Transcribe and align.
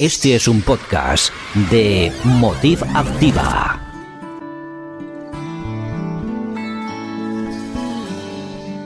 Este 0.00 0.36
es 0.36 0.46
un 0.46 0.62
podcast 0.62 1.32
de 1.72 2.12
Motiv 2.22 2.84
Activa. 2.94 3.80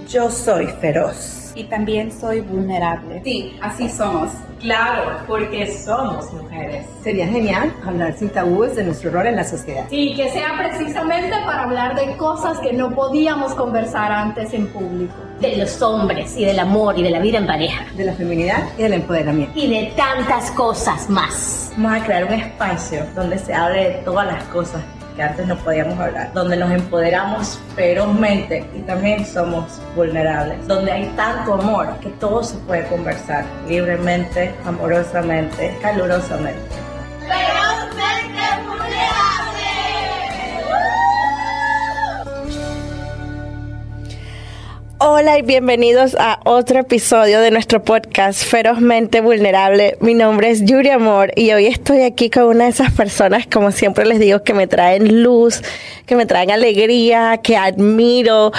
Yo 0.09 0.31
soy 0.31 0.69
feroz. 0.81 1.53
Y 1.55 1.65
también 1.65 2.11
soy 2.11 2.41
vulnerable. 2.41 3.21
Sí, 3.25 3.59
así 3.61 3.91
somos. 3.91 4.31
Claro, 4.59 5.19
porque 5.27 5.71
somos 5.71 6.33
mujeres. 6.33 6.87
Sería 7.03 7.27
genial 7.27 7.75
hablar 7.85 8.17
sin 8.17 8.31
tabúes 8.31 8.75
de 8.75 8.85
nuestro 8.85 9.11
rol 9.11 9.27
en 9.27 9.37
la 9.37 9.45
sociedad. 9.45 9.85
Sí, 9.91 10.15
que 10.17 10.31
sea 10.31 10.57
precisamente 10.57 11.37
para 11.45 11.65
hablar 11.65 11.95
de 11.95 12.17
cosas 12.17 12.59
que 12.61 12.73
no 12.73 12.95
podíamos 12.95 13.55
conversar 13.55 14.11
antes 14.13 14.55
en 14.55 14.67
público. 14.69 15.13
De 15.43 15.57
los 15.57 15.83
hombres 15.83 16.37
y 16.37 16.45
del 16.45 16.61
amor 16.61 16.97
y 16.97 17.03
de 17.03 17.11
la 17.11 17.19
vida 17.19 17.39
en 17.39 17.47
pareja. 17.49 17.85
De 17.97 18.05
la 18.05 18.13
feminidad 18.13 18.65
y 18.79 18.83
del 18.83 18.93
empoderamiento. 18.93 19.59
Y 19.59 19.69
de 19.69 19.93
tantas 19.97 20.53
cosas 20.53 21.11
más. 21.11 21.73
Vamos 21.77 22.01
a 22.01 22.05
crear 22.05 22.25
un 22.27 22.35
espacio 22.35 23.05
donde 23.17 23.37
se 23.39 23.53
hable 23.53 23.89
de 23.89 23.95
todas 24.05 24.27
las 24.29 24.45
cosas 24.45 24.81
que 25.17 25.23
antes 25.23 25.45
no 25.47 25.57
podíamos 25.57 25.99
hablar, 25.99 26.33
donde 26.33 26.57
nos 26.57 26.71
empoderamos 26.71 27.59
ferozmente 27.75 28.65
y 28.73 28.83
también 28.83 29.27
somos 29.27 29.81
vulnerables, 29.97 30.65
donde 30.69 30.93
hay 30.93 31.07
tanto 31.17 31.55
amor 31.55 31.89
que 32.01 32.09
todo 32.11 32.45
se 32.45 32.57
puede 32.59 32.87
conversar 32.87 33.45
libremente, 33.69 34.55
amorosamente, 34.65 35.77
calurosamente. 35.83 36.82
Hola 45.05 45.37
y 45.37 45.43
bienvenidos 45.43 46.15
a 46.17 46.39
otro 46.45 46.79
episodio 46.79 47.41
de 47.41 47.51
nuestro 47.51 47.83
podcast 47.83 48.45
Ferozmente 48.45 49.21
Vulnerable. 49.21 49.97
Mi 50.01 50.15
nombre 50.15 50.49
es 50.49 50.65
Yuri 50.65 50.91
Amor 50.91 51.33
y 51.35 51.51
hoy 51.51 51.67
estoy 51.67 52.03
aquí 52.03 52.31
con 52.31 52.45
una 52.45 52.65
de 52.67 52.71
esas 52.71 52.93
personas, 52.93 53.49
como 53.53 53.73
siempre 53.73 54.07
les 54.07 54.21
digo, 54.21 54.45
que 54.45 54.55
me 54.55 54.69
traen 54.69 55.25
luz, 55.25 55.61
que 56.07 56.15
me 56.15 56.25
traen 56.25 56.53
alegría, 56.53 57.41
que 57.43 57.57
admiro. 57.57 58.53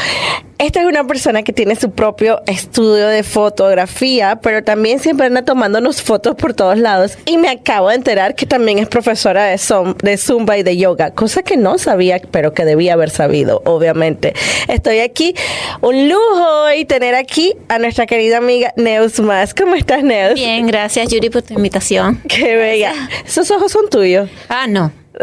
Esta 0.64 0.82
es 0.82 0.86
una 0.86 1.06
persona 1.06 1.44
que 1.44 1.52
tiene 1.52 1.76
su 1.76 1.92
propio 1.92 2.42
estudio 2.46 3.08
de 3.08 3.24
fotografía, 3.24 4.40
pero 4.42 4.64
también 4.64 5.00
siempre 5.00 5.26
anda 5.26 5.44
tomándonos 5.44 6.02
fotos 6.02 6.36
por 6.36 6.54
todos 6.54 6.78
lados. 6.78 7.18
Y 7.26 7.38
me 7.38 7.50
acabo 7.50 7.90
de 7.90 7.96
enterar 7.96 8.36
que 8.36 8.46
también 8.46 8.80
es 8.80 8.88
profesora 8.88 9.46
de, 9.46 9.60
de 10.04 10.18
Zumba 10.18 10.58
y 10.58 10.64
de 10.64 10.78
yoga, 10.78 11.12
cosa 11.12 11.42
que 11.42 11.58
no 11.58 11.78
sabía, 11.78 12.22
pero 12.32 12.54
que 12.54 12.64
debía 12.64 12.94
haber 12.94 13.10
sabido, 13.10 13.62
obviamente. 13.66 14.34
Estoy 14.70 15.00
aquí, 15.00 15.36
un 15.82 16.08
lujo 16.08 16.33
y 16.76 16.86
tener 16.86 17.16
aquí 17.16 17.54
a 17.70 17.80
nuestra 17.80 18.06
querida 18.06 18.38
amiga 18.38 18.74
Neus 18.76 19.20
Más. 19.20 19.54
¿Cómo 19.54 19.76
estás, 19.76 20.04
Neus? 20.04 20.36
Bien, 20.36 20.66
gracias, 20.68 21.10
Yuri, 21.10 21.30
por 21.30 21.42
tu 21.42 21.54
invitación. 21.54 22.22
Qué 22.28 22.56
bella. 22.56 22.94
¿Esos 23.26 23.50
ojos 23.52 23.72
son 23.72 23.90
tuyos? 23.90 24.30
Ah, 24.50 24.68
no. 24.68 24.92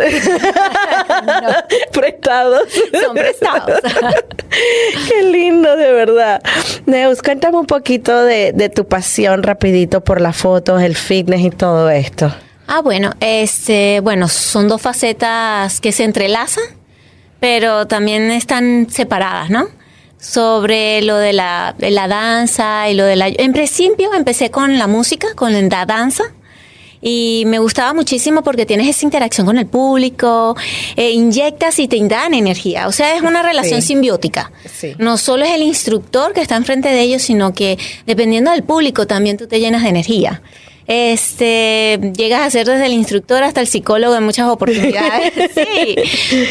Prestados. 1.92 2.68
Son 3.04 3.14
prestados. 3.14 3.80
Qué 5.08 5.22
lindo, 5.24 5.76
de 5.76 5.92
verdad. 5.92 6.40
Neus, 6.86 7.22
cuéntame 7.22 7.58
un 7.58 7.66
poquito 7.66 8.22
de, 8.22 8.52
de, 8.52 8.68
tu 8.68 8.86
pasión 8.86 9.42
rapidito 9.42 10.02
por 10.02 10.20
las 10.20 10.36
fotos, 10.36 10.80
el 10.82 10.94
fitness 10.94 11.40
y 11.40 11.50
todo 11.50 11.90
esto. 11.90 12.32
Ah, 12.68 12.82
bueno, 12.82 13.10
este, 13.18 13.98
bueno, 13.98 14.28
son 14.28 14.68
dos 14.68 14.80
facetas 14.80 15.80
que 15.80 15.90
se 15.90 16.04
entrelazan, 16.04 16.62
pero 17.40 17.88
también 17.88 18.30
están 18.30 18.86
separadas, 18.88 19.50
¿no? 19.50 19.79
Sobre 20.20 21.02
lo 21.02 21.16
de 21.16 21.32
la, 21.32 21.74
de 21.78 21.90
la 21.90 22.06
danza 22.06 22.88
y 22.90 22.94
lo 22.94 23.04
de 23.04 23.16
la... 23.16 23.28
En 23.28 23.52
principio 23.52 24.12
empecé 24.14 24.50
con 24.50 24.78
la 24.78 24.86
música, 24.86 25.28
con 25.34 25.52
la 25.52 25.86
danza, 25.86 26.24
y 27.02 27.44
me 27.46 27.58
gustaba 27.58 27.94
muchísimo 27.94 28.42
porque 28.42 28.66
tienes 28.66 28.88
esa 28.88 29.06
interacción 29.06 29.46
con 29.46 29.56
el 29.56 29.66
público, 29.66 30.56
eh, 30.96 31.10
inyectas 31.10 31.78
y 31.78 31.88
te 31.88 31.98
dan 32.06 32.34
energía. 32.34 32.88
O 32.88 32.92
sea, 32.92 33.16
es 33.16 33.22
una 33.22 33.42
relación 33.42 33.80
sí. 33.80 33.88
simbiótica. 33.88 34.52
Sí. 34.70 34.94
No 34.98 35.16
solo 35.16 35.44
es 35.44 35.52
el 35.52 35.62
instructor 35.62 36.32
que 36.34 36.42
está 36.42 36.56
enfrente 36.56 36.90
de 36.90 37.00
ellos, 37.00 37.22
sino 37.22 37.54
que 37.54 37.78
dependiendo 38.06 38.50
del 38.50 38.64
público 38.64 39.06
también 39.06 39.38
tú 39.38 39.46
te 39.46 39.60
llenas 39.60 39.82
de 39.82 39.88
energía. 39.88 40.42
Este, 40.92 42.00
llegas 42.16 42.40
a 42.40 42.50
ser 42.50 42.66
desde 42.66 42.86
el 42.86 42.92
instructor 42.92 43.44
hasta 43.44 43.60
el 43.60 43.68
psicólogo 43.68 44.16
en 44.16 44.24
muchas 44.24 44.48
oportunidades. 44.48 45.32
sí, 45.54 45.94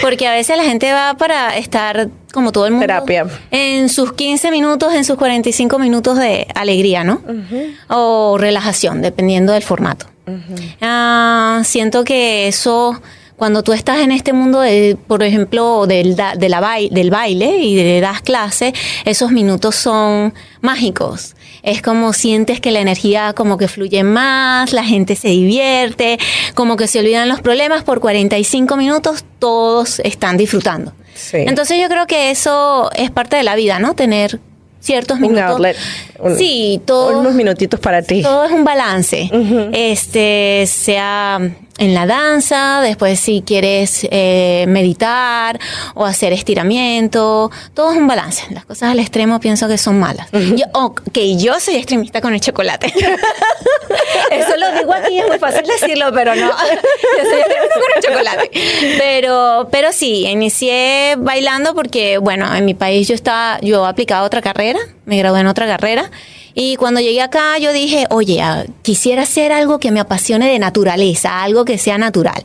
porque 0.02 0.28
a 0.28 0.32
veces 0.32 0.56
la 0.56 0.64
gente 0.64 0.94
va 0.94 1.16
para 1.16 1.58
estar 1.58 2.08
como 2.32 2.54
todo 2.54 2.66
el 2.66 2.72
mundo 2.72 2.86
Terapia. 2.88 3.28
en 3.52 3.90
sus 3.90 4.14
15 4.14 4.50
minutos, 4.52 4.94
en 4.94 5.04
sus 5.04 5.18
45 5.18 5.78
minutos 5.78 6.18
de 6.18 6.48
alegría, 6.56 7.04
¿no? 7.04 7.22
Uh 7.28 7.32
-huh. 7.32 7.76
O 7.90 8.38
relajación, 8.38 9.02
dependiendo 9.02 9.52
del 9.52 9.64
formato. 9.64 10.06
Uh 10.26 10.32
-huh. 10.32 10.76
ah, 10.80 11.62
siento 11.66 12.06
que 12.06 12.48
eso 12.48 13.02
cuando 13.40 13.64
tú 13.64 13.72
estás 13.72 14.00
en 14.00 14.12
este 14.12 14.34
mundo, 14.34 14.60
de, 14.60 14.98
por 15.08 15.24
ejemplo, 15.24 15.88
del, 15.88 16.16
de 16.16 16.50
la 16.50 16.60
baile, 16.60 16.90
del 16.94 17.10
baile 17.10 17.58
y 17.58 17.74
de 17.74 18.02
das 18.02 18.22
clase, 18.22 18.74
esos 19.06 19.32
minutos 19.32 19.76
son 19.76 20.34
mágicos. 20.62 21.36
Es 21.64 21.82
como 21.82 22.12
sientes 22.12 22.60
que 22.60 22.72
la 22.72 22.82
energía 22.82 23.34
como 23.34 23.58
que 23.58 23.70
fluye 23.70 24.04
más, 24.04 24.74
la 24.74 24.84
gente 24.84 25.16
se 25.16 25.30
divierte, 25.30 26.20
como 26.54 26.76
que 26.76 26.88
se 26.88 27.00
olvidan 27.00 27.30
los 27.30 27.40
problemas 27.40 27.84
por 27.84 28.02
45 28.02 28.76
minutos, 28.76 29.24
todos 29.40 30.00
están 30.02 30.36
disfrutando. 30.36 30.94
Sí. 31.16 31.38
Entonces 31.38 31.80
yo 31.82 31.88
creo 31.88 32.08
que 32.08 32.32
eso 32.32 32.92
es 32.94 33.10
parte 33.10 33.38
de 33.38 33.44
la 33.44 33.56
vida, 33.56 33.80
¿no? 33.80 33.96
Tener 33.96 34.40
ciertos 34.82 35.16
un 35.16 35.22
minutos. 35.22 35.52
Outlet, 35.52 35.78
un, 36.20 36.38
sí, 36.38 36.82
todo. 36.86 37.20
Unos 37.20 37.34
minutitos 37.34 37.80
para 37.80 38.02
ti. 38.02 38.22
Todo 38.22 38.44
es 38.46 38.52
un 38.52 38.66
balance. 38.66 39.30
Uh 39.32 39.38
-huh. 39.38 39.70
Este, 39.74 40.66
sea 40.68 41.40
en 41.80 41.94
la 41.94 42.06
danza, 42.06 42.82
después 42.82 43.20
si 43.20 43.42
quieres 43.42 44.08
eh, 44.12 44.66
meditar 44.68 45.60
o 45.96 46.06
hacer 46.06 46.34
estiramiento, 46.34 47.50
todo 47.74 47.92
es 47.92 47.98
un 47.98 48.08
balance. 48.08 48.44
Las 48.52 48.66
cosas 48.66 48.92
al 48.92 49.00
extremo 49.00 49.40
pienso 49.40 49.68
que 49.68 49.78
son 49.78 50.00
malas. 50.00 50.28
Uh 50.34 50.38
-huh. 50.38 50.56
yo, 50.56 50.66
oh, 50.74 50.94
que 51.14 51.38
yo 51.38 51.60
soy 51.60 51.76
extremista 51.76 52.22
con 52.22 52.34
el 52.34 52.42
chocolate. 52.42 52.94
Eso 54.32 54.58
lo 54.58 54.72
digo 54.78 54.94
aquí, 54.94 55.20
es 55.20 55.28
muy 55.28 55.40
fácil 55.40 55.66
decirlo, 55.66 56.12
pero 56.14 56.36
no. 56.36 56.50
Yo 57.18 57.30
soy 57.30 57.40
extremista 57.40 57.76
con 57.76 57.92
el 57.96 58.04
chocolate. 58.04 58.52
Pero, 58.98 59.70
pero 59.72 59.92
sí, 59.92 60.26
inicié 60.28 61.16
bailando 61.18 61.74
porque, 61.74 62.18
bueno, 62.18 62.54
en 62.54 62.66
mi 62.66 62.74
país 62.74 63.08
yo 63.08 63.16
estaba, 63.16 63.60
yo 63.62 63.86
aplicaba 63.86 64.24
otra 64.26 64.42
carrera, 64.42 64.80
me 65.06 65.18
gradué 65.18 65.42
en 65.42 65.48
otra 65.48 65.66
carrera. 65.66 66.12
Y 66.54 66.76
cuando 66.76 67.00
llegué 67.00 67.22
acá 67.22 67.58
yo 67.58 67.72
dije, 67.74 68.06
oye, 68.10 68.42
quisiera 68.82 69.24
hacer 69.24 69.52
algo 69.52 69.80
que 69.80 69.92
me 69.92 70.00
apasione 70.00 70.50
de 70.50 70.60
naturaleza, 70.60 71.44
algo 71.44 71.66
que 71.66 71.78
sea 71.78 71.98
natural. 71.98 72.44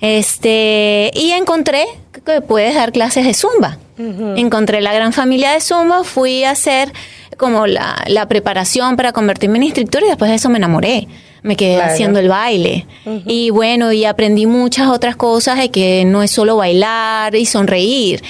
Este, 0.00 1.10
y 1.14 1.30
encontré 1.30 1.84
que 2.24 2.40
puedes 2.40 2.74
dar 2.74 2.92
clases 2.92 3.24
de 3.24 3.34
zumba. 3.34 3.78
Uh 3.98 4.02
-huh. 4.02 4.38
Encontré 4.38 4.80
la 4.80 4.92
gran 4.92 5.12
familia 5.12 5.52
de 5.52 5.60
zumba, 5.60 6.02
fui 6.04 6.44
a 6.44 6.50
hacer 6.50 6.92
como 7.36 7.66
la, 7.66 8.02
la, 8.08 8.26
preparación 8.26 8.96
para 8.96 9.12
convertirme 9.12 9.58
en 9.58 9.64
instructor 9.64 10.02
y 10.02 10.08
después 10.08 10.30
de 10.30 10.36
eso 10.36 10.48
me 10.48 10.58
enamoré. 10.58 11.08
Me 11.42 11.56
quedé 11.56 11.74
claro. 11.74 11.92
haciendo 11.92 12.18
el 12.20 12.28
baile. 12.28 12.86
Uh 13.04 13.10
-huh. 13.10 13.22
Y 13.26 13.50
bueno, 13.50 13.92
y 13.92 14.04
aprendí 14.04 14.46
muchas 14.46 14.88
otras 14.88 15.16
cosas 15.16 15.58
de 15.58 15.70
que 15.70 16.04
no 16.04 16.22
es 16.22 16.30
solo 16.30 16.56
bailar 16.56 17.34
y 17.34 17.46
sonreír 17.46 18.22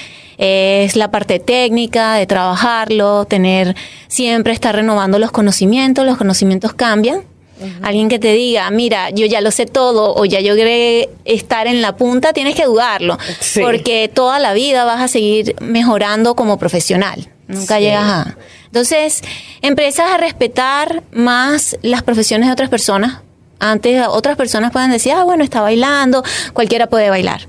es 0.43 0.97
la 0.97 1.09
parte 1.09 1.39
técnica 1.39 2.15
de 2.15 2.27
trabajarlo, 2.27 3.25
tener 3.25 3.75
siempre 4.09 4.51
estar 4.51 4.75
renovando 4.75 5.17
los 5.17 5.31
conocimientos, 5.31 6.05
los 6.05 6.17
conocimientos 6.17 6.73
cambian. 6.73 7.19
Uh 7.59 7.65
-huh. 7.65 7.79
Alguien 7.83 8.09
que 8.09 8.19
te 8.19 8.33
diga, 8.33 8.69
mira, 8.69 9.09
yo 9.11 9.25
ya 9.25 9.39
lo 9.39 9.51
sé 9.51 9.65
todo 9.65 10.13
o 10.15 10.25
ya 10.25 10.41
logré 10.41 11.09
estar 11.23 11.67
en 11.67 11.81
la 11.81 11.95
punta, 11.95 12.33
tienes 12.33 12.55
que 12.55 12.65
dudarlo, 12.65 13.17
sí. 13.39 13.61
porque 13.61 14.09
toda 14.13 14.37
la 14.39 14.53
vida 14.53 14.83
vas 14.83 15.01
a 15.01 15.07
seguir 15.07 15.55
mejorando 15.61 16.35
como 16.35 16.57
profesional. 16.57 17.29
Nunca 17.47 17.77
Sí. 17.77 17.83
llegas 17.83 18.03
a... 18.03 18.37
Entonces, 18.65 19.21
empiezas 19.61 20.11
a 20.11 20.17
respetar 20.17 21.03
más 21.11 21.77
las 21.83 22.01
profesiones 22.01 22.47
de 22.47 22.53
otras 22.53 22.69
personas. 22.69 23.21
Antes 23.59 24.03
otras 24.09 24.35
personas 24.35 24.71
pueden 24.71 24.91
decir, 24.91 25.13
ah, 25.13 25.23
bueno, 25.23 25.43
está 25.43 25.61
bailando, 25.61 26.21
cualquiera 26.53 26.87
puede 26.87 27.09
bailar 27.09 27.41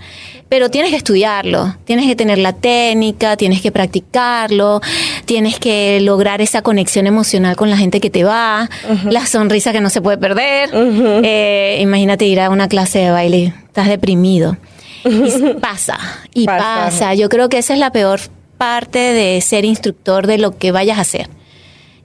pero 0.48 0.70
tienes 0.70 0.90
que 0.90 0.96
estudiarlo, 0.96 1.74
tienes 1.84 2.06
que 2.06 2.16
tener 2.16 2.38
la 2.38 2.52
técnica, 2.52 3.36
tienes 3.36 3.60
que 3.60 3.72
practicarlo, 3.72 4.80
tienes 5.24 5.58
que 5.58 6.00
lograr 6.00 6.40
esa 6.40 6.62
conexión 6.62 7.06
emocional 7.06 7.56
con 7.56 7.70
la 7.70 7.76
gente 7.76 8.00
que 8.00 8.10
te 8.10 8.24
va, 8.24 8.68
uh 8.88 8.92
-huh. 8.92 9.10
la 9.10 9.26
sonrisa 9.26 9.72
que 9.72 9.80
no 9.80 9.90
se 9.90 10.00
puede 10.00 10.18
perder. 10.18 10.70
Uh 10.74 10.78
-huh. 10.78 11.20
eh, 11.24 11.78
imagínate 11.80 12.26
ir 12.26 12.40
a 12.40 12.50
una 12.50 12.68
clase 12.68 13.00
de 13.00 13.10
baile, 13.10 13.54
estás 13.66 13.88
deprimido. 13.88 14.56
Y 15.04 15.54
pasa, 15.60 15.98
y 16.32 16.46
pasa. 16.46 16.64
pasa. 16.64 17.14
Yo 17.14 17.28
creo 17.28 17.48
que 17.48 17.58
esa 17.58 17.72
es 17.74 17.78
la 17.78 17.90
peor 17.90 18.20
parte 18.58 18.98
de 18.98 19.40
ser 19.40 19.64
instructor 19.64 20.26
de 20.26 20.38
lo 20.38 20.56
que 20.56 20.72
vayas 20.72 20.98
a 20.98 21.02
hacer, 21.02 21.28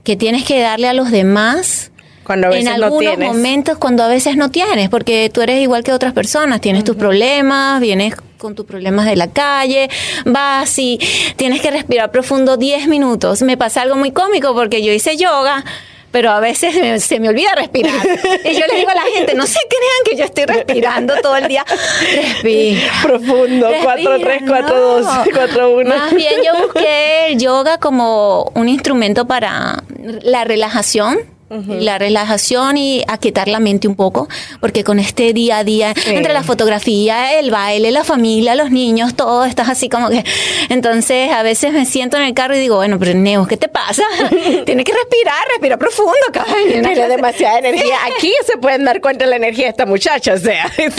que 0.03 0.15
tienes 0.15 0.43
que 0.43 0.59
darle 0.59 0.87
a 0.87 0.93
los 0.93 1.11
demás 1.11 1.91
cuando 2.29 2.45
a 2.45 2.49
veces 2.51 2.67
en 2.67 2.73
algunos 2.83 3.03
no 3.03 3.09
tienes. 3.17 3.27
momentos 3.35 3.77
cuando 3.79 4.03
a 4.03 4.07
veces 4.07 4.35
no 4.35 4.51
tienes, 4.51 4.87
porque 4.89 5.31
tú 5.33 5.41
eres 5.41 5.59
igual 5.63 5.83
que 5.83 5.91
otras 5.91 6.13
personas, 6.13 6.61
tienes 6.61 6.81
uh 6.81 6.83
-huh. 6.83 6.87
tus 6.89 6.95
problemas, 6.95 7.81
vienes 7.81 8.13
con 8.37 8.53
tus 8.53 8.67
problemas 8.67 9.07
de 9.07 9.15
la 9.15 9.31
calle, 9.31 9.89
vas 10.25 10.77
y 10.77 10.99
tienes 11.37 11.59
que 11.59 11.71
respirar 11.71 12.11
profundo 12.11 12.55
10 12.55 12.87
minutos. 12.87 13.41
Me 13.41 13.57
pasa 13.57 13.81
algo 13.81 13.95
muy 13.95 14.11
cómico 14.11 14.53
porque 14.53 14.83
yo 14.83 14.93
hice 14.93 15.17
yoga, 15.17 15.65
pero 16.11 16.29
a 16.29 16.39
veces 16.39 16.75
me- 16.75 16.99
se 16.99 17.19
me 17.19 17.29
olvida 17.29 17.55
respirar. 17.55 17.95
Y 18.45 18.53
yo 18.53 18.65
le 18.71 18.77
digo 18.77 18.89
a 18.91 18.95
la 18.95 19.07
gente, 19.15 19.33
no 19.33 19.47
se 19.47 19.59
crean 19.67 20.01
que 20.05 20.15
yo 20.15 20.25
estoy 20.25 20.45
respirando 20.45 21.15
todo 21.23 21.35
el 21.35 21.47
día. 21.47 21.65
Respira. 22.15 22.91
Profundo, 23.01 23.71
4, 23.83 24.19
3, 24.21 24.41
4, 24.47 24.79
2, 24.79 25.07
4, 25.33 25.69
1. 25.77 25.89
Más 25.89 26.13
bien 26.13 26.33
yo 26.45 26.61
busqué 26.63 27.27
el 27.31 27.39
yoga 27.39 27.79
como 27.79 28.51
un 28.53 28.69
instrumento 28.69 29.25
para 29.25 29.81
la 30.21 30.43
relajación. 30.43 31.17
La 31.49 31.97
relajación 31.97 32.77
y 32.77 33.03
aquietar 33.07 33.47
la 33.47 33.59
mente 33.59 33.87
un 33.87 33.95
poco, 33.95 34.27
porque 34.61 34.83
con 34.83 34.99
este 34.99 35.33
día 35.33 35.57
a 35.57 35.63
día, 35.63 35.93
Sí. 35.95 36.11
entre 36.13 36.31
la 36.31 36.43
fotografía, 36.43 37.39
el 37.39 37.49
baile, 37.49 37.91
la 37.91 38.03
familia, 38.03 38.53
los 38.53 38.69
niños, 38.69 39.15
todo, 39.15 39.45
estás 39.45 39.67
así 39.69 39.89
como 39.89 40.09
que. 40.09 40.23
Entonces, 40.69 41.31
a 41.31 41.41
veces 41.41 41.73
me 41.73 41.85
siento 41.85 42.17
en 42.17 42.23
el 42.23 42.33
carro 42.35 42.55
y 42.55 42.59
digo, 42.59 42.75
bueno, 42.75 42.99
pero 42.99 43.15
Neus, 43.15 43.47
¿qué 43.47 43.57
te 43.57 43.67
pasa? 43.67 44.03
Tienes 44.65 44.85
que 44.85 44.93
respirar, 44.93 45.43
respira 45.51 45.77
profundo, 45.77 46.13
cabrón. 46.31 46.55
Tiene 46.67 47.07
demasiada 47.07 47.59
energía. 47.67 47.95
Aquí 48.15 48.31
se 48.45 48.57
pueden 48.57 48.85
dar 48.85 49.01
cuenta 49.01 49.25
de 49.25 49.31
la 49.31 49.37
energía 49.37 49.65
de 49.65 49.71
esta 49.71 49.85
muchacha. 49.85 50.33
O 50.33 50.37
sea. 50.37 50.71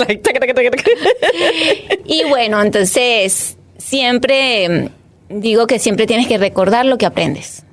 Y 2.06 2.24
bueno, 2.28 2.60
entonces 2.62 3.56
siempre 3.78 4.90
digo 5.28 5.66
que 5.66 5.78
siempre 5.78 6.06
tienes 6.06 6.26
que 6.26 6.38
recordar 6.38 6.86
lo 6.86 6.98
que 6.98 7.06
aprendes. 7.06 7.64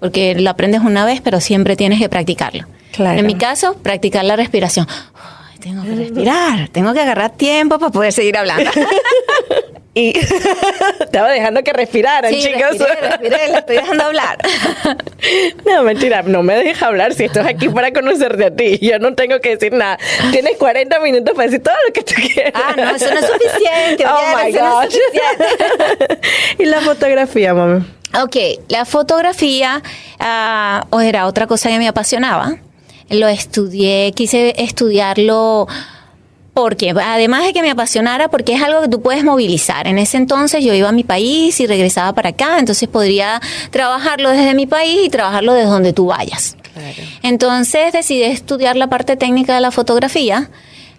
Porque 0.00 0.34
lo 0.34 0.50
aprendes 0.50 0.80
una 0.82 1.04
vez, 1.04 1.20
pero 1.20 1.40
siempre 1.40 1.76
tienes 1.76 1.98
que 1.98 2.08
practicarlo. 2.08 2.66
Claro. 2.92 3.18
En 3.18 3.26
mi 3.26 3.34
caso, 3.34 3.74
practicar 3.82 4.24
la 4.24 4.36
respiración. 4.36 4.86
Tengo 5.60 5.82
que 5.82 5.94
respirar, 5.94 6.68
tengo 6.68 6.92
que 6.94 7.00
agarrar 7.00 7.30
tiempo 7.32 7.78
para 7.78 7.90
poder 7.90 8.12
seguir 8.12 8.36
hablando. 8.38 8.70
Y 9.94 10.16
estaba 11.00 11.30
dejando 11.30 11.64
que 11.64 11.72
respiraran, 11.72 12.32
Sí, 12.32 12.40
chicos. 12.40 12.78
respiré, 12.78 13.00
respiré, 13.08 13.48
le 13.48 13.58
estoy 13.58 13.76
dejando 13.76 14.04
hablar. 14.04 14.38
No, 15.66 15.82
mentira, 15.82 16.22
no 16.22 16.44
me 16.44 16.54
dejes 16.54 16.80
hablar 16.82 17.12
si 17.14 17.24
esto 17.24 17.40
es 17.40 17.46
aquí 17.46 17.68
para 17.68 17.92
conocerte 17.92 18.44
a 18.44 18.54
ti. 18.54 18.78
Yo 18.80 19.00
no 19.00 19.14
tengo 19.16 19.40
que 19.40 19.56
decir 19.56 19.72
nada. 19.72 19.98
Tienes 20.30 20.56
40 20.56 21.00
minutos 21.00 21.34
para 21.34 21.46
decir 21.48 21.62
todo 21.64 21.74
lo 21.86 21.92
que 21.92 22.02
tú 22.02 22.14
quieras. 22.32 22.52
Ah, 22.54 22.74
no, 22.76 22.94
eso 22.94 23.12
no 23.12 23.18
es 23.18 23.26
suficiente. 23.26 24.04
Oh 24.06 24.36
my 24.36 24.50
eso 24.50 24.60
no 24.64 24.82
es 24.82 24.88
gosh. 24.88 24.94
suficiente. 24.94 26.20
y 26.60 26.64
la 26.66 26.80
fotografía, 26.80 27.52
mami. 27.54 27.84
Ok, 28.14 28.36
la 28.68 28.84
fotografía 28.84 29.82
ah, 30.18 30.86
o 30.90 31.00
era 31.00 31.26
otra 31.26 31.46
cosa 31.46 31.68
que 31.68 31.78
me 31.78 31.88
apasionaba. 31.88 32.56
Lo 33.10 33.28
estudié, 33.28 34.12
quise 34.12 34.54
estudiarlo 34.62 35.66
porque, 36.58 36.90
además 36.90 37.44
de 37.44 37.52
que 37.52 37.62
me 37.62 37.70
apasionara, 37.70 38.28
porque 38.30 38.54
es 38.54 38.62
algo 38.62 38.80
que 38.82 38.88
tú 38.88 39.00
puedes 39.00 39.22
movilizar. 39.22 39.86
En 39.86 39.96
ese 39.96 40.16
entonces 40.16 40.64
yo 40.64 40.74
iba 40.74 40.88
a 40.88 40.92
mi 40.92 41.04
país 41.04 41.60
y 41.60 41.68
regresaba 41.68 42.12
para 42.14 42.30
acá, 42.30 42.58
entonces 42.58 42.88
podría 42.88 43.40
trabajarlo 43.70 44.30
desde 44.30 44.54
mi 44.54 44.66
país 44.66 45.02
y 45.04 45.08
trabajarlo 45.08 45.54
desde 45.54 45.70
donde 45.70 45.92
tú 45.92 46.06
vayas. 46.06 46.56
Entonces 47.22 47.92
decidí 47.92 48.24
estudiar 48.24 48.74
la 48.76 48.88
parte 48.88 49.16
técnica 49.16 49.54
de 49.54 49.60
la 49.60 49.70
fotografía. 49.70 50.50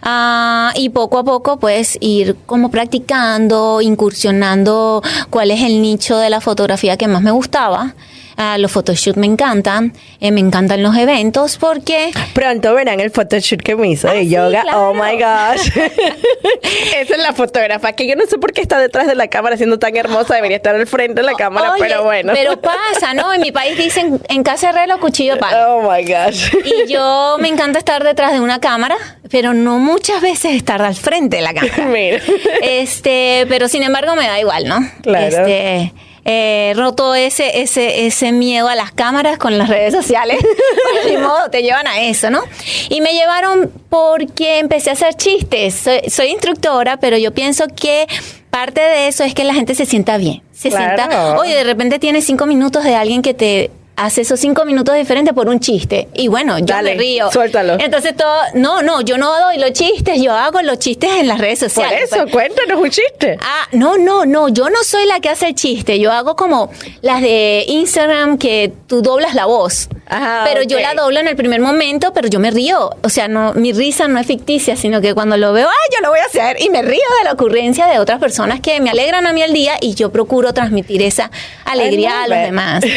Ah, 0.01 0.71
y 0.75 0.89
poco 0.89 1.17
a 1.19 1.23
poco, 1.23 1.59
pues, 1.59 1.97
ir 2.01 2.35
como 2.45 2.71
practicando, 2.71 3.81
incursionando 3.81 5.01
cuál 5.29 5.51
es 5.51 5.61
el 5.61 5.81
nicho 5.81 6.17
de 6.17 6.29
la 6.29 6.41
fotografía 6.41 6.97
que 6.97 7.07
más 7.07 7.21
me 7.21 7.31
gustaba. 7.31 7.95
Ah, 8.41 8.57
los 8.57 8.71
photoshoots 8.71 9.17
me 9.17 9.25
encantan, 9.25 9.91
eh, 10.21 10.31
me 10.31 10.39
encantan 10.39 10.81
los 10.81 10.95
eventos 10.95 11.57
porque 11.57 12.11
Pronto 12.33 12.73
verán 12.73 13.01
el 13.01 13.11
photoshoot 13.11 13.61
que 13.61 13.75
me 13.75 13.89
hizo 13.89 14.07
de 14.07 14.19
Ah, 14.19 14.21
sí, 14.21 14.29
yoga. 14.29 14.61
claro. 14.61 14.89
Oh 14.91 14.93
my 14.93 15.11
gosh. 15.21 15.67
Esa 16.97 17.15
es 17.15 17.19
la 17.21 17.33
fotógrafa 17.33 17.91
que 17.91 18.07
yo 18.07 18.15
no 18.15 18.25
sé 18.27 18.37
por 18.37 18.53
qué 18.53 18.61
está 18.61 18.77
detrás 18.79 19.07
de 19.07 19.15
la 19.15 19.27
cámara 19.27 19.57
siendo 19.57 19.77
tan 19.77 19.93
hermosa. 19.97 20.35
Debería 20.35 20.55
estar 20.55 20.73
al 20.73 20.87
frente 20.87 21.19
de 21.19 21.25
la 21.27 21.33
cámara, 21.33 21.73
Oye, 21.73 21.83
pero 21.85 22.03
bueno. 22.05 22.31
Pero 22.33 22.61
pasa, 22.61 23.13
¿no? 23.13 23.33
En 23.33 23.41
mi 23.41 23.51
país 23.51 23.77
dicen 23.77 24.21
en 24.29 24.43
casa 24.43 24.67
de 24.67 24.79
reloj, 24.79 25.01
cuchillo 25.01 25.37
palo. 25.37 25.75
Oh 25.75 25.91
my 25.91 26.01
gosh. 26.05 26.49
Y 26.63 26.89
yo 26.91 27.35
me 27.41 27.49
encanta 27.49 27.77
estar 27.77 28.05
detrás 28.05 28.31
de 28.31 28.39
una 28.39 28.61
cámara, 28.61 28.95
pero 29.29 29.53
no 29.53 29.79
muchas 29.79 30.21
veces 30.21 30.53
estar 30.53 30.81
al 30.81 30.95
frente 30.95 31.35
de 31.37 31.41
la 31.43 31.53
cámara. 31.53 31.85
Mira. 31.91 32.21
Este, 32.61 33.45
pero 33.49 33.67
sin 33.67 33.83
embargo 33.83 34.15
me 34.15 34.25
da 34.27 34.39
igual, 34.39 34.65
¿no? 34.65 34.79
Claro. 35.01 35.25
Este, 35.45 35.93
eh, 36.25 36.73
roto 36.75 37.15
ese, 37.15 37.61
ese, 37.61 38.05
ese 38.05 38.31
miedo 38.31 38.67
a 38.67 38.75
las 38.75 38.91
cámaras 38.91 39.37
con 39.37 39.57
las 39.57 39.69
redes 39.69 39.93
sociales. 39.93 40.37
Pues, 40.91 41.11
ni 41.13 41.17
modo, 41.17 41.49
te 41.51 41.61
llevan 41.61 41.85
a 41.87 42.01
eso, 42.01 42.29
¿no? 42.29 42.41
Y 42.89 43.01
me 43.01 43.13
llevaron 43.13 43.71
porque 43.89 44.59
empecé 44.59 44.89
a 44.89 44.93
hacer 44.93 45.13
chistes. 45.15 45.75
Soy, 45.75 46.01
soy 46.09 46.27
instructora, 46.29 46.97
pero 46.97 47.17
yo 47.17 47.31
pienso 47.33 47.65
que 47.67 48.07
parte 48.49 48.81
de 48.81 49.07
eso 49.07 49.23
es 49.23 49.33
que 49.35 49.43
la 49.43 49.53
gente 49.53 49.75
se 49.75 49.85
sienta 49.85 50.17
bien. 50.17 50.41
Se 50.51 50.69
Claro. 50.69 50.95
sienta, 51.03 51.37
oye, 51.39 51.53
de 51.55 51.63
repente 51.63 51.99
tienes 51.99 52.25
cinco 52.25 52.45
minutos 52.47 52.83
de 52.83 52.95
alguien 52.95 53.21
que 53.21 53.33
te 53.33 53.71
hace 53.99 54.21
esos 54.21 54.39
cinco 54.39 54.65
minutos 54.65 54.95
diferentes 54.95 55.33
por 55.33 55.49
un 55.49 55.59
chiste. 55.59 56.07
Y 56.13 56.27
bueno, 56.29 56.57
yo 56.59 56.65
Dale, 56.65 56.95
me 56.95 57.01
río. 57.01 57.31
suéltalo. 57.31 57.77
Entonces 57.79 58.15
todo, 58.15 58.41
no, 58.53 58.81
no, 58.81 59.01
yo 59.01 59.17
no 59.17 59.37
doy 59.39 59.57
los 59.57 59.73
chistes, 59.73 60.21
yo 60.21 60.33
hago 60.33 60.61
los 60.61 60.79
chistes 60.79 61.09
en 61.19 61.27
las 61.27 61.37
redes 61.39 61.59
Por 61.59 61.69
sociales. 61.69 62.03
eso, 62.11 62.21
pues. 62.23 62.31
cuéntanos 62.31 62.81
un 62.81 62.89
chiste. 62.89 63.37
Ah, 63.41 63.67
no, 63.73 63.97
no, 63.97 64.25
no, 64.25 64.47
yo 64.49 64.69
no 64.69 64.83
soy 64.83 65.05
la 65.05 65.19
que 65.19 65.29
hace 65.29 65.47
el 65.47 65.55
chiste, 65.55 65.99
yo 65.99 66.11
hago 66.11 66.35
como 66.35 66.71
las 67.01 67.21
de 67.21 67.65
Instagram 67.67 68.37
que 68.37 68.71
tú 68.87 69.01
doblas 69.01 69.35
la 69.35 69.45
voz. 69.45 69.89
Ajá, 70.11 70.43
pero 70.45 70.63
yo 70.63 70.79
la 70.79 70.95
doblo 70.95 71.19
en 71.19 71.27
el 71.27 71.35
primer 71.35 71.59
momento, 71.61 72.13
pero 72.13 72.27
yo 72.27 72.39
me 72.39 72.49
río. 72.49 72.89
O 73.03 73.09
sea, 73.09 73.27
no, 73.27 73.53
mi 73.53 73.73
risa 73.73 74.07
no 74.07 74.17
es 74.19 74.25
ficticia, 74.25 74.75
sino 74.75 75.01
que 75.01 75.13
cuando 75.13 75.37
lo 75.37 75.53
veo, 75.53 75.67
ay, 75.67 75.95
yo 75.95 76.01
lo 76.01 76.09
voy 76.09 76.19
a 76.19 76.25
hacer. 76.25 76.57
Y 76.61 76.69
me 76.71 76.81
río 76.81 76.99
de 77.19 77.25
la 77.25 77.33
ocurrencia 77.33 77.85
de 77.85 77.99
otras 77.99 78.19
personas 78.19 78.59
que 78.59 78.79
me 78.81 78.89
alegran 78.89 79.27
a 79.27 79.33
mí 79.33 79.43
el 79.43 79.53
día 79.53 79.73
y 79.79 79.93
yo 79.93 80.11
procuro 80.11 80.51
transmitir 80.53 81.03
esa 81.03 81.29
alegría 81.65 82.23
a 82.23 82.27
los 82.27 82.37
demás. 82.39 82.83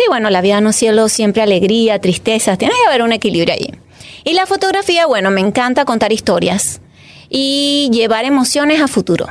Sí, 0.00 0.02
bueno, 0.08 0.29
la 0.30 0.40
vida 0.40 0.60
no 0.60 0.70
es 0.70 0.76
cielo, 0.76 1.08
siempre 1.08 1.42
alegría, 1.42 2.00
tristeza, 2.00 2.56
tiene 2.56 2.74
que 2.74 2.88
haber 2.88 3.02
un 3.02 3.12
equilibrio 3.12 3.54
allí. 3.54 3.70
Y 4.24 4.34
la 4.34 4.46
fotografía, 4.46 5.06
bueno, 5.06 5.30
me 5.30 5.40
encanta 5.40 5.84
contar 5.84 6.12
historias 6.12 6.80
y 7.28 7.88
llevar 7.92 8.24
emociones 8.24 8.80
a 8.80 8.88
futuro. 8.88 9.26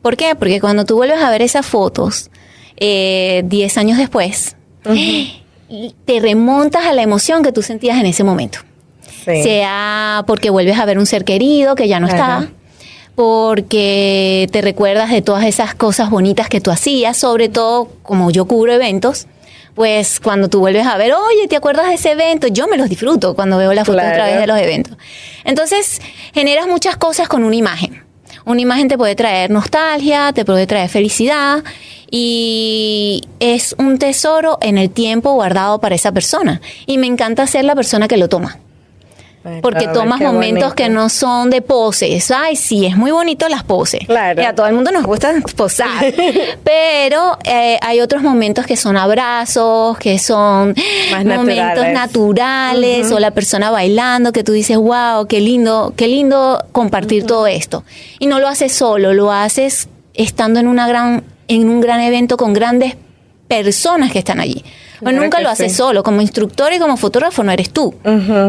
¿Por 0.00 0.16
qué? 0.16 0.34
Porque 0.34 0.60
cuando 0.60 0.84
tú 0.84 0.96
vuelves 0.96 1.20
a 1.20 1.30
ver 1.30 1.42
esas 1.42 1.64
fotos, 1.64 2.30
eh, 2.76 3.42
10 3.46 3.78
años 3.78 3.98
después, 3.98 4.56
te 6.04 6.20
remontas 6.20 6.86
a 6.86 6.92
la 6.92 7.02
emoción 7.02 7.42
que 7.42 7.52
tú 7.52 7.62
sentías 7.62 7.98
en 7.98 8.06
ese 8.06 8.24
momento. 8.24 8.58
Sí. 9.24 9.42
Sea 9.42 10.24
porque 10.26 10.50
vuelves 10.50 10.78
a 10.78 10.84
ver 10.84 10.98
un 10.98 11.06
ser 11.06 11.24
querido 11.24 11.74
que 11.76 11.86
ya 11.86 12.00
no 12.00 12.06
Ajá. 12.06 12.16
está, 12.16 12.52
porque 13.14 14.48
te 14.50 14.62
recuerdas 14.62 15.10
de 15.10 15.22
todas 15.22 15.44
esas 15.44 15.74
cosas 15.74 16.10
bonitas 16.10 16.48
que 16.48 16.60
tú 16.60 16.70
hacías, 16.70 17.16
sobre 17.16 17.48
todo 17.48 17.88
como 18.02 18.30
yo 18.30 18.46
cubro 18.46 18.72
eventos. 18.72 19.26
Pues 19.74 20.20
cuando 20.20 20.48
tú 20.48 20.60
vuelves 20.60 20.86
a 20.86 20.96
ver, 20.96 21.14
oye, 21.14 21.48
¿te 21.48 21.56
acuerdas 21.56 21.88
de 21.88 21.94
ese 21.94 22.12
evento? 22.12 22.46
Yo 22.48 22.66
me 22.68 22.76
los 22.76 22.88
disfruto 22.88 23.34
cuando 23.34 23.56
veo 23.56 23.72
la 23.72 23.84
foto 23.84 23.98
a 23.98 24.12
través 24.12 24.38
de 24.38 24.46
los 24.46 24.58
eventos. 24.58 24.96
Entonces, 25.44 26.00
generas 26.34 26.66
muchas 26.66 26.96
cosas 26.96 27.28
con 27.28 27.42
una 27.44 27.56
imagen. 27.56 28.04
Una 28.44 28.60
imagen 28.60 28.88
te 28.88 28.98
puede 28.98 29.14
traer 29.14 29.50
nostalgia, 29.50 30.32
te 30.32 30.44
puede 30.44 30.66
traer 30.66 30.88
felicidad 30.88 31.62
y 32.10 33.22
es 33.40 33.74
un 33.78 33.98
tesoro 33.98 34.58
en 34.60 34.78
el 34.78 34.90
tiempo 34.90 35.32
guardado 35.32 35.80
para 35.80 35.94
esa 35.94 36.12
persona. 36.12 36.60
Y 36.86 36.98
me 36.98 37.06
encanta 37.06 37.46
ser 37.46 37.64
la 37.64 37.74
persona 37.74 38.08
que 38.08 38.16
lo 38.16 38.28
toma. 38.28 38.58
Porque 39.60 39.86
ver, 39.86 39.92
tomas 39.92 40.20
momentos 40.20 40.62
bonito. 40.70 40.74
que 40.76 40.88
no 40.88 41.08
son 41.08 41.50
de 41.50 41.62
poses. 41.62 42.30
Ay, 42.30 42.54
sí, 42.54 42.86
es 42.86 42.96
muy 42.96 43.10
bonito 43.10 43.48
las 43.48 43.64
poses. 43.64 44.06
Claro. 44.06 44.40
Y 44.40 44.44
a 44.44 44.54
todo 44.54 44.66
el 44.66 44.74
mundo 44.74 44.92
nos 44.92 45.04
gusta 45.04 45.32
posar. 45.56 46.14
Pero 46.64 47.38
eh, 47.44 47.78
hay 47.82 48.00
otros 48.00 48.22
momentos 48.22 48.66
que 48.66 48.76
son 48.76 48.96
abrazos, 48.96 49.98
que 49.98 50.18
son 50.18 50.74
Más 51.10 51.24
momentos 51.24 51.84
naturales. 51.84 51.92
naturales, 51.94 53.12
o 53.12 53.18
la 53.18 53.32
persona 53.32 53.70
bailando, 53.70 54.32
que 54.32 54.44
tú 54.44 54.52
dices, 54.52 54.76
wow, 54.76 55.26
qué 55.26 55.40
lindo, 55.40 55.92
qué 55.96 56.06
lindo 56.06 56.64
compartir 56.72 57.26
todo 57.26 57.46
esto. 57.46 57.84
Y 58.20 58.26
no 58.26 58.38
lo 58.38 58.46
haces 58.48 58.72
solo, 58.72 59.12
lo 59.12 59.32
haces 59.32 59.88
estando 60.14 60.60
en 60.60 60.68
una 60.68 60.86
gran, 60.86 61.24
en 61.48 61.68
un 61.68 61.80
gran 61.80 62.00
evento 62.00 62.36
con 62.36 62.52
grandes 62.52 62.96
personas 63.48 64.12
que 64.12 64.18
están 64.20 64.40
allí. 64.40 64.64
Claro 65.10 65.22
nunca 65.24 65.40
lo 65.40 65.48
haces 65.48 65.72
sí. 65.72 65.78
solo, 65.78 66.02
como 66.02 66.20
instructor 66.20 66.72
y 66.72 66.78
como 66.78 66.96
fotógrafo 66.96 67.42
no 67.42 67.52
eres 67.52 67.70
tú, 67.70 67.94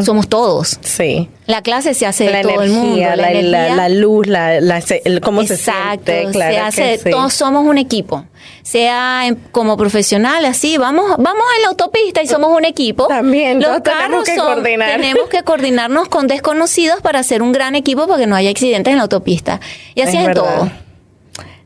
somos 0.03 0.27
todos. 0.29 0.77
Sí. 0.81 1.29
La 1.47 1.61
clase 1.61 1.93
se 1.93 2.05
hace 2.05 2.25
de 2.25 2.31
la 2.31 2.41
todo 2.41 2.61
el 2.61 2.69
mundo. 2.71 2.85
energía, 2.97 3.15
la, 3.15 3.21
la- 3.23 3.31
energía- 3.31 3.75
la 3.75 3.89
luz, 3.89 4.27
la, 4.27 4.55
el- 4.55 5.19
cómo 5.21 5.41
Exacto, 5.41 6.05
se 6.05 6.13
siente. 6.21 6.31
Claro 6.31 6.53
se 6.53 6.59
hace, 6.59 6.97
sí. 6.99 7.09
todos 7.09 7.33
somos 7.33 7.65
un 7.65 7.77
equipo. 7.77 8.25
Sea 8.61 9.27
en- 9.27 9.35
como 9.51 9.75
profesional, 9.77 10.45
así, 10.45 10.77
vamos, 10.77 11.05
vamos 11.17 11.43
en 11.57 11.61
la 11.63 11.67
autopista 11.69 12.21
y 12.21 12.27
somos 12.27 12.55
un 12.55 12.63
equipo. 12.65 13.07
También, 13.07 13.59
Los 13.59 13.67
todos 13.69 13.83
tenemos 13.83 14.03
carros 14.09 14.23
que 14.25 14.35
son- 14.35 14.53
coordinar. 14.53 14.91
tenemos 14.91 15.29
que 15.29 15.43
coordinarnos 15.43 16.07
con 16.07 16.27
desconocidos 16.27 17.01
para 17.01 17.19
hacer 17.19 17.41
un 17.41 17.51
gran 17.51 17.75
equipo 17.75 18.07
para 18.07 18.19
que 18.19 18.27
no 18.27 18.35
haya 18.35 18.49
accidentes 18.49 18.91
en 18.91 18.97
la 18.97 19.03
autopista. 19.03 19.59
Y 19.95 20.01
así 20.01 20.17
Es 20.17 20.27
es, 20.29 20.33
todo. 20.35 20.69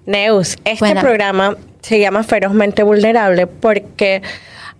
Neus, 0.06 0.56
este 0.64 0.96
programa 0.96 1.58
se 1.82 2.00
llama 2.00 2.24
Ferozmente 2.24 2.84
Vulnerable 2.84 3.48
porque 3.48 4.22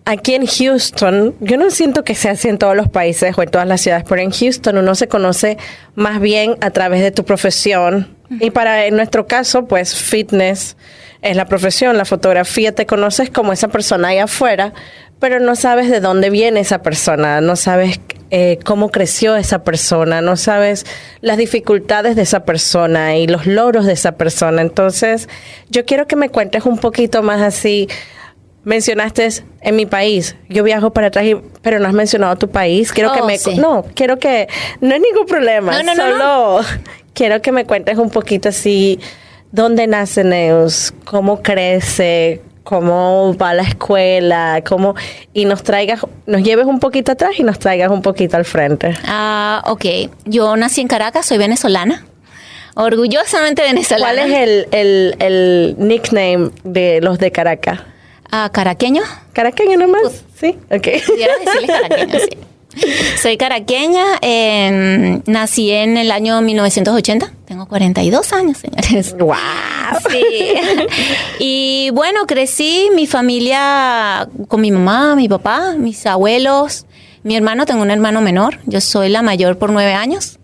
aquí 0.08 0.36
en 0.36 0.46
Houston, 0.48 1.36
yo 1.42 1.58
no 1.58 1.70
siento 1.70 2.06
que 2.06 2.16
sea 2.16 2.32
así 2.32 2.48
en 2.48 2.58
todos 2.58 2.78
los 2.78 2.88
países 2.88 3.38
o 3.38 3.44
en 3.44 3.52
todas 3.52 3.68
las 3.68 3.82
ciudades, 3.82 4.06
pero 4.08 4.22
en 4.22 4.32
Houston 4.32 4.78
uno 4.78 4.96
se 4.96 5.10
conoce 5.10 5.58
más 5.96 6.22
bien 6.22 6.56
a 6.62 6.72
través 6.72 7.02
de 7.02 7.12
tu 7.12 7.26
profesión. 7.26 8.16
Y 8.40 8.52
para 8.52 8.86
en 8.86 8.96
nuestro 8.96 9.28
caso, 9.28 9.66
pues 9.66 9.96
fitness, 9.96 10.78
es 11.22 11.36
la 11.36 11.46
profesión, 11.46 11.98
la 11.98 12.06
fotografía, 12.06 12.74
te 12.74 12.86
conoces 12.86 13.30
como 13.30 13.52
esa 13.52 13.68
persona 13.68 14.10
ahí 14.10 14.20
afuera, 14.20 14.74
pero 15.20 15.42
no 15.42 15.56
sabes 15.56 15.90
de 15.90 16.00
dónde 16.00 16.30
viene 16.30 16.62
esa 16.62 16.82
persona, 16.82 17.42
no 17.42 17.58
sabes 17.58 18.00
eh, 18.30 18.60
cómo 18.64 18.92
creció 18.92 19.36
esa 19.36 19.64
persona, 19.64 20.22
no 20.22 20.38
sabes 20.38 20.86
las 21.20 21.38
dificultades 21.38 22.16
de 22.16 22.22
esa 22.22 22.46
persona 22.46 23.18
y 23.18 23.28
los 23.28 23.46
logros 23.46 23.86
de 23.86 23.94
esa 23.94 24.14
persona. 24.14 24.62
Entonces, 24.62 25.28
yo 25.70 25.86
quiero 25.86 26.08
que 26.08 26.16
me 26.16 26.30
cuentes 26.30 26.66
un 26.66 26.78
poquito 26.78 27.24
más 27.24 27.42
así. 27.42 27.90
Mencionaste 28.68 29.30
en 29.62 29.76
mi 29.78 29.86
país, 29.86 30.36
yo 30.50 30.62
viajo 30.66 30.92
para 30.92 31.08
atrás, 31.08 31.24
y- 31.24 31.38
pero 31.62 31.80
no 31.80 31.88
has 31.88 31.94
mencionado 31.94 32.36
tu 32.36 32.50
país. 32.50 32.92
Quiero 32.92 33.14
que 33.14 33.22
Oh, 33.22 33.26
me. 33.26 33.38
sí. 33.38 33.56
No, 33.56 33.86
quiero 33.96 34.20
que. 34.20 34.50
No 34.82 34.94
hay 34.94 35.00
ningún 35.00 35.26
problema. 35.26 35.72
No, 35.72 35.84
no, 35.84 35.96
no, 35.96 36.04
solo 36.12 36.60
quiero 37.14 37.42
que 37.42 37.54
me 37.54 37.64
cuentes 37.66 37.98
un 37.98 38.10
poquito 38.10 38.50
así. 38.50 39.00
¿Dónde 39.54 39.88
nace 39.88 40.26
Neus? 40.26 40.94
¿Cómo 41.06 41.42
crece? 41.42 42.42
¿Cómo 42.66 43.34
va 43.42 43.54
la 43.54 43.64
escuela? 43.64 44.62
¿Cómo? 44.68 44.96
Y 45.34 45.46
nos 45.46 45.64
traigas, 45.64 46.02
nos 46.26 46.44
lleves 46.44 46.66
un 46.66 46.80
poquito 46.82 47.14
atrás 47.14 47.32
y 47.40 47.44
nos 47.44 47.60
traigas 47.60 47.90
un 47.90 48.02
poquito 48.02 48.36
al 48.36 48.44
frente. 48.44 48.94
Ah, 49.06 49.64
ok. 49.68 49.86
Yo 50.26 50.58
nací 50.58 50.82
en 50.82 50.90
Caracas, 50.90 51.26
soy 51.26 51.38
venezolana. 51.38 52.06
Orgullosamente 52.76 53.62
venezolana. 53.62 54.22
¿Cuál 54.22 54.32
es 54.32 54.38
el, 54.38 54.68
el, 54.72 55.16
el 55.20 55.76
nickname 55.80 56.52
de 56.66 57.00
los 57.02 57.18
de 57.20 57.32
Caracas? 57.32 57.80
Ah, 58.32 58.50
caraqueño. 58.52 59.02
¿Caraqueño 59.34 59.78
nomás? 59.78 60.24
Sí, 60.40 60.58
ok. 60.70 60.88
Caraqueño, 61.90 62.20
sí. 62.20 62.38
Soy 63.22 63.38
caraqueña, 63.38 64.04
em, 64.22 65.22
nací 65.26 65.72
en 65.72 65.98
el 65.98 66.12
año 66.12 66.42
1980, 66.42 67.34
tengo 67.46 67.68
42 67.68 68.34
años, 68.34 68.58
señores. 68.58 69.16
¡Wow! 69.18 69.36
Sí. 70.10 70.24
Y 71.40 71.90
bueno, 71.94 72.26
crecí 72.28 72.90
mi 72.96 73.08
familia 73.08 74.28
con 74.48 74.62
mi 74.62 74.72
mamá, 74.72 75.16
mi 75.16 75.30
papá, 75.30 75.76
mis 75.78 76.06
abuelos, 76.06 76.86
mi 77.24 77.36
hermano, 77.36 77.66
tengo 77.66 77.82
un 77.82 77.92
hermano 77.92 78.22
menor, 78.22 78.60
yo 78.66 78.82
soy 78.82 79.10
la 79.10 79.22
mayor 79.22 79.58
por 79.58 79.72
nueve 79.72 79.94
años. 79.94 80.40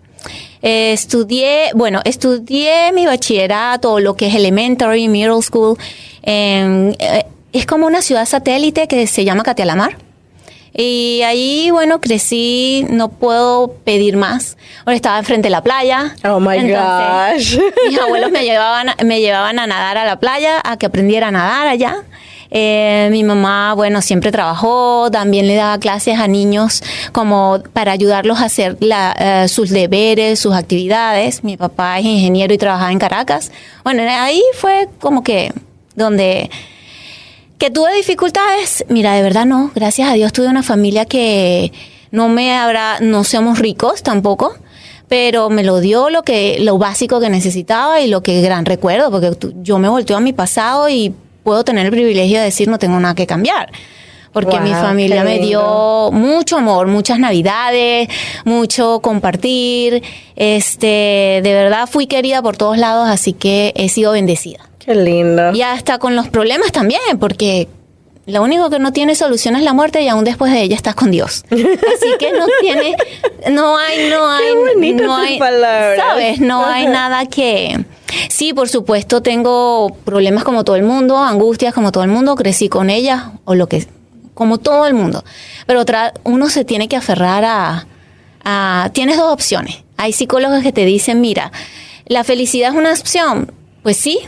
Eh, 0.62 0.94
estudié, 0.94 1.72
bueno, 1.76 2.00
estudié 2.06 2.92
mi 2.94 3.06
bachillerato, 3.06 4.00
lo 4.00 4.16
que 4.16 4.28
es 4.28 4.36
elementary, 4.36 5.08
middle 5.10 5.42
school. 5.42 5.78
en, 6.22 6.96
eh, 7.00 7.26
es 7.54 7.66
como 7.66 7.88
una 7.88 8.02
ciudad 8.02 8.26
satélite 8.26 8.88
que 8.88 9.08
se 9.08 9.24
llama 9.24 9.44
Catialamar. 9.44 9.98
Y 10.76 11.22
ahí, 11.22 11.70
bueno, 11.70 12.02
crecí, 12.02 12.86
no 12.90 13.10
puedo 13.10 13.76
pedir 13.84 14.18
más. 14.18 14.58
Ahora 14.86 14.96
estaba 14.96 15.20
enfrente 15.20 15.46
de 15.46 15.52
la 15.52 15.62
playa. 15.62 16.16
Oh 16.26 16.40
my 16.40 16.58
Entonces, 16.58 17.58
gosh. 17.58 17.64
Mis 17.90 18.00
abuelos 18.00 18.32
me 18.32 18.44
llevaban, 18.44 18.88
me 19.06 19.22
llevaban 19.22 19.60
a 19.60 19.68
nadar 19.68 20.00
a 20.00 20.06
la 20.06 20.20
playa, 20.20 20.60
a 20.64 20.78
que 20.78 20.88
aprendiera 20.88 21.28
a 21.28 21.32
nadar 21.32 21.68
allá. 21.68 22.04
Eh, 22.50 23.10
mi 23.12 23.24
mamá, 23.24 23.74
bueno, 23.76 24.02
siempre 24.02 24.32
trabajó, 24.32 25.10
también 25.12 25.48
le 25.48 25.56
daba 25.56 25.80
clases 25.80 26.20
a 26.20 26.28
niños 26.28 26.84
como 27.12 27.64
para 27.74 27.92
ayudarlos 27.92 28.40
a 28.40 28.46
hacer 28.46 28.78
la, 28.80 29.16
eh, 29.18 29.48
sus 29.48 29.70
deberes, 29.70 30.40
sus 30.40 30.56
actividades. 30.56 31.44
Mi 31.44 31.56
papá 31.56 32.00
es 32.00 32.06
ingeniero 32.06 32.54
y 32.54 32.58
trabajaba 32.58 32.92
en 32.92 33.00
Caracas. 33.00 33.52
Bueno, 33.84 34.04
ahí 34.08 34.42
fue 34.54 34.88
como 35.00 35.24
que 35.24 35.52
donde 35.96 36.50
que 37.58 37.72
tuve 37.72 37.94
dificultades, 37.96 38.86
mira, 38.90 39.14
de 39.14 39.22
verdad 39.22 39.46
no, 39.46 39.72
gracias 39.74 40.10
a 40.10 40.14
Dios 40.14 40.34
tuve 40.34 40.48
una 40.48 40.64
familia 40.64 41.06
que 41.06 41.72
no 42.12 42.30
me 42.30 42.56
habrá, 42.56 43.00
no 43.00 43.24
somos 43.24 43.60
ricos 43.60 44.04
tampoco, 44.04 44.56
pero 45.08 45.50
me 45.50 45.64
lo 45.64 45.80
dio 45.80 46.10
lo 46.10 46.24
que, 46.24 46.58
lo 46.60 46.78
básico 46.78 47.20
que 47.20 47.30
necesitaba 47.30 48.02
y 48.02 48.08
lo 48.08 48.22
que 48.24 48.42
gran 48.42 48.66
recuerdo, 48.66 49.12
porque 49.12 49.32
yo 49.62 49.78
me 49.80 49.90
volteo 49.90 50.18
a 50.18 50.20
mi 50.20 50.34
pasado 50.34 50.90
y 50.90 51.14
puedo 51.44 51.64
tener 51.64 51.86
el 51.86 51.92
privilegio 51.92 52.40
de 52.40 52.46
decir 52.46 52.68
no 52.68 52.80
tengo 52.80 53.00
nada 53.00 53.16
que 53.16 53.28
cambiar. 53.28 53.72
Porque 54.32 54.60
mi 54.60 54.72
familia 54.72 55.24
me 55.24 55.38
dio 55.38 56.10
mucho 56.12 56.58
amor, 56.58 56.88
muchas 56.88 57.20
navidades, 57.20 58.10
mucho 58.46 59.00
compartir. 59.00 60.02
Este, 60.36 61.42
de 61.44 61.54
verdad 61.54 61.88
fui 61.88 62.08
querida 62.08 62.42
por 62.42 62.58
todos 62.58 62.80
lados, 62.80 63.08
así 63.08 63.34
que 63.34 63.74
he 63.76 63.90
sido 63.90 64.14
bendecida. 64.14 64.72
Qué 64.86 64.96
lindo. 64.96 65.54
Y 65.54 65.62
hasta 65.62 65.98
con 65.98 66.16
los 66.16 66.28
problemas 66.30 66.72
también, 66.72 67.02
porque 67.20 67.68
lo 68.26 68.42
único 68.42 68.70
que 68.70 68.80
no 68.80 68.94
tiene 68.94 69.16
solución 69.16 69.56
es 69.56 69.64
la 69.64 69.74
muerte 69.74 70.02
y 70.02 70.08
aún 70.08 70.24
después 70.24 70.52
de 70.52 70.62
ella 70.62 70.76
estás 70.76 70.96
con 70.96 71.12
Dios. 71.12 71.44
Así 71.52 72.08
que 72.20 72.32
no 72.32 72.46
tiene, 72.62 72.96
no 73.52 73.78
hay, 73.78 74.10
no 74.10 74.28
hay, 74.32 74.56
bonitas 74.56 75.06
no 75.06 75.16
hay, 75.16 75.40
palabras. 75.40 75.98
sabes, 75.98 76.40
no 76.40 76.66
hay 76.66 76.88
nada 76.88 77.26
que. 77.26 77.84
Sí, 78.30 78.54
por 78.54 78.70
supuesto, 78.70 79.22
tengo 79.22 79.98
problemas 80.06 80.44
como 80.44 80.64
todo 80.64 80.76
el 80.76 80.84
mundo, 80.84 81.18
angustias 81.18 81.74
como 81.74 81.92
todo 81.92 82.04
el 82.04 82.10
mundo, 82.10 82.36
crecí 82.36 82.70
con 82.70 82.90
ellas 82.90 83.24
o 83.44 83.56
lo 83.56 83.68
que, 83.68 83.86
como 84.34 84.58
todo 84.58 84.86
el 84.86 84.94
mundo. 84.94 85.24
Pero 85.66 85.82
otra, 85.82 86.14
uno 86.24 86.50
se 86.50 86.64
tiene 86.64 86.88
que 86.88 86.96
aferrar 86.96 87.44
a, 87.44 87.88
a, 88.46 88.90
tienes 88.94 89.18
dos 89.18 89.34
opciones. 89.34 89.84
Hay 89.98 90.14
psicólogos 90.14 90.62
que 90.62 90.72
te 90.72 90.86
dicen, 90.86 91.22
mira, 91.22 91.52
la 92.06 92.24
felicidad 92.24 92.72
es 92.72 92.76
una 92.78 92.94
opción. 92.94 93.52
Pues 93.82 93.98
sí, 93.98 94.20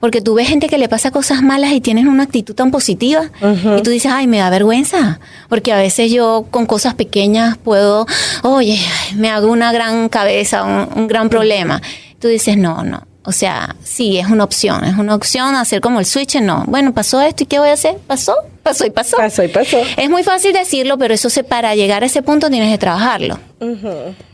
porque 0.00 0.20
tú 0.20 0.34
ves 0.34 0.48
gente 0.48 0.68
que 0.68 0.78
le 0.78 0.88
pasa 0.88 1.10
cosas 1.10 1.42
malas 1.42 1.72
y 1.72 1.80
tienen 1.80 2.08
una 2.08 2.24
actitud 2.24 2.54
tan 2.54 2.70
positiva 2.70 3.30
y 3.78 3.82
tú 3.82 3.90
dices, 3.90 4.12
ay, 4.14 4.26
me 4.26 4.38
da 4.38 4.50
vergüenza, 4.50 5.20
porque 5.48 5.72
a 5.72 5.76
veces 5.76 6.10
yo 6.10 6.46
con 6.50 6.66
cosas 6.66 6.94
pequeñas 6.94 7.56
puedo, 7.58 8.06
oye, 8.42 8.78
me 9.14 9.30
hago 9.30 9.48
una 9.48 9.72
gran 9.72 10.08
cabeza, 10.08 10.64
un, 10.64 10.88
un 10.94 11.06
gran 11.08 11.28
problema. 11.28 11.80
Tú 12.18 12.28
dices, 12.28 12.56
no, 12.56 12.82
no. 12.82 13.06
O 13.28 13.32
sea, 13.32 13.74
sí, 13.82 14.18
es 14.18 14.28
una 14.28 14.44
opción, 14.44 14.84
es 14.84 14.96
una 14.96 15.14
opción 15.16 15.56
hacer 15.56 15.80
como 15.80 15.98
el 15.98 16.06
switch, 16.06 16.36
no. 16.40 16.62
Bueno, 16.68 16.94
pasó 16.94 17.20
esto 17.20 17.42
y 17.42 17.46
¿qué 17.46 17.58
voy 17.58 17.70
a 17.70 17.72
hacer? 17.72 17.96
Pasó, 18.06 18.34
pasó 18.62 18.86
y 18.86 18.90
pasó. 18.90 19.16
Pasó 19.16 19.42
y 19.42 19.48
pasó. 19.48 19.78
Es 19.96 20.08
muy 20.08 20.22
fácil 20.22 20.52
decirlo, 20.52 20.96
pero 20.96 21.12
eso 21.12 21.28
se, 21.28 21.42
para 21.42 21.74
llegar 21.74 22.04
a 22.04 22.06
ese 22.06 22.22
punto 22.22 22.48
tienes 22.50 22.70
que 22.70 22.78
trabajarlo. 22.78 23.40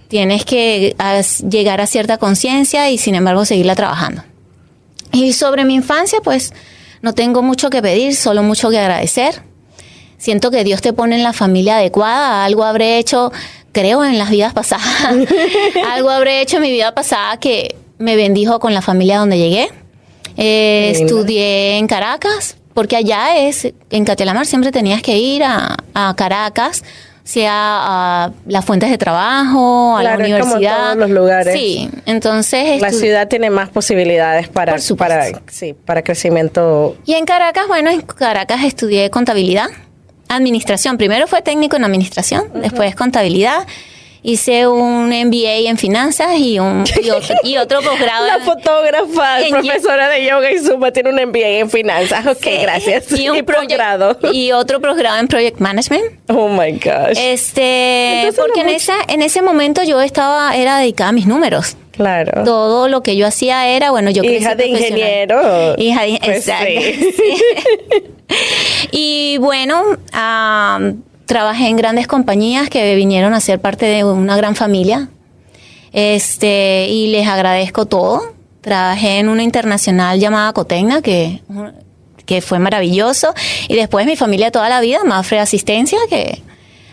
Tienes 0.09 0.45
que 0.45 0.95
llegar 1.49 1.81
a 1.81 1.87
cierta 1.87 2.19
conciencia 2.19 2.91
y 2.91 2.99
sin 2.99 3.15
embargo 3.15 3.47
seguirla 3.47 3.75
trabajando. 3.75 4.25
Y 5.13 5.33
sobre 5.33 5.65
mi 5.65 5.75
infancia, 5.75 6.21
pues 6.23 6.53
no 7.03 7.15
tengo 7.15 7.43
mucho 7.43 7.71
que 7.71 7.83
pedir, 7.83 8.15
solo 8.17 8.43
mucho 8.43 8.71
que 8.71 8.79
agradecer. 8.79 9.43
Siento 10.19 10.51
que 10.51 10.65
Dios 10.65 10.81
te 10.81 10.93
pone 10.93 11.17
en 11.17 11.23
la 11.23 11.33
familia 11.33 11.77
adecuada, 11.77 12.45
algo 12.45 12.65
habré 12.65 12.99
hecho, 12.99 13.33
creo 13.73 14.05
en 14.05 14.19
las 14.19 14.31
vidas 14.31 14.53
pasadas, 14.53 14.87
algo 15.91 16.11
habré 16.11 16.41
hecho 16.41 16.57
en 16.57 16.63
mi 16.63 16.71
vida 16.71 16.95
pasada 16.95 17.39
que 17.39 17.75
me 17.99 18.17
bendijo 18.17 18.61
con 18.61 18.73
la 18.73 18.83
familia 18.83 19.19
donde 19.19 19.39
llegué. 19.39 19.69
Eh, 20.37 20.93
estudié 20.95 21.77
en 21.77 21.87
Caracas, 21.89 22.57
porque 22.73 22.97
allá 22.97 23.37
es, 23.37 23.73
en 23.91 24.05
Catelamar 24.05 24.47
siempre 24.47 24.71
tenías 24.71 25.03
que 25.03 25.19
ir 25.19 25.43
a, 25.43 25.77
a 25.93 26.15
Caracas, 26.17 26.85
sea 27.25 28.25
a 28.25 28.33
las 28.47 28.65
fuentes 28.65 28.91
de 28.91 28.99
trabajo, 28.99 29.97
a 29.97 30.03
la 30.03 30.15
es 30.15 30.17
como 30.17 30.55
universidad. 30.55 30.95
todos 30.95 30.97
los 30.97 31.11
lugares. 31.11 31.55
Sí, 31.55 31.89
entonces... 32.07 32.81
La 32.81 32.91
ciudad 32.93 33.29
tiene 33.29 33.51
más 33.51 33.69
posibilidades 33.69 34.49
para, 34.49 34.77
para, 34.97 35.25
sí, 35.49 35.75
para 35.75 36.03
crecimiento. 36.03 36.97
Y 37.05 37.15
en 37.15 37.25
Caracas, 37.25 37.67
bueno, 37.69 37.91
en 37.91 38.01
Caracas 38.03 38.65
estudié 38.65 39.11
contabilidad, 39.11 39.69
administración. 40.29 40.99
Primero 40.99 41.27
fue 41.27 41.43
técnico 41.43 41.77
en 41.77 41.85
administración, 41.85 42.45
después 42.55 42.95
contabilidad. 42.97 43.67
Hice 44.25 44.69
un 44.69 45.09
MBA 45.09 45.69
en 45.69 45.77
finanzas 45.79 46.37
y, 46.39 46.61
un, 46.61 46.85
y, 47.03 47.11
otro, 47.11 47.35
y 47.43 47.57
otro 47.57 47.81
posgrado. 47.83 48.27
La 48.27 48.37
en- 48.37 48.43
fotógrafa, 48.43 49.41
en- 49.41 49.51
profesora 49.51 50.09
de 50.09 50.25
yoga 50.25 50.53
y 50.53 50.59
zumba, 50.61 50.93
tiene 50.93 51.11
un 51.11 51.17
MBA 51.29 51.49
en 51.59 51.69
finanzas. 51.71 52.25
Ok, 52.27 52.47
gracias. 52.63 53.11
Y, 53.19 53.29
un 53.29 53.45
posgrado. 53.45 54.17
Y 54.33 54.53
otro 54.53 54.81
posgrado 54.81 55.19
en 55.19 55.27
Project 55.27 55.59
Management. 55.59 56.05
Oh 56.29 56.49
my 56.49 56.71
gosh. 56.73 57.19
Este, 57.19 58.21
Entonces, 58.21 58.41
porque 58.45 58.63
no 58.63 58.71
en, 58.71 58.77
esa, 58.77 58.95
en 59.09 59.23
ese 59.23 59.43
momento 59.43 59.83
yo 59.83 60.01
estaba, 60.01 60.55
era 60.57 60.79
dedicada 60.79 61.11
a 61.11 61.13
mis 61.13 61.27
números. 61.27 61.77
claro. 61.91 62.45
Todo 62.45 62.87
lo 62.89 63.03
que 63.03 63.17
yo 63.17 63.27
hacía 63.27 63.67
era, 63.69 63.91
bueno, 63.91 64.11
yo 64.11 64.23
Hija 64.23 64.55
de 64.55 64.67
ingeniero. 64.69 65.75
Hija 65.79 66.03
de 66.03 66.19
Pues 66.25 66.37
exacto. 66.49 66.81
sí. 66.81 67.13
sí. 67.17 68.03
y 68.93 69.39
bueno, 69.39 69.83
am, 70.13 71.03
trabajé 71.27 71.69
en 71.69 71.77
grandes 71.77 72.07
compañías 72.07 72.69
que 72.69 72.95
vinieron 72.95 73.35
a 73.35 73.41
ser 73.41 73.61
parte 73.61 73.87
de 73.87 74.05
una 74.05 74.37
gran 74.37 74.55
familia. 74.55 75.09
Este, 75.93 76.87
y 76.89 77.09
les 77.09 77.29
agradezco 77.29 77.87
todo. 77.87 78.35
Trabajé 78.61 79.19
en 79.19 79.29
una 79.29 79.43
internacional 79.43 80.19
llamada 80.19 80.53
Cotecna, 80.53 81.03
que, 81.03 81.43
que 82.25 82.41
fue 82.41 82.59
maravilloso. 82.59 83.35
Y 83.69 83.75
después 83.75 84.07
mi 84.07 84.17
familia 84.17 84.51
toda 84.51 84.69
la 84.69 84.81
vida, 84.81 85.01
Mafre 85.05 85.41
Asistencia, 85.41 85.99
que 86.09 86.43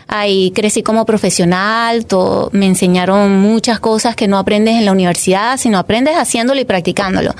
ahí 0.08 0.50
crecí 0.50 0.82
como 0.82 1.06
profesional. 1.06 2.04
Todo, 2.06 2.50
me 2.52 2.66
enseñaron 2.66 3.40
muchas 3.40 3.78
cosas 3.78 4.16
que 4.16 4.28
no 4.28 4.38
aprendes 4.38 4.76
en 4.76 4.84
la 4.84 4.92
universidad, 4.92 5.56
sino 5.56 5.78
aprendes 5.78 6.16
haciéndolo 6.16 6.60
y 6.60 6.64
practicándolo. 6.64 7.34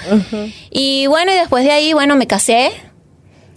Y 0.70 1.06
bueno, 1.08 1.32
y 1.32 1.34
después 1.34 1.64
de 1.64 1.72
ahí, 1.72 1.92
bueno, 1.92 2.16
me 2.16 2.26
casé. 2.26 2.70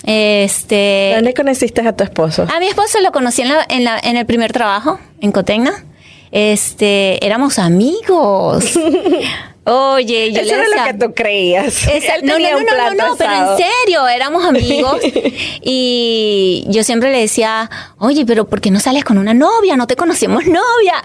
Este, 0.03 1.13
¿Dónde 1.15 1.33
conociste 1.33 1.81
a 1.88 1.95
tu 1.95 2.03
esposo? 2.03 2.45
a 2.53 2.60
mi 2.60 2.67
esposo 2.67 3.00
lo 3.01 3.12
conocí 3.12 3.41
en, 3.41 3.50
la- 3.50 3.65
en, 3.69 3.83
la- 3.83 4.00
en 4.00 4.17
el 4.17 4.25
primer 4.25 4.51
trabajo, 4.51 5.00
en 5.22 5.31
Cotecna. 5.31 5.86
Este, 6.31 7.24
éramos 7.25 7.60
amigos. 7.60 8.77
Oye, 9.65 10.33
yo 10.33 10.41
Eso 10.41 10.55
le 10.57 10.62
era 10.62 10.67
lo 10.91 10.91
que 11.00 11.05
tú 11.05 11.13
creías. 11.13 11.88
Esa- 11.88 12.17
no, 12.22 12.38
no, 12.38 12.50
no, 12.50 12.93
no, 13.10 13.15
pero 13.17 13.31
en 13.33 13.57
serio, 13.57 14.05
éramos 14.10 14.43
amigos 14.43 15.00
y 15.62 16.65
yo 16.67 16.83
siempre 16.83 17.12
le 17.13 17.19
decía, 17.22 17.69
oye, 17.98 18.25
pero 18.25 18.45
¿por 18.48 18.60
qué 18.60 18.72
no 18.72 18.81
sales 18.81 19.05
con 19.05 19.17
una 19.17 19.33
novia? 19.33 19.77
No 19.77 19.88
te 19.88 19.95
conocemos 19.95 20.45
novia. 20.45 20.95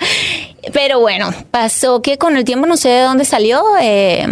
Pero 0.73 0.99
bueno, 0.99 1.33
pasó 1.53 2.03
que 2.03 2.19
con 2.19 2.37
el 2.37 2.45
tiempo 2.45 2.67
no 2.67 2.77
sé 2.77 2.89
de 2.89 3.01
dónde 3.03 3.25
salió. 3.25 3.63
eh, 3.81 4.27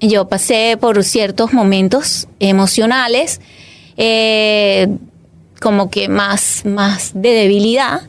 yo 0.00 0.26
pasé 0.28 0.76
por 0.80 1.04
ciertos 1.04 1.52
momentos 1.52 2.26
emocionales, 2.40 3.40
eh, 4.04 4.88
como 5.60 5.88
que 5.88 6.08
más, 6.08 6.64
más 6.64 7.12
de 7.14 7.30
debilidad. 7.30 8.00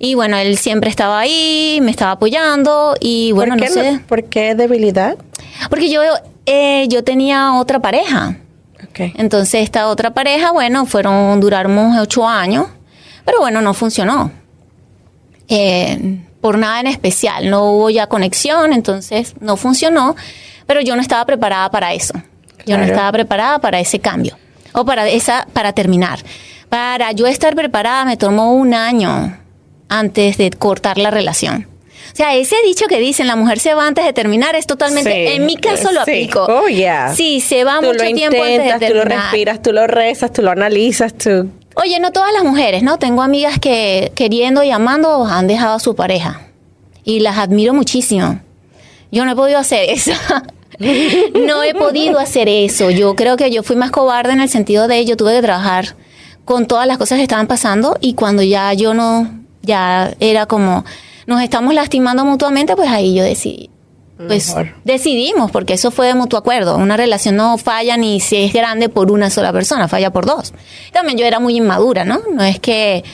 Y 0.00 0.16
bueno, 0.16 0.36
él 0.36 0.58
siempre 0.58 0.90
estaba 0.90 1.20
ahí, 1.20 1.78
me 1.82 1.92
estaba 1.92 2.10
apoyando 2.10 2.96
y 3.00 3.30
bueno, 3.30 3.56
¿Por 3.56 3.68
no 3.68 3.72
sé. 3.72 4.00
¿Por 4.08 4.24
qué 4.24 4.56
debilidad? 4.56 5.16
Porque 5.70 5.88
yo, 5.88 6.02
eh, 6.46 6.86
yo 6.88 7.04
tenía 7.04 7.54
otra 7.54 7.78
pareja. 7.78 8.36
Ok. 8.90 9.12
Entonces 9.14 9.62
esta 9.62 9.86
otra 9.86 10.12
pareja, 10.12 10.50
bueno, 10.50 10.84
fueron, 10.84 11.40
duramos 11.40 11.96
ocho 11.96 12.28
años, 12.28 12.66
pero 13.24 13.38
bueno, 13.38 13.62
no 13.62 13.72
funcionó. 13.72 14.32
Eh, 15.48 16.18
por 16.40 16.58
nada 16.58 16.80
en 16.80 16.88
especial, 16.88 17.48
no 17.48 17.70
hubo 17.70 17.88
ya 17.88 18.08
conexión, 18.08 18.72
entonces 18.72 19.34
no 19.40 19.56
funcionó, 19.56 20.16
pero 20.66 20.80
yo 20.80 20.96
no 20.96 21.02
estaba 21.02 21.24
preparada 21.24 21.70
para 21.70 21.94
eso. 21.94 22.14
Yo 22.66 22.76
no 22.76 22.82
estaba 22.82 23.12
preparada 23.12 23.60
para 23.60 23.78
ese 23.78 24.00
cambio 24.00 24.36
o 24.76 24.84
para 24.84 25.08
esa, 25.08 25.46
para 25.52 25.72
terminar. 25.72 26.20
Para 26.68 27.12
yo 27.12 27.26
estar 27.26 27.54
preparada 27.56 28.04
me 28.04 28.16
tomó 28.16 28.52
un 28.54 28.74
año 28.74 29.36
antes 29.88 30.36
de 30.36 30.50
cortar 30.50 30.98
la 30.98 31.10
relación. 31.10 31.66
O 32.12 32.16
sea, 32.16 32.34
ese 32.34 32.56
dicho 32.64 32.86
que 32.86 32.98
dicen 32.98 33.26
la 33.26 33.36
mujer 33.36 33.58
se 33.58 33.74
va 33.74 33.86
antes 33.86 34.04
de 34.04 34.12
terminar 34.12 34.54
es 34.54 34.66
totalmente, 34.66 35.10
Sí, 35.28 35.34
en 35.34 35.46
mi 35.46 35.56
caso 35.56 35.92
lo 35.92 36.04
sí. 36.04 36.10
aplico. 36.12 36.44
Oh, 36.44 36.68
yeah. 36.68 37.12
Sí, 37.14 37.40
se 37.40 37.64
va 37.64 37.80
Tú 37.80 37.86
mucho 37.86 38.04
lo 38.04 38.14
tiempo 38.14 38.36
antes 38.42 38.46
de 38.58 38.64
intentas, 38.64 38.88
tú 38.88 38.94
lo 38.94 39.00
terminar. 39.02 39.22
respiras, 39.32 39.62
tú 39.62 39.72
lo 39.72 39.86
rezas, 39.86 40.32
tú 40.32 40.42
lo 40.42 40.50
analizas, 40.50 41.14
tú... 41.14 41.50
Oye, 41.74 41.98
no 42.00 42.12
todas 42.12 42.32
las 42.32 42.42
mujeres, 42.44 42.82
¿no? 42.82 42.98
Tengo 42.98 43.22
amigas 43.22 43.58
que 43.58 44.12
queriendo 44.14 44.62
y 44.62 44.70
amando 44.70 45.26
han 45.26 45.46
dejado 45.46 45.74
a 45.74 45.80
su 45.80 45.94
pareja. 45.94 46.40
Y 47.04 47.20
las 47.20 47.36
admiro 47.38 47.74
muchísimo. 47.74 48.40
Yo 49.12 49.24
no 49.24 49.32
he 49.32 49.36
podido 49.36 49.58
hacer 49.58 49.88
eso. 49.90 50.12
no 51.46 51.62
he 51.62 51.74
podido 51.74 52.18
hacer 52.18 52.48
eso. 52.48 52.90
Yo 52.90 53.14
creo 53.14 53.36
que 53.36 53.50
yo 53.50 53.62
fui 53.62 53.76
más 53.76 53.90
cobarde 53.90 54.32
en 54.32 54.40
el 54.40 54.48
sentido 54.48 54.88
de 54.88 55.04
yo 55.04 55.16
tuve 55.16 55.34
que 55.34 55.42
trabajar 55.42 55.96
con 56.44 56.66
todas 56.66 56.86
las 56.86 56.98
cosas 56.98 57.16
que 57.16 57.22
estaban 57.22 57.46
pasando 57.46 57.96
y 58.00 58.14
cuando 58.14 58.42
ya 58.42 58.72
yo 58.72 58.94
no, 58.94 59.30
ya 59.62 60.14
era 60.20 60.46
como, 60.46 60.84
nos 61.26 61.42
estamos 61.42 61.74
lastimando 61.74 62.24
mutuamente, 62.24 62.76
pues 62.76 62.88
ahí 62.90 63.14
yo 63.14 63.24
decidí. 63.24 63.70
Pues 64.16 64.48
Mejor. 64.48 64.74
decidimos, 64.84 65.50
porque 65.50 65.74
eso 65.74 65.90
fue 65.90 66.06
de 66.06 66.14
mutuo 66.14 66.38
acuerdo. 66.38 66.76
Una 66.76 66.96
relación 66.96 67.36
no 67.36 67.58
falla 67.58 67.98
ni 67.98 68.20
si 68.20 68.36
es 68.36 68.52
grande 68.52 68.88
por 68.88 69.10
una 69.10 69.28
sola 69.28 69.52
persona, 69.52 69.88
falla 69.88 70.10
por 70.10 70.24
dos. 70.24 70.54
También 70.92 71.18
yo 71.18 71.26
era 71.26 71.38
muy 71.38 71.56
inmadura, 71.56 72.06
¿no? 72.06 72.22
No 72.32 72.42
es 72.42 72.58
que 72.58 73.04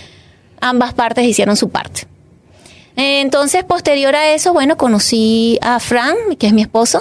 ambas 0.60 0.94
partes 0.94 1.26
hicieron 1.26 1.56
su 1.56 1.70
parte. 1.70 2.06
Entonces, 2.94 3.64
posterior 3.64 4.14
a 4.14 4.32
eso, 4.32 4.52
bueno, 4.52 4.76
conocí 4.76 5.58
a 5.60 5.80
Fran, 5.80 6.14
que 6.38 6.46
es 6.46 6.52
mi 6.52 6.62
esposo. 6.62 7.00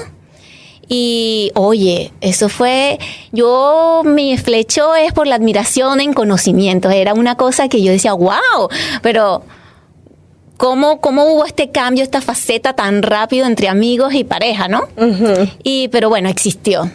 Y 0.93 1.53
oye, 1.55 2.11
eso 2.19 2.49
fue, 2.49 2.99
yo 3.31 4.01
mi 4.03 4.37
flecho 4.37 4.93
es 4.93 5.13
por 5.13 5.25
la 5.25 5.35
admiración 5.35 6.01
en 6.01 6.11
conocimiento. 6.11 6.89
Era 6.89 7.13
una 7.13 7.37
cosa 7.37 7.69
que 7.69 7.81
yo 7.81 7.93
decía, 7.93 8.11
wow, 8.11 8.67
pero 9.01 9.41
¿cómo, 10.57 10.99
cómo 10.99 11.23
hubo 11.31 11.45
este 11.45 11.71
cambio, 11.71 12.03
esta 12.03 12.19
faceta 12.19 12.73
tan 12.73 13.03
rápido 13.03 13.45
entre 13.45 13.69
amigos 13.69 14.13
y 14.13 14.25
pareja, 14.25 14.67
¿no? 14.67 14.89
Y, 15.63 15.87
pero 15.87 16.09
bueno, 16.09 16.27
existió. 16.27 16.91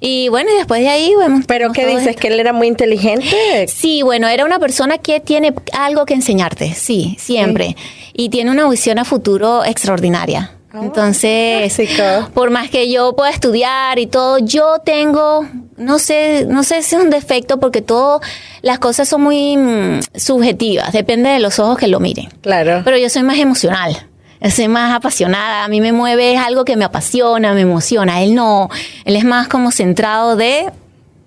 Y 0.00 0.28
bueno, 0.30 0.50
y 0.52 0.56
después 0.56 0.80
de 0.80 0.88
ahí, 0.88 1.14
bueno. 1.14 1.40
¿Pero 1.46 1.70
qué 1.72 1.86
dices? 1.86 2.08
esto. 2.08 2.20
¿Que 2.20 2.28
él 2.28 2.40
era 2.40 2.52
muy 2.52 2.66
inteligente? 2.66 3.68
Sí, 3.68 4.02
bueno, 4.02 4.26
era 4.26 4.44
una 4.44 4.58
persona 4.58 4.98
que 4.98 5.20
tiene 5.20 5.54
algo 5.78 6.06
que 6.06 6.14
enseñarte, 6.14 6.74
sí, 6.74 7.14
siempre. 7.20 7.76
Y 8.14 8.30
tiene 8.30 8.50
una 8.50 8.68
visión 8.68 8.98
a 8.98 9.04
futuro 9.04 9.64
extraordinaria. 9.64 10.57
Entonces, 10.72 11.74
clásico. 11.76 12.30
por 12.34 12.50
más 12.50 12.70
que 12.70 12.90
yo 12.90 13.14
pueda 13.14 13.30
estudiar 13.30 13.98
y 13.98 14.06
todo, 14.06 14.38
yo 14.38 14.78
tengo, 14.84 15.46
no 15.76 15.98
sé, 15.98 16.46
no 16.46 16.62
sé 16.62 16.82
si 16.82 16.94
es 16.94 17.02
un 17.02 17.10
defecto 17.10 17.58
porque 17.58 17.82
todo, 17.82 18.20
las 18.62 18.78
cosas 18.78 19.08
son 19.08 19.22
muy 19.22 19.56
mm, 19.56 20.00
subjetivas, 20.14 20.92
depende 20.92 21.30
de 21.30 21.38
los 21.38 21.58
ojos 21.58 21.78
que 21.78 21.88
lo 21.88 22.00
miren. 22.00 22.28
Claro. 22.42 22.82
Pero 22.84 22.96
yo 22.98 23.08
soy 23.08 23.22
más 23.22 23.38
emocional. 23.38 23.96
Soy 24.54 24.68
más 24.68 24.94
apasionada. 24.94 25.64
A 25.64 25.68
mí 25.68 25.80
me 25.80 25.90
mueve 25.92 26.34
es 26.34 26.38
algo 26.38 26.64
que 26.64 26.76
me 26.76 26.84
apasiona, 26.84 27.54
me 27.54 27.62
emociona. 27.62 28.22
Él 28.22 28.36
no. 28.36 28.70
Él 29.04 29.16
es 29.16 29.24
más 29.24 29.48
como 29.48 29.72
centrado 29.72 30.36
de. 30.36 30.70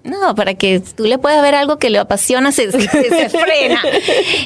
No, 0.04 0.34
para 0.34 0.56
que 0.56 0.80
tú 0.80 1.04
le 1.06 1.18
puedas 1.20 1.42
ver 1.44 1.54
algo 1.54 1.78
que 1.78 1.90
le 1.92 2.00
apasiona, 2.00 2.52
se, 2.52 2.72
se- 2.72 2.80
se 2.82 3.30
frena. 3.30 3.82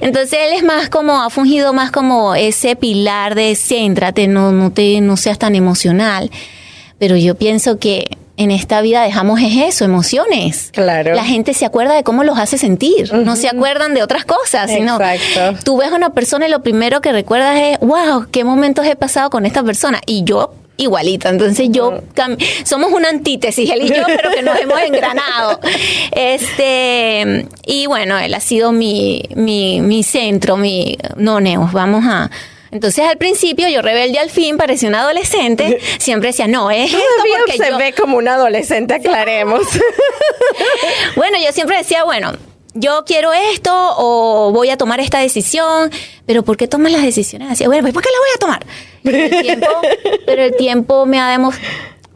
Entonces 0.02 0.34
él 0.48 0.54
es 0.54 0.64
más 0.64 0.90
como, 0.90 1.22
ha 1.22 1.30
fungido 1.30 1.72
más 1.74 1.92
como 1.92 2.36
ese 2.36 2.76
pilar 2.76 3.36
de 3.36 3.56
céntrate, 3.56 4.28
no, 4.28 4.52
no 4.52 4.72
te, 4.72 5.00
no 5.02 5.16
seas 5.18 5.40
tan 5.40 5.56
emocional. 5.56 6.30
Pero 7.00 7.16
yo 7.18 7.36
pienso 7.36 7.78
que 7.80 8.18
en 8.38 8.52
esta 8.52 8.82
vida 8.82 9.02
dejamos 9.04 9.40
es 9.42 9.56
eso, 9.56 9.86
emociones. 9.86 10.72
Claro. 10.74 11.16
La 11.16 11.24
gente 11.24 11.54
se 11.54 11.66
acuerda 11.66 11.96
de 11.96 12.04
cómo 12.04 12.26
los 12.26 12.38
hace 12.38 12.58
sentir, 12.58 13.14
no 13.14 13.38
se 13.38 13.48
acuerdan 13.48 13.94
de 13.94 14.04
otras 14.04 14.26
cosas, 14.26 14.70
sino 14.70 15.00
Exacto. 15.02 15.64
tú 15.64 15.78
ves 15.78 15.90
a 15.92 15.96
una 15.96 16.10
persona 16.10 16.48
y 16.48 16.52
lo 16.52 16.62
primero 16.62 17.00
que 17.00 17.14
recuerdas 17.14 17.58
es, 17.62 17.80
wow, 17.80 18.26
qué 18.32 18.44
momentos 18.44 18.86
he 18.86 18.98
pasado 18.98 19.30
con 19.30 19.46
esta 19.46 19.64
persona. 19.64 20.02
Y 20.06 20.26
yo 20.26 20.54
igualita, 20.78 21.30
entonces 21.30 21.68
yo 21.72 22.02
cam- 22.14 22.38
somos 22.66 22.92
una 22.92 23.10
antítesis, 23.10 23.70
él 23.70 23.84
y 23.84 23.90
yo, 23.90 24.04
pero 24.08 24.30
que 24.32 24.42
nos 24.42 24.60
hemos 24.60 24.80
engranado. 24.82 25.60
Este, 26.12 27.48
y 27.66 27.86
bueno, 27.88 28.18
él 28.18 28.34
ha 28.34 28.40
sido 28.40 28.72
mi, 28.72 29.24
mi, 29.36 29.82
mi 29.82 30.04
centro, 30.04 30.58
mi, 30.58 30.98
no, 31.16 31.40
Neos, 31.40 31.72
vamos 31.72 32.04
a... 32.08 32.30
Entonces 32.72 33.06
al 33.06 33.18
principio 33.18 33.70
yo 33.70 33.82
rebelde 33.82 34.20
al 34.20 34.30
fin, 34.30 34.58
parecía 34.58 34.90
una 34.90 35.02
adolescente, 35.02 35.80
siempre 35.98 36.30
decía, 36.30 36.48
no, 36.48 36.72
es 36.72 36.94
esto 36.94 36.98
porque 37.46 37.58
se 37.64 37.70
yo- 37.70 37.78
ve 37.78 37.94
como 37.94 38.18
un 38.18 38.28
adolescente, 38.28 38.94
aclaremos. 38.96 39.62
bueno, 41.16 41.38
yo 41.46 41.52
siempre 41.54 41.78
decía, 41.78 42.04
bueno, 42.04 42.34
yo 42.76 43.04
quiero 43.06 43.34
esto 43.34 43.72
o 43.98 44.52
voy 44.52 44.70
a 44.70 44.78
tomar 44.78 45.00
esta 45.00 45.18
decisión, 45.20 45.90
pero 46.28 46.44
¿por 46.44 46.58
qué 46.58 46.68
tomas 46.68 46.92
las 46.92 47.02
decisiones 47.02 47.50
así? 47.52 47.66
Bueno, 47.66 47.82
pues 47.82 47.94
¿por 47.94 48.04
qué 48.04 48.10
la 48.12 48.20
voy 48.20 48.30
a 48.36 48.40
tomar? 48.40 48.66
Pero 49.04 49.18
el 49.18 49.42
tiempo, 49.42 49.68
pero 50.28 50.44
el 50.44 50.56
tiempo 50.56 51.06
me, 51.06 51.20
ha 51.20 51.32
demos- 51.36 51.56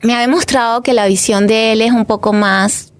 me 0.01 0.13
ha 0.15 0.19
demostrado 0.19 0.83
que 0.83 0.93
la 0.93 1.07
visión 1.07 1.47
de 1.47 1.71
él 1.71 1.81
es 1.81 1.91
un 1.91 2.05
poco 2.05 2.33
más... 2.33 2.93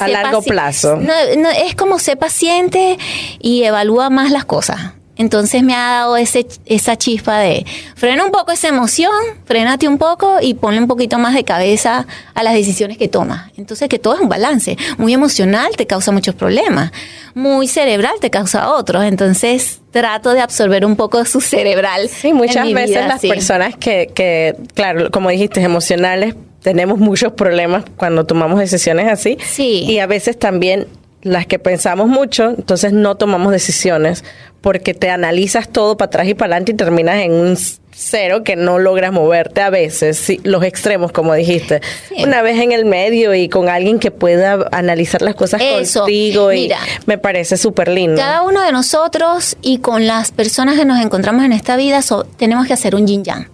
A 0.00 0.06
largo 0.08 0.42
paci- 0.42 0.48
plazo. 0.48 0.96
No, 0.96 1.12
no, 1.38 1.48
es 1.50 1.74
como 1.74 1.98
ser 1.98 2.18
paciente 2.18 2.98
y 3.38 3.62
evalúa 3.64 4.10
más 4.10 4.30
las 4.30 4.44
cosas. 4.44 4.92
Entonces 5.18 5.62
me 5.62 5.74
ha 5.74 5.90
dado 5.90 6.16
ese, 6.16 6.46
esa 6.64 6.96
chispa 6.96 7.38
de 7.38 7.66
frena 7.96 8.24
un 8.24 8.30
poco 8.30 8.52
esa 8.52 8.68
emoción, 8.68 9.12
frénate 9.44 9.88
un 9.88 9.98
poco 9.98 10.36
y 10.40 10.54
ponle 10.54 10.80
un 10.80 10.86
poquito 10.86 11.18
más 11.18 11.34
de 11.34 11.44
cabeza 11.44 12.06
a 12.34 12.42
las 12.42 12.54
decisiones 12.54 12.96
que 12.96 13.08
tomas. 13.08 13.50
Entonces 13.56 13.88
que 13.88 13.98
todo 13.98 14.14
es 14.14 14.20
un 14.20 14.28
balance. 14.28 14.78
Muy 14.96 15.12
emocional 15.12 15.72
te 15.76 15.86
causa 15.86 16.12
muchos 16.12 16.34
problemas, 16.34 16.92
muy 17.34 17.68
cerebral 17.68 18.14
te 18.20 18.30
causa 18.30 18.72
otros. 18.72 19.04
Entonces 19.04 19.80
trato 19.90 20.32
de 20.32 20.40
absorber 20.40 20.84
un 20.86 20.96
poco 20.96 21.24
su 21.24 21.40
cerebral. 21.40 22.08
Sí, 22.08 22.32
muchas 22.32 22.58
en 22.58 22.66
mi 22.66 22.74
veces 22.74 22.90
vida, 22.90 23.08
las 23.08 23.20
sí. 23.20 23.28
personas 23.28 23.76
que, 23.76 24.10
que, 24.14 24.56
claro, 24.74 25.10
como 25.10 25.30
dijiste, 25.30 25.60
emocionales, 25.60 26.34
tenemos 26.62 26.98
muchos 26.98 27.32
problemas 27.32 27.84
cuando 27.96 28.24
tomamos 28.24 28.60
decisiones 28.60 29.08
así. 29.08 29.38
Sí. 29.44 29.84
Y 29.84 29.98
a 29.98 30.06
veces 30.06 30.38
también 30.38 30.86
las 31.22 31.46
que 31.46 31.58
pensamos 31.58 32.08
mucho, 32.08 32.50
entonces 32.50 32.92
no 32.92 33.16
tomamos 33.16 33.52
decisiones 33.52 34.24
porque 34.60 34.94
te 34.94 35.10
analizas 35.10 35.68
todo 35.68 35.96
para 35.96 36.06
atrás 36.06 36.28
y 36.28 36.34
para 36.34 36.52
adelante 36.54 36.72
y 36.72 36.74
terminas 36.76 37.16
en 37.16 37.32
un 37.32 37.56
cero 37.90 38.44
que 38.44 38.54
no 38.54 38.78
logras 38.78 39.12
moverte 39.12 39.60
a 39.60 39.70
veces, 39.70 40.16
sí, 40.18 40.40
los 40.44 40.62
extremos 40.62 41.10
como 41.10 41.34
dijiste. 41.34 41.80
Sí. 42.08 42.22
Una 42.22 42.42
vez 42.42 42.60
en 42.60 42.70
el 42.70 42.84
medio 42.84 43.34
y 43.34 43.48
con 43.48 43.68
alguien 43.68 43.98
que 43.98 44.12
pueda 44.12 44.68
analizar 44.70 45.20
las 45.22 45.34
cosas 45.34 45.60
Eso. 45.64 46.00
contigo 46.02 46.52
y 46.52 46.62
Mira. 46.62 46.78
me 47.06 47.18
parece 47.18 47.56
súper 47.56 47.88
lindo. 47.88 48.16
Cada 48.20 48.42
uno 48.42 48.62
de 48.62 48.70
nosotros 48.70 49.56
y 49.62 49.78
con 49.78 50.06
las 50.06 50.30
personas 50.30 50.76
que 50.78 50.84
nos 50.84 51.00
encontramos 51.04 51.44
en 51.44 51.52
esta 51.52 51.76
vida 51.76 52.02
so- 52.02 52.24
tenemos 52.36 52.66
que 52.68 52.72
hacer 52.74 52.94
un 52.94 53.06
yin 53.08 53.24
yang. 53.24 53.48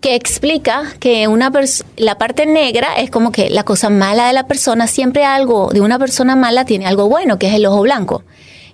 Que 0.00 0.14
explica 0.14 0.84
que 0.98 1.28
una 1.28 1.52
la 1.96 2.18
parte 2.18 2.46
negra 2.46 2.94
es 2.96 3.10
como 3.10 3.30
que 3.30 3.50
la 3.50 3.62
cosa 3.64 3.90
mala 3.90 4.26
de 4.26 4.32
la 4.32 4.46
persona, 4.46 4.86
siempre 4.86 5.24
algo 5.24 5.70
de 5.72 5.80
una 5.80 5.98
persona 5.98 6.34
mala 6.34 6.64
tiene 6.64 6.86
algo 6.86 7.08
bueno, 7.08 7.38
que 7.38 7.48
es 7.48 7.54
el 7.54 7.66
ojo 7.66 7.82
blanco. 7.82 8.24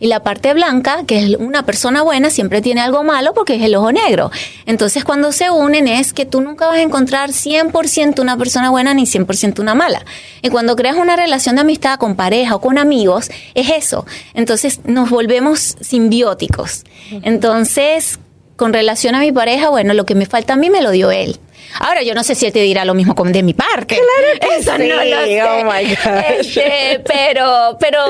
Y 0.02 0.06
la 0.06 0.20
parte 0.22 0.54
blanca, 0.54 1.04
que 1.06 1.18
es 1.18 1.36
una 1.36 1.66
persona 1.66 2.02
buena, 2.02 2.30
siempre 2.30 2.62
tiene 2.62 2.80
algo 2.80 3.04
malo 3.04 3.34
porque 3.34 3.56
es 3.56 3.62
el 3.62 3.74
ojo 3.74 3.92
negro. 3.92 4.30
Entonces, 4.64 5.04
cuando 5.04 5.30
se 5.30 5.50
unen 5.50 5.86
es 5.86 6.14
que 6.14 6.24
tú 6.24 6.40
nunca 6.40 6.68
vas 6.68 6.78
a 6.78 6.82
encontrar 6.82 7.30
100% 7.30 8.18
una 8.20 8.38
persona 8.38 8.70
buena 8.70 8.94
ni 8.94 9.02
100% 9.02 9.60
una 9.60 9.74
mala. 9.74 10.02
Y 10.40 10.48
cuando 10.48 10.74
creas 10.74 10.96
una 10.96 11.16
relación 11.16 11.56
de 11.56 11.60
amistad 11.60 11.98
con 11.98 12.16
pareja 12.16 12.54
o 12.54 12.62
con 12.62 12.78
amigos, 12.78 13.30
es 13.54 13.68
eso. 13.68 14.06
Entonces, 14.32 14.80
nos 14.84 15.10
volvemos 15.10 15.76
simbióticos. 15.82 16.84
Entonces, 17.22 18.18
con 18.60 18.74
relación 18.74 19.14
a 19.14 19.20
mi 19.20 19.32
pareja, 19.32 19.70
bueno, 19.70 19.94
lo 19.94 20.04
que 20.04 20.14
me 20.14 20.26
falta 20.26 20.52
a 20.52 20.56
mí 20.56 20.68
me 20.68 20.82
lo 20.82 20.90
dio 20.90 21.10
él. 21.10 21.38
Ahora, 21.78 22.02
yo 22.02 22.12
no 22.14 22.22
sé 22.22 22.34
si 22.34 22.44
él 22.44 22.52
te 22.52 22.60
dirá 22.60 22.84
lo 22.84 22.92
mismo 22.92 23.14
de 23.14 23.42
mi 23.42 23.54
parte. 23.54 23.96
Claro 23.96 24.38
que 24.38 24.56
Eso 24.58 24.72
sí. 24.76 24.86
no 24.86 24.96
lo 25.02 25.24
sé. 25.24 25.42
Oh 25.42 25.64
my 25.64 25.84
gosh. 25.94 26.58
Este, 26.58 27.00
pero, 27.06 27.78
pero. 27.80 28.04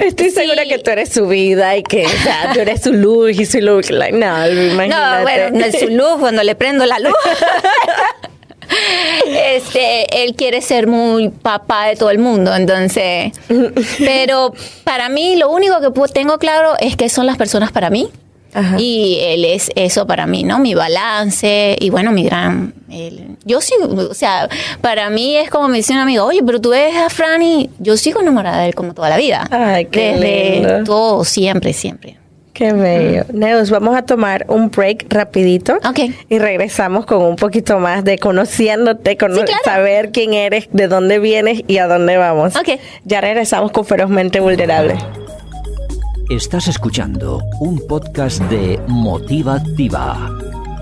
Estoy 0.00 0.32
segura 0.32 0.66
que 0.66 0.80
tú 0.80 0.90
eres 0.90 1.08
su 1.08 1.26
vida 1.28 1.78
y 1.78 1.82
que 1.82 2.04
o 2.04 2.10
sea, 2.10 2.50
tú 2.52 2.60
eres 2.60 2.82
su 2.82 2.92
luz 2.92 3.40
y 3.40 3.46
su 3.46 3.62
luz. 3.62 3.90
Like, 3.90 4.18
no, 4.18 4.46
imagínate. 4.46 4.88
No, 4.88 5.22
bueno, 5.22 5.58
no 5.58 5.64
es 5.64 5.80
su 5.80 5.88
luz 5.88 6.18
cuando 6.18 6.42
le 6.42 6.54
prendo 6.54 6.84
la 6.84 6.98
luz. 6.98 7.14
Este, 9.26 10.22
él 10.22 10.34
quiere 10.36 10.60
ser 10.62 10.86
muy 10.86 11.28
papá 11.30 11.86
de 11.86 11.96
todo 11.96 12.10
el 12.10 12.18
mundo, 12.20 12.54
entonces. 12.54 13.32
Pero 13.98 14.52
para 14.84 15.08
mí, 15.08 15.34
lo 15.36 15.50
único 15.50 15.80
que 15.80 15.90
tengo 16.12 16.38
claro 16.38 16.74
es 16.78 16.94
que 16.96 17.08
son 17.08 17.26
las 17.26 17.36
personas 17.36 17.72
para 17.72 17.90
mí. 17.90 18.10
Ajá. 18.52 18.76
Y 18.78 19.18
él 19.22 19.44
es 19.44 19.70
eso 19.76 20.06
para 20.06 20.26
mí, 20.26 20.42
¿no? 20.44 20.58
Mi 20.58 20.74
balance 20.74 21.76
y 21.80 21.90
bueno, 21.90 22.10
mi 22.12 22.24
gran... 22.24 22.74
él- 22.90 23.36
yo 23.44 23.60
sí, 23.60 23.74
o 23.82 24.12
sea, 24.14 24.48
para 24.80 25.08
mí 25.10 25.36
es 25.36 25.48
como 25.50 25.68
me 25.68 25.78
dice 25.78 25.92
un 25.92 25.98
amigo, 26.00 26.24
oye, 26.24 26.42
pero 26.44 26.60
tú 26.60 26.70
ves 26.70 26.94
a 26.96 27.08
Franny, 27.10 27.70
yo 27.78 27.96
sigo 27.96 28.20
enamorada 28.20 28.60
de 28.62 28.68
él 28.68 28.74
como 28.74 28.92
toda 28.92 29.08
la 29.08 29.16
vida. 29.16 29.46
Ay, 29.50 29.86
qué 29.86 30.12
Desde 30.14 30.50
lindo. 30.60 30.84
todo, 30.84 31.24
siempre, 31.24 31.72
siempre. 31.72 32.16
Qué 32.52 32.74
bello. 32.74 33.24
Neus, 33.32 33.70
vamos 33.70 33.96
a 33.96 34.02
tomar 34.02 34.44
un 34.48 34.70
break 34.70 35.06
rapidito. 35.08 35.76
Ok. 35.88 36.00
Y 36.28 36.38
regresamos 36.38 37.06
con 37.06 37.22
un 37.22 37.36
poquito 37.36 37.78
más 37.78 38.04
de 38.04 38.18
conociéndote, 38.18 39.16
con 39.16 39.34
Sí, 39.34 39.40
claro. 39.42 39.60
saber 39.64 40.10
quién 40.12 40.34
eres, 40.34 40.68
de 40.70 40.86
dónde 40.86 41.18
vienes 41.20 41.62
y 41.68 41.78
a 41.78 41.86
dónde 41.86 42.18
vamos. 42.18 42.56
Ok. 42.56 42.78
Ya 43.06 43.22
regresamos 43.22 43.72
con 43.72 43.86
Ferozmente 43.86 44.40
Vulnerable. 44.40 44.96
Estás 46.30 46.68
escuchando 46.68 47.42
un 47.58 47.84
podcast 47.88 48.40
de 48.42 48.80
Motiva. 48.86 49.60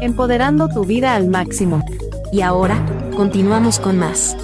Empoderando 0.03 0.69
tu 0.69 0.85
vida 0.85 1.15
al 1.15 1.29
máximo. 1.29 1.83
Y 2.31 2.43
ahora, 2.43 2.85
continuamos 3.17 3.79
con 3.79 3.99
más. 3.99 4.37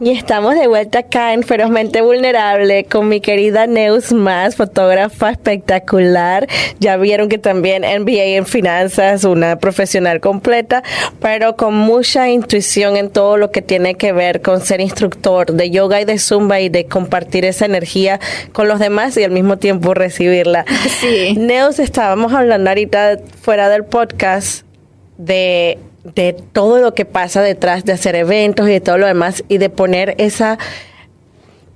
Y 0.00 0.10
estamos 0.10 0.56
de 0.56 0.66
vuelta 0.66 0.98
acá 0.98 1.34
en 1.34 1.44
Ferozmente 1.44 2.02
Vulnerable 2.02 2.84
con 2.84 3.08
mi 3.08 3.20
querida 3.20 3.68
Neus 3.68 4.12
Más, 4.12 4.56
fotógrafa 4.56 5.30
espectacular. 5.30 6.48
Ya 6.80 6.96
vieron 6.96 7.28
que 7.28 7.38
también 7.38 7.82
MBA 7.82 8.36
en 8.36 8.44
finanzas, 8.44 9.22
una 9.22 9.56
profesional 9.60 10.20
completa, 10.20 10.82
pero 11.20 11.54
con 11.54 11.74
mucha 11.74 12.28
intuición 12.28 12.96
en 12.96 13.08
todo 13.08 13.36
lo 13.36 13.52
que 13.52 13.62
tiene 13.62 13.94
que 13.94 14.12
ver 14.12 14.42
con 14.42 14.60
ser 14.62 14.80
instructor 14.80 15.52
de 15.52 15.70
yoga 15.70 16.00
y 16.00 16.04
de 16.04 16.18
zumba 16.18 16.58
y 16.60 16.68
de 16.68 16.86
compartir 16.86 17.44
esa 17.44 17.64
energía 17.64 18.18
con 18.52 18.66
los 18.66 18.80
demás 18.80 19.16
y 19.16 19.22
al 19.22 19.30
mismo 19.30 19.58
tiempo 19.58 19.94
recibirla. 19.94 20.64
Sí. 21.00 21.36
Neus, 21.38 21.78
estábamos 21.78 22.32
hablando 22.32 22.68
ahorita 22.68 23.18
fuera 23.40 23.68
del 23.68 23.84
podcast 23.84 24.64
de, 25.18 25.78
de 26.04 26.34
todo 26.52 26.78
lo 26.78 26.94
que 26.94 27.04
pasa 27.04 27.42
detrás 27.42 27.84
de 27.84 27.92
hacer 27.92 28.14
eventos 28.14 28.68
y 28.68 28.72
de 28.72 28.80
todo 28.80 28.98
lo 28.98 29.06
demás 29.06 29.42
y 29.48 29.58
de 29.58 29.70
poner 29.70 30.14
esa 30.18 30.58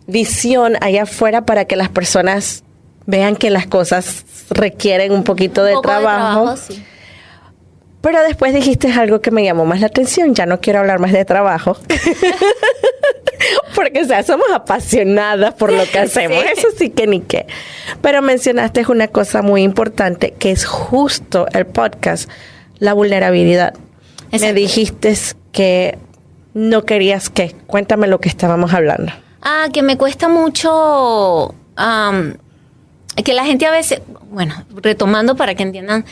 visión 0.07 0.77
allá 0.81 1.05
afuera 1.05 1.47
para 1.47 1.65
que 1.65 1.77
las 1.77 1.89
personas 1.89 2.63
vean 3.07 3.37
que 3.37 3.51
las 3.51 3.67
cosas 3.67 4.25
requieren 4.51 5.13
un 5.13 5.25
poquito 5.25 5.65
de 5.65 5.75
trabajo. 5.83 6.57
sí. 6.57 6.85
Pero 8.01 8.23
después 8.23 8.55
dijiste 8.55 8.93
algo 8.93 9.21
que 9.21 9.31
me 9.31 9.43
llamó 9.43 9.65
más 9.65 9.81
la 9.81 9.89
atención. 9.89 10.35
Ya 10.35 10.47
no 10.47 10.61
quiero 10.61 10.79
hablar 10.79 11.01
más 11.01 11.13
de 11.13 11.25
trabajo. 11.25 11.77
Porque, 13.75 14.03
o 14.03 14.05
sea, 14.05 14.23
somos 14.23 14.47
apasionadas 14.53 15.55
por 15.55 15.73
lo 15.73 15.85
que 15.85 15.99
hacemos. 15.99 16.43
Sí. 16.43 16.49
Eso 16.57 16.69
sí 16.77 16.91
que 16.91 17.07
ni 17.07 17.21
qué. 17.21 17.47
Pero 18.01 18.23
mencionaste 18.23 18.85
una 18.89 19.09
cosa 19.09 19.43
muy 19.43 19.63
importante 19.63 20.33
que 20.39 20.53
es 20.53 20.65
justo 20.65 21.47
el 21.53 21.67
podcast, 21.67 22.31
la 22.79 22.93
vulnerabilidad. 22.93 23.75
Me 24.33 24.53
dijiste 24.53 25.17
que 25.53 25.99
no 26.55 26.85
querías 26.85 27.31
que. 27.31 27.55
Cuéntame 27.67 28.07
lo 28.07 28.21
que 28.21 28.29
estábamos 28.29 28.75
hablando. 28.75 29.13
Ah, 29.43 29.69
que 29.73 29.83
me 29.83 29.97
cuesta 29.97 30.29
mucho 30.29 31.55
que 33.25 33.35
la 33.35 33.45
gente 33.45 33.67
a 33.67 33.71
veces, 33.71 34.01
bueno, 34.31 34.55
retomando 34.77 35.37
para 35.37 35.55
que 35.55 35.63
entiendan, 35.63 36.05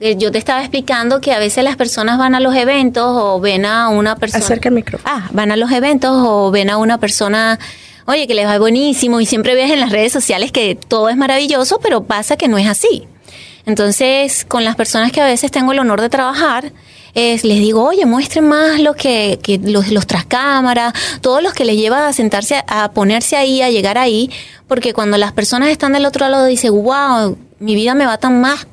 eh, 0.00 0.16
yo 0.16 0.32
te 0.32 0.38
estaba 0.38 0.60
explicando 0.60 1.20
que 1.20 1.32
a 1.32 1.38
veces 1.38 1.62
las 1.64 1.76
personas 1.76 2.18
van 2.18 2.34
a 2.34 2.40
los 2.40 2.54
eventos 2.54 3.04
o 3.06 3.40
ven 3.40 3.64
a 3.64 3.88
una 3.88 4.16
persona. 4.16 4.44
Acerca 4.44 4.68
el 4.68 4.74
micrófono. 4.74 5.10
Ah, 5.12 5.28
van 5.32 5.52
a 5.52 5.56
los 5.56 5.70
eventos 5.70 6.10
o 6.14 6.50
ven 6.50 6.70
a 6.70 6.78
una 6.78 6.98
persona, 6.98 7.58
oye, 8.06 8.26
que 8.26 8.34
les 8.34 8.46
va 8.46 8.58
buenísimo 8.58 9.20
y 9.20 9.26
siempre 9.26 9.54
ves 9.54 9.70
en 9.70 9.80
las 9.80 9.90
redes 9.90 10.12
sociales 10.12 10.52
que 10.52 10.74
todo 10.74 11.08
es 11.08 11.16
maravilloso, 11.16 11.78
pero 11.80 12.04
pasa 12.04 12.36
que 12.36 12.48
no 12.48 12.58
es 12.58 12.66
así. 12.66 13.06
Entonces, 13.66 14.44
con 14.46 14.64
las 14.64 14.76
personas 14.76 15.12
que 15.12 15.20
a 15.20 15.26
veces 15.26 15.50
tengo 15.50 15.72
el 15.72 15.78
honor 15.78 16.00
de 16.00 16.10
trabajar, 16.10 16.72
es, 17.14 17.44
les 17.44 17.58
digo, 17.58 17.84
oye, 17.84 18.06
muestren 18.06 18.48
más 18.48 18.80
lo 18.80 18.94
que, 18.94 19.38
que 19.42 19.58
los, 19.58 19.90
los 19.90 20.06
tras 20.06 20.24
cámaras, 20.24 20.92
todos 21.20 21.42
los 21.42 21.54
que 21.54 21.64
les 21.64 21.76
lleva 21.76 22.08
a 22.08 22.12
sentarse, 22.12 22.62
a 22.66 22.90
ponerse 22.90 23.36
ahí, 23.36 23.62
a 23.62 23.70
llegar 23.70 23.98
ahí, 23.98 24.30
porque 24.66 24.92
cuando 24.92 25.16
las 25.16 25.32
personas 25.32 25.68
están 25.70 25.92
del 25.92 26.06
otro 26.06 26.28
lado 26.28 26.46
dicen, 26.46 26.72
wow, 26.72 27.36
mi 27.60 27.74
vida 27.74 27.94
me 27.94 28.06
va 28.06 28.18
tan 28.18 28.40
más, 28.40 28.66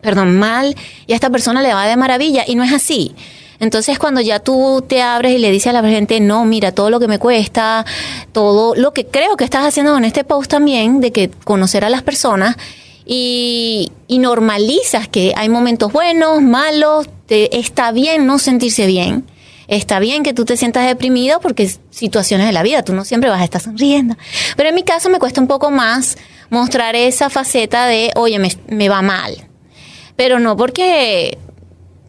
perdón, 0.00 0.38
mal, 0.38 0.74
y 1.06 1.12
a 1.12 1.14
esta 1.14 1.30
persona 1.30 1.62
le 1.62 1.74
va 1.74 1.86
de 1.86 1.96
maravilla, 1.96 2.44
y 2.46 2.54
no 2.54 2.64
es 2.64 2.72
así. 2.72 3.14
Entonces, 3.60 3.96
cuando 3.96 4.20
ya 4.20 4.40
tú 4.40 4.84
te 4.88 5.02
abres 5.02 5.34
y 5.34 5.38
le 5.38 5.52
dices 5.52 5.68
a 5.68 5.72
la 5.72 5.88
gente, 5.88 6.18
no, 6.18 6.44
mira, 6.44 6.72
todo 6.72 6.90
lo 6.90 6.98
que 6.98 7.06
me 7.06 7.20
cuesta, 7.20 7.86
todo 8.32 8.74
lo 8.74 8.92
que 8.92 9.06
creo 9.06 9.36
que 9.36 9.44
estás 9.44 9.64
haciendo 9.64 9.92
con 9.92 10.04
este 10.04 10.24
post 10.24 10.50
también, 10.50 11.00
de 11.00 11.12
que 11.12 11.30
conocer 11.44 11.84
a 11.84 11.88
las 11.88 12.02
personas, 12.02 12.56
y, 13.04 13.90
y 14.06 14.18
normalizas 14.18 15.08
que 15.08 15.32
hay 15.36 15.48
momentos 15.48 15.92
buenos, 15.92 16.42
malos, 16.42 17.08
te, 17.26 17.58
está 17.58 17.92
bien 17.92 18.26
no 18.26 18.38
sentirse 18.38 18.86
bien. 18.86 19.24
Está 19.68 20.00
bien 20.00 20.22
que 20.22 20.34
tú 20.34 20.44
te 20.44 20.56
sientas 20.56 20.86
deprimido 20.86 21.40
porque 21.40 21.62
es 21.62 21.80
situaciones 21.90 22.46
de 22.46 22.52
la 22.52 22.62
vida, 22.62 22.82
tú 22.82 22.92
no 22.92 23.04
siempre 23.04 23.30
vas 23.30 23.40
a 23.40 23.44
estar 23.44 23.60
sonriendo. 23.60 24.16
Pero 24.56 24.68
en 24.68 24.74
mi 24.74 24.82
caso 24.82 25.08
me 25.08 25.18
cuesta 25.18 25.40
un 25.40 25.46
poco 25.46 25.70
más 25.70 26.18
mostrar 26.50 26.94
esa 26.94 27.30
faceta 27.30 27.86
de, 27.86 28.10
oye, 28.16 28.38
me, 28.38 28.50
me 28.68 28.88
va 28.88 29.00
mal. 29.00 29.48
Pero 30.16 30.38
no 30.38 30.56
porque 30.56 31.38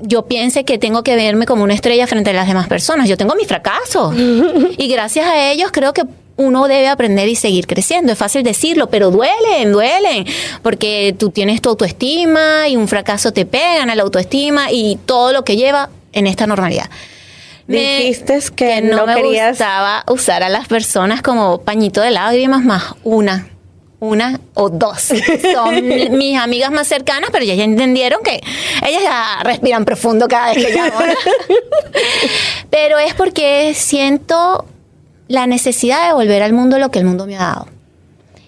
yo 0.01 0.25
piense 0.25 0.65
que 0.65 0.77
tengo 0.77 1.03
que 1.03 1.15
verme 1.15 1.45
como 1.45 1.63
una 1.63 1.73
estrella 1.73 2.07
frente 2.07 2.31
a 2.31 2.33
las 2.33 2.47
demás 2.47 2.67
personas. 2.67 3.07
Yo 3.07 3.15
tengo 3.15 3.35
mis 3.35 3.47
fracasos. 3.47 4.13
y 4.77 4.87
gracias 4.89 5.25
a 5.25 5.51
ellos 5.51 5.71
creo 5.71 5.93
que 5.93 6.03
uno 6.35 6.67
debe 6.67 6.87
aprender 6.87 7.27
y 7.29 7.35
seguir 7.35 7.67
creciendo. 7.67 8.11
Es 8.11 8.17
fácil 8.17 8.43
decirlo, 8.43 8.89
pero 8.89 9.11
duelen, 9.11 9.71
duelen. 9.71 10.25
Porque 10.61 11.15
tú 11.17 11.29
tienes 11.29 11.61
tu 11.61 11.69
autoestima 11.69 12.67
y 12.67 12.75
un 12.75 12.87
fracaso 12.87 13.31
te 13.33 13.45
pega 13.45 13.83
en 13.83 13.95
la 13.95 14.03
autoestima 14.03 14.71
y 14.71 14.97
todo 15.05 15.31
lo 15.31 15.43
que 15.43 15.55
lleva 15.55 15.89
en 16.11 16.25
esta 16.27 16.47
normalidad. 16.47 16.89
Me- 17.67 17.97
Dijiste 17.99 18.39
que, 18.55 18.81
no, 18.81 18.97
no, 18.97 19.05
me 19.07 19.15
querías. 19.15 19.51
gustaba 19.51 20.03
usar 20.07 20.43
a 20.43 20.49
las 20.49 20.67
personas 20.67 21.21
como 21.21 21.61
pañito 21.61 22.01
de 22.01 22.11
lágrimas 22.11 22.63
más 22.63 22.83
una 23.03 23.47
una 23.99 24.41
o 24.53 24.67
dos 24.69 25.13
son 25.53 25.87
mi- 25.87 26.09
mis 26.09 26.37
amigas 26.37 26.71
más 26.71 26.89
cercanas 26.89 27.29
pero 27.31 27.45
ya, 27.45 27.53
ya 27.55 27.63
entendieron 27.63 28.21
que 28.21 28.41
ellas 28.85 29.01
ya 29.01 29.39
respiran 29.43 29.85
profundo 29.85 30.27
cada 30.27 30.53
vez 30.53 30.65
que 30.65 30.73
llamo 30.73 30.91
pero 32.69 32.99
es 32.99 33.13
porque 33.13 33.73
siento 33.75 34.65
la 35.27 35.47
necesidad 35.47 36.07
de 36.07 36.13
volver 36.13 36.43
al 36.43 36.53
mundo 36.53 36.79
lo 36.79 36.91
que 36.91 36.99
el 36.99 37.05
mundo 37.05 37.25
me 37.25 37.35
ha 37.35 37.39
dado 37.39 37.67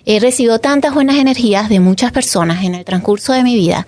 he 0.06 0.20
recibido 0.20 0.60
tantas 0.60 0.94
buenas 0.94 1.18
energías 1.18 1.68
de 1.70 1.80
muchas 1.80 2.12
personas 2.12 2.64
en 2.64 2.76
el 2.76 2.86
transcurso 2.86 3.34
de 3.34 3.44
mi 3.44 3.56
vida 3.56 3.86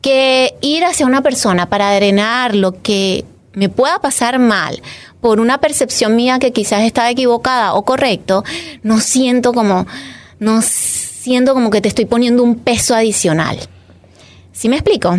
que 0.00 0.54
ir 0.62 0.84
hacia 0.84 1.06
una 1.06 1.22
persona 1.22 1.68
para 1.68 1.94
drenar 1.94 2.54
lo 2.54 2.80
que 2.82 3.24
me 3.52 3.68
pueda 3.68 4.00
pasar 4.00 4.38
mal 4.38 4.80
por 5.20 5.40
una 5.40 5.58
percepción 5.58 6.16
mía 6.16 6.38
que 6.38 6.52
quizás 6.52 6.82
estaba 6.82 7.10
equivocada 7.10 7.74
o 7.74 7.84
correcto, 7.84 8.42
no 8.82 9.00
siento 9.00 9.52
como, 9.52 9.86
no 10.38 10.62
siento 10.62 11.52
como 11.52 11.68
que 11.68 11.82
te 11.82 11.88
estoy 11.88 12.06
poniendo 12.06 12.42
un 12.42 12.56
peso 12.56 12.94
adicional. 12.94 13.58
¿Sí 14.52 14.70
me 14.70 14.76
explico? 14.76 15.18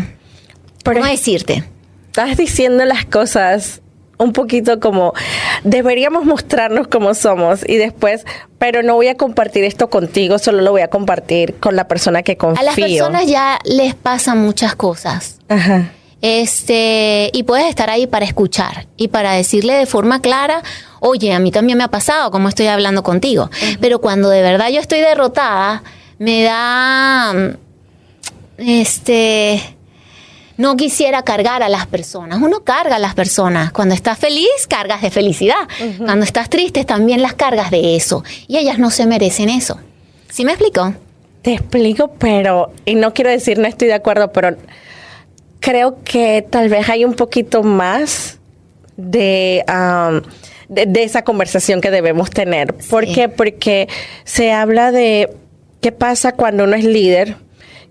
Pero 0.83 1.01
¿Cómo 1.01 1.11
decirte? 1.11 1.63
estás 2.07 2.35
diciendo 2.35 2.83
las 2.85 3.05
cosas 3.05 3.81
un 4.21 4.33
poquito 4.33 4.79
como 4.79 5.13
deberíamos 5.63 6.25
mostrarnos 6.25 6.87
como 6.87 7.13
somos 7.13 7.67
y 7.67 7.77
después, 7.77 8.25
pero 8.57 8.83
no 8.83 8.95
voy 8.95 9.07
a 9.07 9.15
compartir 9.15 9.63
esto 9.63 9.89
contigo, 9.89 10.39
solo 10.39 10.61
lo 10.61 10.71
voy 10.71 10.81
a 10.81 10.87
compartir 10.87 11.55
con 11.59 11.75
la 11.75 11.87
persona 11.87 12.23
que 12.23 12.37
confío. 12.37 12.61
A 12.61 12.63
las 12.63 12.75
personas 12.75 13.27
ya 13.27 13.59
les 13.65 13.95
pasan 13.95 14.37
muchas 14.37 14.75
cosas. 14.75 15.39
Ajá. 15.49 15.91
Este, 16.21 17.31
y 17.33 17.43
puedes 17.43 17.67
estar 17.67 17.89
ahí 17.89 18.05
para 18.05 18.25
escuchar 18.25 18.85
y 18.95 19.07
para 19.07 19.33
decirle 19.33 19.73
de 19.73 19.87
forma 19.87 20.21
clara, 20.21 20.61
oye, 20.99 21.33
a 21.33 21.39
mí 21.39 21.51
también 21.51 21.79
me 21.79 21.83
ha 21.83 21.87
pasado 21.87 22.29
como 22.29 22.47
estoy 22.47 22.67
hablando 22.67 23.01
contigo. 23.01 23.49
Pero 23.79 23.99
cuando 23.99 24.29
de 24.29 24.43
verdad 24.43 24.69
yo 24.69 24.79
estoy 24.79 24.99
derrotada, 24.99 25.81
me 26.19 26.43
da, 26.43 27.33
este, 28.57 29.75
no 30.61 30.77
quisiera 30.77 31.23
cargar 31.23 31.63
a 31.63 31.69
las 31.69 31.87
personas. 31.87 32.39
Uno 32.39 32.63
carga 32.63 32.97
a 32.97 32.99
las 32.99 33.15
personas. 33.15 33.71
Cuando 33.71 33.95
estás 33.95 34.19
feliz, 34.19 34.67
cargas 34.69 35.01
de 35.01 35.09
felicidad. 35.09 35.67
Cuando 35.97 36.23
estás 36.23 36.51
triste, 36.51 36.85
también 36.85 37.23
las 37.23 37.33
cargas 37.33 37.71
de 37.71 37.95
eso. 37.95 38.23
Y 38.47 38.57
ellas 38.57 38.77
no 38.77 38.91
se 38.91 39.07
merecen 39.07 39.49
eso. 39.49 39.79
¿Sí 40.29 40.45
me 40.45 40.51
explico? 40.51 40.93
Te 41.41 41.53
explico, 41.53 42.11
pero, 42.19 42.71
y 42.85 42.93
no 42.93 43.11
quiero 43.11 43.31
decir 43.31 43.57
no 43.57 43.67
estoy 43.67 43.87
de 43.87 43.95
acuerdo, 43.95 44.31
pero 44.31 44.55
creo 45.59 45.97
que 46.03 46.45
tal 46.47 46.69
vez 46.69 46.87
hay 46.89 47.05
un 47.05 47.15
poquito 47.15 47.63
más 47.63 48.37
de, 48.95 49.65
um, 49.67 50.21
de, 50.69 50.85
de, 50.85 51.03
esa 51.03 51.23
conversación 51.23 51.81
que 51.81 51.89
debemos 51.89 52.29
tener. 52.29 52.75
¿Por 52.91 53.11
qué? 53.11 53.29
Porque 53.29 53.87
se 54.25 54.51
habla 54.51 54.91
de 54.91 55.31
qué 55.81 55.91
pasa 55.91 56.33
cuando 56.33 56.65
uno 56.65 56.75
es 56.75 56.85
líder 56.85 57.37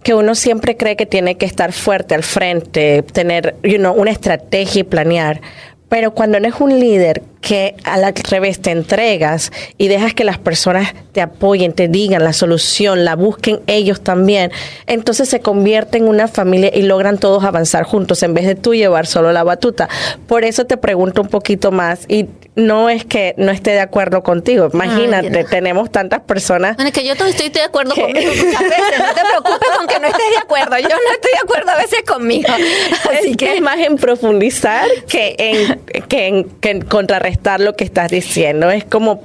que 0.03 0.15
uno 0.15 0.35
siempre 0.35 0.77
cree 0.77 0.97
que 0.97 1.07
tiene 1.07 1.37
que 1.37 1.47
estar 1.47 1.73
fuerte 1.73 2.15
al 2.15 2.23
frente, 2.23 3.03
tener 3.03 3.57
you 3.63 3.77
una 3.93 4.11
estrategia 4.11 4.81
y 4.81 4.85
planear. 4.85 5.41
Pero 5.89 6.15
cuando 6.15 6.39
no 6.41 6.49
es 6.49 6.61
un 6.61 6.79
líder 6.79 7.23
que 7.40 7.74
al 7.85 8.12
revés 8.29 8.61
te 8.61 8.70
entregas 8.70 9.50
y 9.79 9.88
dejas 9.88 10.14
que 10.14 10.24
las 10.24 10.38
personas 10.38 10.94
te 11.12 11.20
apoyen, 11.20 11.72
te 11.72 11.88
digan 11.88 12.22
la 12.22 12.33
solución, 12.33 13.05
la 13.05 13.16
busquen 13.16 13.61
ellos 13.66 14.03
también, 14.03 14.53
entonces 14.87 15.29
se 15.29 15.40
convierte 15.40 15.98
en 15.98 16.07
una 16.09 16.29
familia 16.29 16.70
y 16.74 16.83
logran 16.83 17.18
todos 17.18 17.44
avanzar 17.44 17.85
juntos 17.85 18.22
en 18.22 18.35
vez 18.35 18.46
de 18.46 18.55
tú 18.55 18.74
llevar 18.74 19.07
solo 19.07 19.33
la 19.33 19.42
batuta. 19.42 19.88
Por 20.26 20.44
eso 20.44 20.66
te 20.66 20.76
pregunto 20.76 21.22
un 21.22 21.29
poquito 21.29 21.70
más 21.72 22.05
y 22.09 22.29
no 22.57 22.90
es 22.90 23.05
que 23.05 23.35
no 23.38 23.53
esté 23.53 23.70
de 23.70 23.81
acuerdo 23.81 24.22
contigo. 24.22 24.68
Imagínate, 24.72 25.38
Ay, 25.38 25.44
no. 25.44 25.48
tenemos 25.48 25.90
tantas 25.90 26.20
personas. 26.20 26.76
Bueno, 26.76 26.88
es 26.88 26.94
que 26.94 27.07
yo 27.07 27.12
estoy 27.12 27.48
de 27.48 27.62
acuerdo 27.62 27.94
que... 27.94 28.03
conmigo 28.03 28.33
muchas 28.35 28.61
veces. 28.61 28.98
No 28.98 29.14
te 29.14 29.20
preocupes 29.20 29.68
con 29.79 29.87
que 29.87 30.00
no 30.00 30.07
estés 30.09 30.31
de 30.31 30.38
acuerdo. 30.38 30.79
Yo 30.79 30.88
no 30.88 31.12
estoy 31.14 31.31
de 31.33 31.38
acuerdo 31.42 31.70
a 31.70 31.76
veces 31.76 32.03
conmigo. 32.03 32.48
Así 33.18 33.31
es 33.31 33.37
que 33.37 33.55
es 33.55 33.61
más 33.61 33.79
en 33.79 33.96
profundizar 33.96 34.87
que 35.09 35.35
en, 35.38 35.81
que 36.09 36.26
en, 36.26 36.44
que 36.44 36.70
en 36.70 36.83
contrarrestar 36.83 37.30
lo 37.61 37.75
que 37.75 37.85
estás 37.85 38.11
diciendo. 38.11 38.71
Es 38.71 38.85
como, 38.85 39.23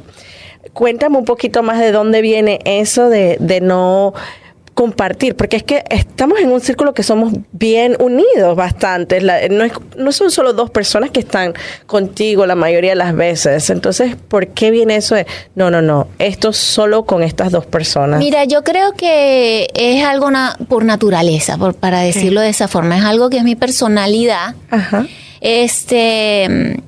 cuéntame 0.73 1.17
un 1.17 1.25
poquito 1.25 1.63
más 1.63 1.79
de 1.79 1.91
dónde 1.91 2.21
viene 2.21 2.59
eso 2.65 3.09
de, 3.09 3.37
de 3.39 3.61
no 3.61 4.13
compartir, 4.75 5.35
porque 5.35 5.55
es 5.55 5.63
que 5.63 5.85
estamos 5.89 6.37
en 6.39 6.51
un 6.51 6.59
círculo 6.59 6.93
que 6.93 7.01
somos 7.01 7.33
bien 7.53 7.95
unidos 7.97 8.57
bastante. 8.57 9.21
La, 9.21 9.47
no, 9.47 9.63
es, 9.63 9.71
no, 9.97 10.11
son 10.11 10.29
solo 10.31 10.51
dos 10.51 10.69
personas 10.69 11.11
que 11.11 11.21
están 11.21 11.53
contigo 11.87 12.45
la 12.45 12.55
mayoría 12.55 12.91
de 12.91 12.97
las 12.97 13.15
veces. 13.15 13.69
Entonces, 13.69 14.17
¿por 14.27 14.49
qué 14.49 14.71
viene 14.71 14.97
eso 14.97 15.15
de, 15.15 15.25
no, 15.55 15.71
no, 15.71 15.81
no, 15.81 16.09
esto 16.19 16.51
solo 16.51 17.05
con 17.05 17.23
estas 17.23 17.51
dos 17.53 17.65
personas? 17.65 18.19
Mira, 18.19 18.43
yo 18.43 18.63
creo 18.65 18.91
que 18.93 19.69
es 19.73 20.03
algo 20.03 20.29
na 20.29 20.57
por 20.67 20.83
naturaleza, 20.83 21.57
por, 21.57 21.73
para 21.73 22.01
decirlo 22.01 22.41
de 22.41 22.49
esa 22.49 22.67
forma. 22.67 22.97
Es 22.97 23.05
algo 23.05 23.29
que 23.29 23.37
es 23.37 23.43
mi 23.43 23.55
personalidad. 23.55 24.55
Ajá. 24.69 25.07
Este 25.39 26.81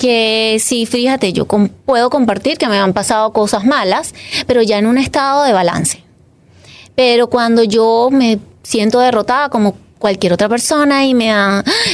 que 0.00 0.56
sí, 0.60 0.86
fíjate, 0.86 1.34
yo 1.34 1.44
puedo 1.44 2.08
compartir 2.08 2.56
que 2.56 2.68
me 2.68 2.78
han 2.78 2.94
pasado 2.94 3.34
cosas 3.34 3.66
malas, 3.66 4.14
pero 4.46 4.62
ya 4.62 4.78
en 4.78 4.86
un 4.86 4.96
estado 4.96 5.44
de 5.44 5.52
balance. 5.52 6.02
Pero 6.96 7.28
cuando 7.28 7.64
yo 7.64 8.08
me 8.10 8.38
siento 8.62 8.98
derrotada 9.00 9.50
como 9.50 9.76
cualquier 9.98 10.32
otra 10.32 10.48
persona 10.48 11.04
y 11.04 11.12
me 11.12 11.30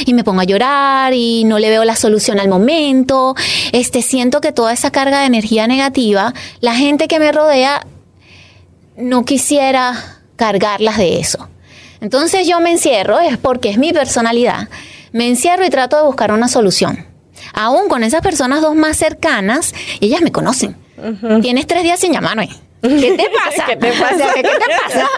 y 0.05 0.13
me 0.13 0.23
pongo 0.23 0.39
a 0.39 0.45
llorar 0.45 1.13
y 1.13 1.43
no 1.43 1.59
le 1.59 1.69
veo 1.69 1.83
la 1.83 1.97
solución 1.97 2.39
al 2.39 2.47
momento, 2.47 3.35
este 3.73 4.01
siento 4.01 4.39
que 4.39 4.53
toda 4.53 4.71
esa 4.71 4.89
carga 4.89 5.19
de 5.19 5.25
energía 5.25 5.67
negativa, 5.67 6.33
la 6.61 6.75
gente 6.75 7.09
que 7.09 7.19
me 7.19 7.33
rodea 7.33 7.85
no 8.95 9.25
quisiera 9.25 10.21
cargarlas 10.37 10.97
de 10.97 11.19
eso. 11.19 11.49
Entonces 11.99 12.47
yo 12.47 12.61
me 12.61 12.71
encierro, 12.71 13.19
es 13.19 13.37
porque 13.37 13.69
es 13.69 13.77
mi 13.77 13.91
personalidad. 13.91 14.69
Me 15.11 15.27
encierro 15.27 15.65
y 15.65 15.69
trato 15.69 15.97
de 15.97 16.03
buscar 16.03 16.31
una 16.31 16.47
solución. 16.47 17.16
Aún 17.53 17.89
con 17.89 18.03
esas 18.03 18.21
personas 18.21 18.61
dos 18.61 18.75
más 18.75 18.97
cercanas, 18.97 19.73
ellas 19.99 20.21
me 20.21 20.31
conocen. 20.31 20.75
Uh 20.97 21.01
-huh. 21.01 21.41
Tienes 21.41 21.67
tres 21.67 21.83
días 21.83 21.99
sin 21.99 22.13
llamarme. 22.13 22.49
¿Qué 22.81 23.11
te 23.17 23.29
pasa? 23.45 23.65
¿Qué 23.65 23.75
te 23.75 23.91
pasa? 23.93 24.15
O 24.15 24.17
sea, 24.17 24.33
¿qué 24.33 24.43
te 24.43 24.49
pasa? 24.49 25.09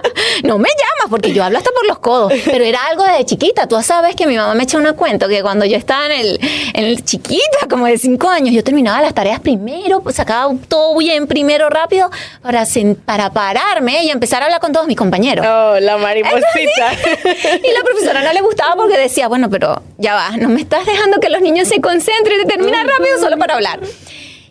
No 0.44 0.58
me 0.58 0.70
llamas 0.70 1.10
porque 1.10 1.34
yo 1.34 1.44
hablo 1.44 1.58
hasta 1.58 1.72
por 1.72 1.86
los 1.86 2.00
codos. 2.00 2.34
Pero 2.46 2.64
era 2.64 2.80
algo 2.86 3.04
de 3.04 3.26
chiquita. 3.26 3.68
Tú 3.68 3.82
sabes 3.82 4.16
que 4.16 4.26
mi 4.28 4.38
mamá 4.38 4.54
me 4.56 4.64
echó 4.64 4.78
una 4.78 4.94
cuento 4.94 5.28
que 5.28 5.42
cuando 5.42 5.66
yo 5.66 5.76
estaba 5.76 6.06
en 6.06 6.12
el, 6.12 6.40
en 6.74 6.86
el 6.86 7.04
chiquita, 7.04 7.68
como 7.70 7.86
de 7.86 7.98
cinco 7.98 8.30
años, 8.30 8.54
yo 8.54 8.64
terminaba 8.64 9.02
las 9.02 9.14
tareas 9.14 9.40
primero, 9.40 10.02
pues 10.02 10.16
sacaba 10.16 10.54
todo 10.68 10.98
bien 10.98 11.28
primero 11.28 11.70
rápido 11.70 12.10
para, 12.42 12.66
para 13.06 13.32
pararme 13.32 14.04
y 14.04 14.10
empezar 14.10 14.42
a 14.42 14.46
hablar 14.46 14.62
con 14.62 14.72
todos 14.72 14.88
mis 14.88 14.98
compañeros. 14.98 15.46
Oh, 15.46 15.80
la 15.80 15.98
mariposita. 15.98 16.40
Entonces, 16.56 17.62
y 17.64 17.74
la 17.74 17.84
profesora 17.84 18.24
no 18.24 18.34
le 18.34 18.42
gustaba 18.42 18.76
porque 18.76 18.98
decía, 18.98 19.28
bueno, 19.28 19.50
pero 19.50 19.82
ya 19.98 20.16
va, 20.16 20.38
no 20.38 20.50
me 20.50 20.62
estás 20.62 20.86
dejando 20.86 21.20
que 21.20 21.30
los 21.30 21.42
niños 21.42 21.68
se 21.68 21.82
concentren 21.82 22.42
y 22.42 22.46
terminar 22.48 22.86
rápido 22.88 23.20
solo 23.20 23.38
para 23.38 23.56
hablar. 23.56 23.80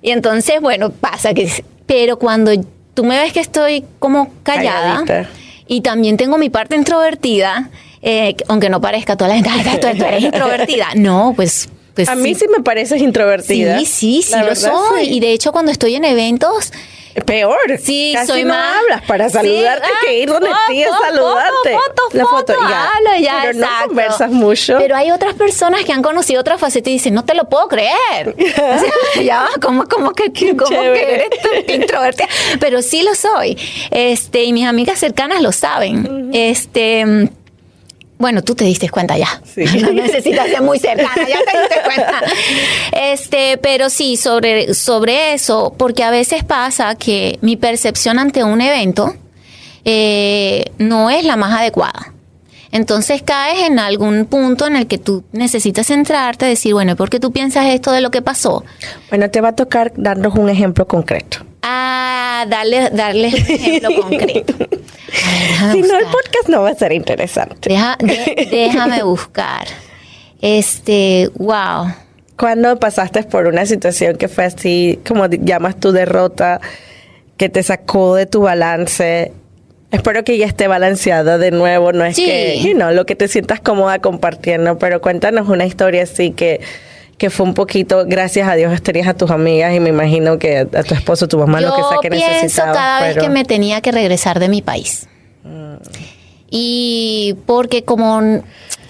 Y 0.02 0.10
entonces, 0.10 0.60
bueno, 0.60 0.90
pasa 0.90 1.34
que... 1.34 1.64
Pero 1.86 2.18
cuando 2.18 2.52
tú 2.98 3.04
me 3.04 3.16
ves 3.16 3.32
que 3.32 3.38
estoy 3.38 3.84
como 4.00 4.28
callada 4.42 5.04
Calladita. 5.06 5.30
y 5.68 5.82
también 5.82 6.16
tengo 6.16 6.36
mi 6.36 6.50
parte 6.50 6.74
introvertida, 6.74 7.70
eh, 8.02 8.34
aunque 8.48 8.70
no 8.70 8.80
parezca 8.80 9.16
toda 9.16 9.28
la 9.28 9.34
gente, 9.36 9.78
tú, 9.78 9.96
tú 9.96 10.04
eres 10.04 10.24
introvertida. 10.24 10.88
No, 10.96 11.32
pues 11.36 11.68
pues 11.94 12.08
a 12.08 12.16
mí 12.16 12.34
sí. 12.34 12.40
sí 12.40 12.46
me 12.48 12.60
pareces 12.60 13.00
introvertida. 13.00 13.78
Sí, 13.78 13.84
sí, 13.84 14.22
sí, 14.22 14.34
lo 14.44 14.52
soy. 14.56 15.04
Sí. 15.04 15.12
Y 15.12 15.20
de 15.20 15.30
hecho, 15.30 15.52
cuando 15.52 15.70
estoy 15.70 15.94
en 15.94 16.04
eventos. 16.06 16.72
Peor. 17.24 17.78
Sí, 17.82 18.12
Casi 18.14 18.26
soy 18.26 18.44
no 18.44 18.54
más. 18.54 18.76
hablas 18.78 19.02
para 19.06 19.28
saludarte 19.28 19.86
sí, 19.86 20.06
que 20.06 20.18
ir 20.20 20.28
donde 20.28 20.50
ti 20.68 20.82
a 20.84 20.90
saludarte. 20.90 21.74
Foto, 21.74 22.02
foto, 22.02 22.16
la 22.18 22.26
foto, 22.26 22.52
ya. 22.68 22.90
Hablo, 22.90 23.10
ya 23.20 23.38
Pero 23.42 23.52
exacto. 23.58 23.80
no 23.80 23.86
conversas 23.88 24.30
mucho. 24.30 24.78
Pero 24.78 24.96
hay 24.96 25.10
otras 25.10 25.34
personas 25.34 25.84
que 25.84 25.92
han 25.92 26.02
conocido 26.02 26.40
otra 26.40 26.58
faceta 26.58 26.90
y 26.90 26.94
dicen, 26.94 27.14
no 27.14 27.24
te 27.24 27.34
lo 27.34 27.48
puedo 27.48 27.68
creer. 27.68 28.34
o 28.38 28.54
sea, 28.54 28.92
ya, 29.22 29.48
como, 29.60 29.84
como 29.84 30.12
que, 30.12 30.32
como 30.56 30.92
que 30.92 31.14
eres 31.14 31.74
introvertida. 31.74 32.28
Pero 32.60 32.82
sí 32.82 33.02
lo 33.02 33.14
soy. 33.14 33.58
Este, 33.90 34.44
y 34.44 34.52
mis 34.52 34.66
amigas 34.66 34.98
cercanas 34.98 35.42
lo 35.42 35.52
saben. 35.52 36.00
Uh 36.00 36.08
-huh. 36.08 36.30
Este 36.32 37.30
bueno, 38.18 38.42
tú 38.42 38.54
te 38.54 38.64
diste 38.64 38.90
cuenta 38.90 39.16
ya. 39.16 39.40
Sí. 39.44 39.64
No 39.80 39.92
necesitas 39.92 40.48
ser 40.48 40.62
muy 40.62 40.78
cercana, 40.78 41.28
ya 41.28 41.38
te 41.50 41.58
diste 41.58 41.76
cuenta. 41.84 42.20
Este, 42.92 43.58
pero 43.58 43.90
sí, 43.90 44.16
sobre, 44.16 44.74
sobre 44.74 45.34
eso, 45.34 45.74
porque 45.78 46.02
a 46.02 46.10
veces 46.10 46.44
pasa 46.44 46.94
que 46.96 47.38
mi 47.42 47.56
percepción 47.56 48.18
ante 48.18 48.42
un 48.44 48.60
evento 48.60 49.14
eh, 49.84 50.64
no 50.78 51.10
es 51.10 51.24
la 51.24 51.36
más 51.36 51.58
adecuada. 51.58 52.12
Entonces 52.70 53.22
caes 53.22 53.66
en 53.66 53.78
algún 53.78 54.26
punto 54.26 54.66
en 54.66 54.76
el 54.76 54.86
que 54.86 54.98
tú 54.98 55.24
necesitas 55.32 55.86
centrarte, 55.86 56.44
decir, 56.44 56.74
bueno, 56.74 56.96
¿por 56.96 57.08
qué 57.08 57.18
tú 57.18 57.32
piensas 57.32 57.66
esto 57.66 57.92
de 57.92 58.00
lo 58.00 58.10
que 58.10 58.20
pasó? 58.20 58.64
Bueno, 59.08 59.30
te 59.30 59.40
va 59.40 59.48
a 59.48 59.56
tocar 59.56 59.92
darnos 59.96 60.34
un 60.34 60.48
ejemplo 60.50 60.86
concreto. 60.86 61.38
Ah, 61.62 62.44
darle, 62.48 62.90
darle 62.90 63.28
un 63.28 63.34
ejemplo 63.34 63.90
concreto. 64.02 64.54
Si 65.72 65.82
no, 65.82 65.98
el 65.98 66.04
podcast 66.06 66.48
no 66.48 66.62
va 66.62 66.70
a 66.70 66.74
ser 66.74 66.92
interesante. 66.92 67.68
Deja, 67.68 67.96
de, 67.98 68.48
déjame 68.50 69.02
buscar. 69.02 69.66
Este, 70.40 71.30
wow. 71.36 71.92
¿Cuándo 72.36 72.78
pasaste 72.78 73.24
por 73.24 73.46
una 73.46 73.66
situación 73.66 74.16
que 74.16 74.28
fue 74.28 74.44
así, 74.44 75.00
como 75.06 75.26
llamas 75.26 75.80
tu 75.80 75.90
derrota, 75.90 76.60
que 77.36 77.48
te 77.48 77.62
sacó 77.62 78.14
de 78.14 78.26
tu 78.26 78.42
balance? 78.42 79.32
Espero 79.90 80.22
que 80.22 80.36
ya 80.38 80.46
esté 80.46 80.68
balanceada 80.68 81.38
de 81.38 81.50
nuevo, 81.50 81.92
no 81.92 82.04
es 82.04 82.16
sí. 82.16 82.26
que, 82.26 82.60
you 82.60 82.74
know, 82.74 82.92
lo 82.92 83.06
que 83.06 83.16
te 83.16 83.26
sientas 83.26 83.60
cómoda 83.60 84.00
compartiendo, 84.00 84.78
pero 84.78 85.00
cuéntanos 85.00 85.48
una 85.48 85.64
historia 85.64 86.02
así 86.02 86.30
que 86.30 86.60
que 87.18 87.30
fue 87.30 87.44
un 87.44 87.54
poquito, 87.54 88.04
gracias 88.06 88.48
a 88.48 88.54
Dios, 88.54 88.80
tenías 88.80 89.08
a 89.08 89.14
tus 89.14 89.30
amigas 89.30 89.74
y 89.74 89.80
me 89.80 89.90
imagino 89.90 90.38
que 90.38 90.58
a 90.58 90.84
tu 90.84 90.94
esposo, 90.94 91.26
tu 91.26 91.36
mamá, 91.36 91.60
Yo 91.60 91.68
lo 91.68 91.76
que 91.76 91.82
sea 91.82 91.98
que 92.00 92.10
pienso 92.10 92.28
necesitaba. 92.28 92.72
cada 92.72 93.00
pero... 93.00 93.14
vez 93.14 93.24
que 93.24 93.30
me 93.30 93.44
tenía 93.44 93.80
que 93.80 93.90
regresar 93.90 94.38
de 94.38 94.48
mi 94.48 94.62
país. 94.62 95.08
Mm. 95.42 95.74
Y 96.48 97.36
porque 97.44 97.82
como 97.82 98.20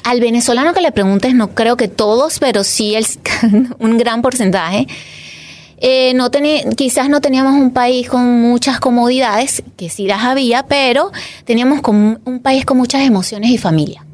al 0.05 0.21
venezolano 0.21 0.75
que 0.75 0.83
le 0.83 0.93
preguntes, 0.93 1.35
no 1.35 1.55
creo 1.55 1.79
que 1.79 1.89
todos, 1.89 2.39
pero 2.39 2.65
sí 2.65 2.95
el, 2.95 3.07
un 3.79 3.97
gran 3.97 4.21
porcentaje, 4.21 4.87
eh, 5.79 6.13
no 6.13 6.31
quizás 6.77 7.09
no 7.09 7.23
teníamos 7.23 7.55
un 7.55 7.73
país 7.73 8.11
con 8.11 8.43
muchas 8.43 8.79
comodidades, 8.79 9.63
que 9.79 9.89
sí 9.89 10.07
las 10.07 10.25
había, 10.25 10.67
pero 10.67 11.13
teníamos 11.45 11.81
un 11.85 12.41
país 12.43 12.67
con 12.67 12.77
muchas 12.77 13.03
emociones 13.03 13.51
y 13.51 13.59
familia. 13.59 14.05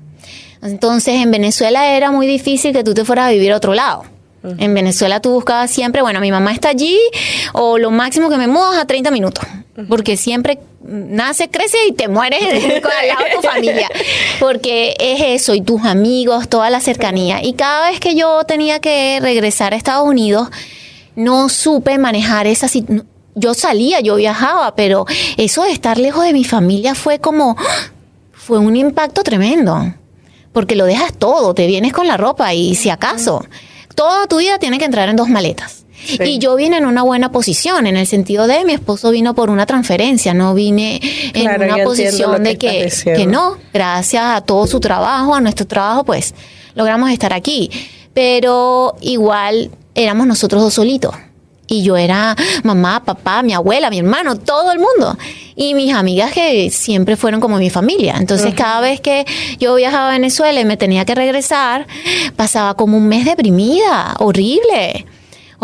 Entonces 0.64 1.16
en 1.16 1.31
Venezuela 1.31 1.94
era 1.94 2.11
muy 2.11 2.27
difícil 2.27 2.72
que 2.72 2.83
tú 2.83 2.94
te 2.94 3.05
fueras 3.05 3.29
a 3.29 3.31
vivir 3.31 3.53
a 3.53 3.57
otro 3.57 3.74
lado. 3.74 4.05
En 4.59 4.74
Venezuela 4.74 5.20
tú 5.20 5.31
buscabas 5.31 5.70
siempre, 5.70 6.03
bueno, 6.03 6.20
mi 6.20 6.31
mamá 6.31 6.53
está 6.53 6.68
allí 6.68 6.98
o 7.55 7.79
lo 7.79 7.90
máximo 7.90 8.29
que 8.29 8.37
me 8.37 8.46
mudo 8.46 8.74
es 8.74 8.79
a 8.79 8.87
30 8.87 9.11
minutos, 9.11 9.42
porque 9.88 10.18
siempre 10.18 10.59
nace, 10.83 11.48
crece 11.48 11.79
y 11.88 11.92
te 11.92 12.09
mueres 12.09 12.40
con 12.83 12.92
al 12.92 13.09
lado 13.09 13.24
de 13.24 13.37
tu 13.37 13.40
familia, 13.40 13.88
porque 14.40 14.94
es 14.98 15.42
eso 15.42 15.55
y 15.55 15.62
tus 15.62 15.83
amigos, 15.85 16.50
toda 16.50 16.68
la 16.68 16.81
cercanía. 16.81 17.42
Y 17.42 17.55
cada 17.55 17.88
vez 17.88 18.00
que 18.00 18.14
yo 18.14 18.44
tenía 18.44 18.81
que 18.81 19.18
regresar 19.22 19.72
a 19.72 19.77
Estados 19.77 20.07
Unidos, 20.07 20.48
no 21.16 21.48
supe 21.48 21.96
manejar 21.96 22.46
esa 22.46 22.68
situación. 22.68 23.09
Yo 23.37 23.55
salía, 23.55 24.00
yo 24.00 24.14
viajaba, 24.14 24.77
pero 24.77 25.07
eso 25.38 25.64
de 25.64 25.72
estar 25.72 25.98
lejos 25.98 26.24
de 26.24 26.35
mi 26.35 26.44
familia 26.44 26.94
fue 26.94 27.18
como, 27.18 27.57
fue 28.33 28.59
un 28.59 28.77
impacto 28.77 29.22
tremendo 29.22 29.94
porque 30.55 30.77
lo 30.77 30.87
dejas 30.87 31.12
todo, 31.12 31.53
te 31.53 31.67
vienes 31.67 31.93
con 31.93 32.07
la 32.07 32.17
ropa 32.17 32.55
y 32.55 32.77
si 32.77 32.88
acaso, 32.88 33.45
toda 33.95 34.27
tu 34.29 34.38
vida 34.38 34.59
tiene 34.59 34.79
que 34.79 34.87
entrar 34.87 35.11
en 35.11 35.17
dos 35.17 35.29
maletas. 35.29 35.85
Y 36.25 36.38
yo 36.38 36.55
vine 36.55 36.77
en 36.77 36.87
una 36.87 37.03
buena 37.03 37.33
posición, 37.33 37.87
en 37.87 37.97
el 37.97 38.07
sentido 38.07 38.47
de 38.47 38.64
mi 38.64 38.73
esposo 38.73 39.11
vino 39.11 39.35
por 39.35 39.51
una 39.51 39.67
transferencia, 39.67 40.33
no 40.33 40.55
vine 40.55 41.01
en 41.33 41.43
Claro, 41.43 41.64
una 41.64 41.85
posición 41.85 42.43
de 42.43 42.57
que 42.57 42.93
que 43.05 43.27
no, 43.27 43.57
gracias 43.73 44.23
a 44.23 44.40
todo 44.43 44.67
su 44.67 44.81
trabajo, 44.81 45.35
a 45.35 45.40
nuestro 45.40 45.67
trabajo, 45.67 46.05
pues 46.05 46.35
logramos 46.75 47.11
estar 47.11 47.33
aquí. 47.33 47.71
Pero 48.12 48.97
igual 49.01 49.71
éramos 49.95 50.27
nosotros 50.27 50.62
dos 50.62 50.75
solitos. 50.75 51.14
Y 51.67 51.83
yo 51.83 51.97
era 51.97 52.37
mamá, 52.62 53.03
papá, 53.05 53.43
mi 53.43 53.55
abuela, 53.55 53.90
mi 53.90 53.99
hermano, 53.99 54.37
todo 54.37 54.71
el 54.71 54.79
mundo. 54.79 55.17
Y 55.57 55.75
mis 55.75 55.93
amigas 55.95 56.33
que 56.33 56.71
siempre 56.71 57.17
fueron 57.17 57.40
como 57.40 57.59
mi 57.59 57.71
familia. 57.71 58.17
Entonces 58.19 58.55
cada 58.55 58.81
vez 58.81 59.01
que 59.01 59.25
yo 59.59 59.75
viajaba 59.77 60.09
a 60.09 60.12
Venezuela 60.12 60.61
y 60.61 60.64
me 60.64 60.77
tenía 60.77 61.05
que 61.05 61.14
regresar, 61.14 61.87
pasaba 62.37 62.75
como 62.75 62.97
un 62.97 63.07
mes 63.07 63.25
deprimida, 63.25 64.17
horrible. 64.19 65.07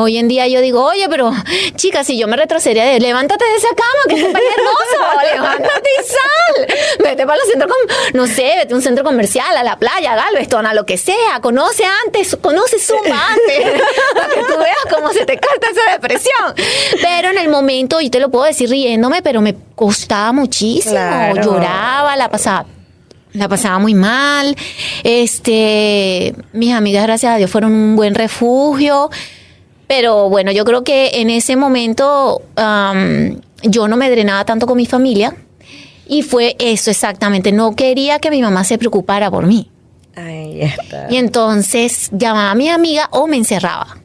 Hoy 0.01 0.19
en 0.19 0.29
día 0.29 0.47
yo 0.49 0.61
digo, 0.61 0.85
oye, 0.85 1.09
pero 1.09 1.33
chica, 1.77 2.05
si 2.05 2.19
yo 2.19 2.27
me 2.29 2.37
retrocedería 2.37 2.85
de 2.85 3.01
levántate 3.01 3.45
de 3.45 3.55
esa 3.57 3.69
cama, 3.69 4.03
que 4.09 4.15
es 4.17 4.23
un 4.25 4.33
país 4.33 4.45
hermoso, 4.57 5.21
levántate 5.35 5.91
y 6.01 6.05
sal. 6.05 6.67
Vete 7.05 7.27
para 7.27 7.39
los 7.39 7.49
centros, 7.49 7.71
com- 7.73 7.97
no 8.15 8.27
sé, 8.27 8.55
vete 8.57 8.73
a 8.75 8.77
un 8.77 8.83
centro 8.83 9.05
comercial, 9.05 9.57
a 9.57 9.63
la 9.63 9.79
playa, 9.79 10.13
a 10.13 10.17
Galveston, 10.17 10.67
a 10.67 10.75
lo 10.75 10.85
que 10.87 10.97
sea. 10.99 11.41
Conoce 11.41 11.85
antes, 12.07 12.37
conoce 12.41 12.79
Zumba 12.79 13.29
antes, 13.29 13.81
para 14.15 14.29
que 14.35 14.41
tú 14.43 14.59
veas 14.59 14.95
cómo 14.95 15.13
se 15.13 15.25
te 15.27 15.39
corta 15.39 15.69
esa 15.71 15.93
depresión. 15.93 16.55
Pero 17.01 17.31
en 17.31 17.39
el 17.39 17.49
momento, 17.49 18.01
y 18.01 18.11
te 18.11 18.21
lo 18.21 18.31
puedo 18.31 18.45
decir 18.45 18.69
riéndome, 18.71 19.23
pero 19.23 19.41
me 19.41 19.55
costaba 19.75 20.33
muchísimo. 20.33 20.93
Claro. 20.95 21.43
Lloraba, 21.43 22.17
la 22.17 22.29
pasaba 22.31 22.67
la 23.33 23.49
pasaba 23.49 23.79
muy 23.79 23.95
mal. 23.95 24.57
Este, 25.05 26.35
mis 26.53 26.75
amigas, 26.75 27.05
gracias 27.05 27.33
a 27.33 27.37
Dios, 27.37 27.49
fueron 27.49 27.73
un 27.73 27.95
buen 27.95 28.15
refugio. 28.17 29.09
Pero 29.91 30.29
bueno, 30.29 30.53
yo 30.53 30.65
creo 30.65 30.85
que 30.85 31.11
en 31.15 31.31
ese 31.31 31.57
momento 31.57 32.43
yo 33.65 33.89
no 33.89 33.97
me 33.97 34.09
drenaba 34.09 34.45
tanto 34.45 34.69
con 34.69 34.77
mi 34.77 34.87
familia. 34.87 35.35
Y 36.07 36.23
fue 36.23 36.55
eso 36.61 36.93
exactamente. 36.93 37.51
No 37.51 37.75
quería 37.75 38.21
que 38.21 38.31
mi 38.31 38.41
mamá 38.41 38.63
se 38.63 38.79
preocupara 38.79 39.33
por 39.33 39.49
mí. 39.49 39.69
Ahí 40.15 40.63
está. 40.63 41.09
Y 41.11 41.17
entonces 41.17 42.09
llamaba 42.13 42.53
a 42.53 42.55
mi 42.55 42.69
amiga 42.69 43.09
o 43.11 43.27
me 43.27 43.37
encerraba. 43.37 43.99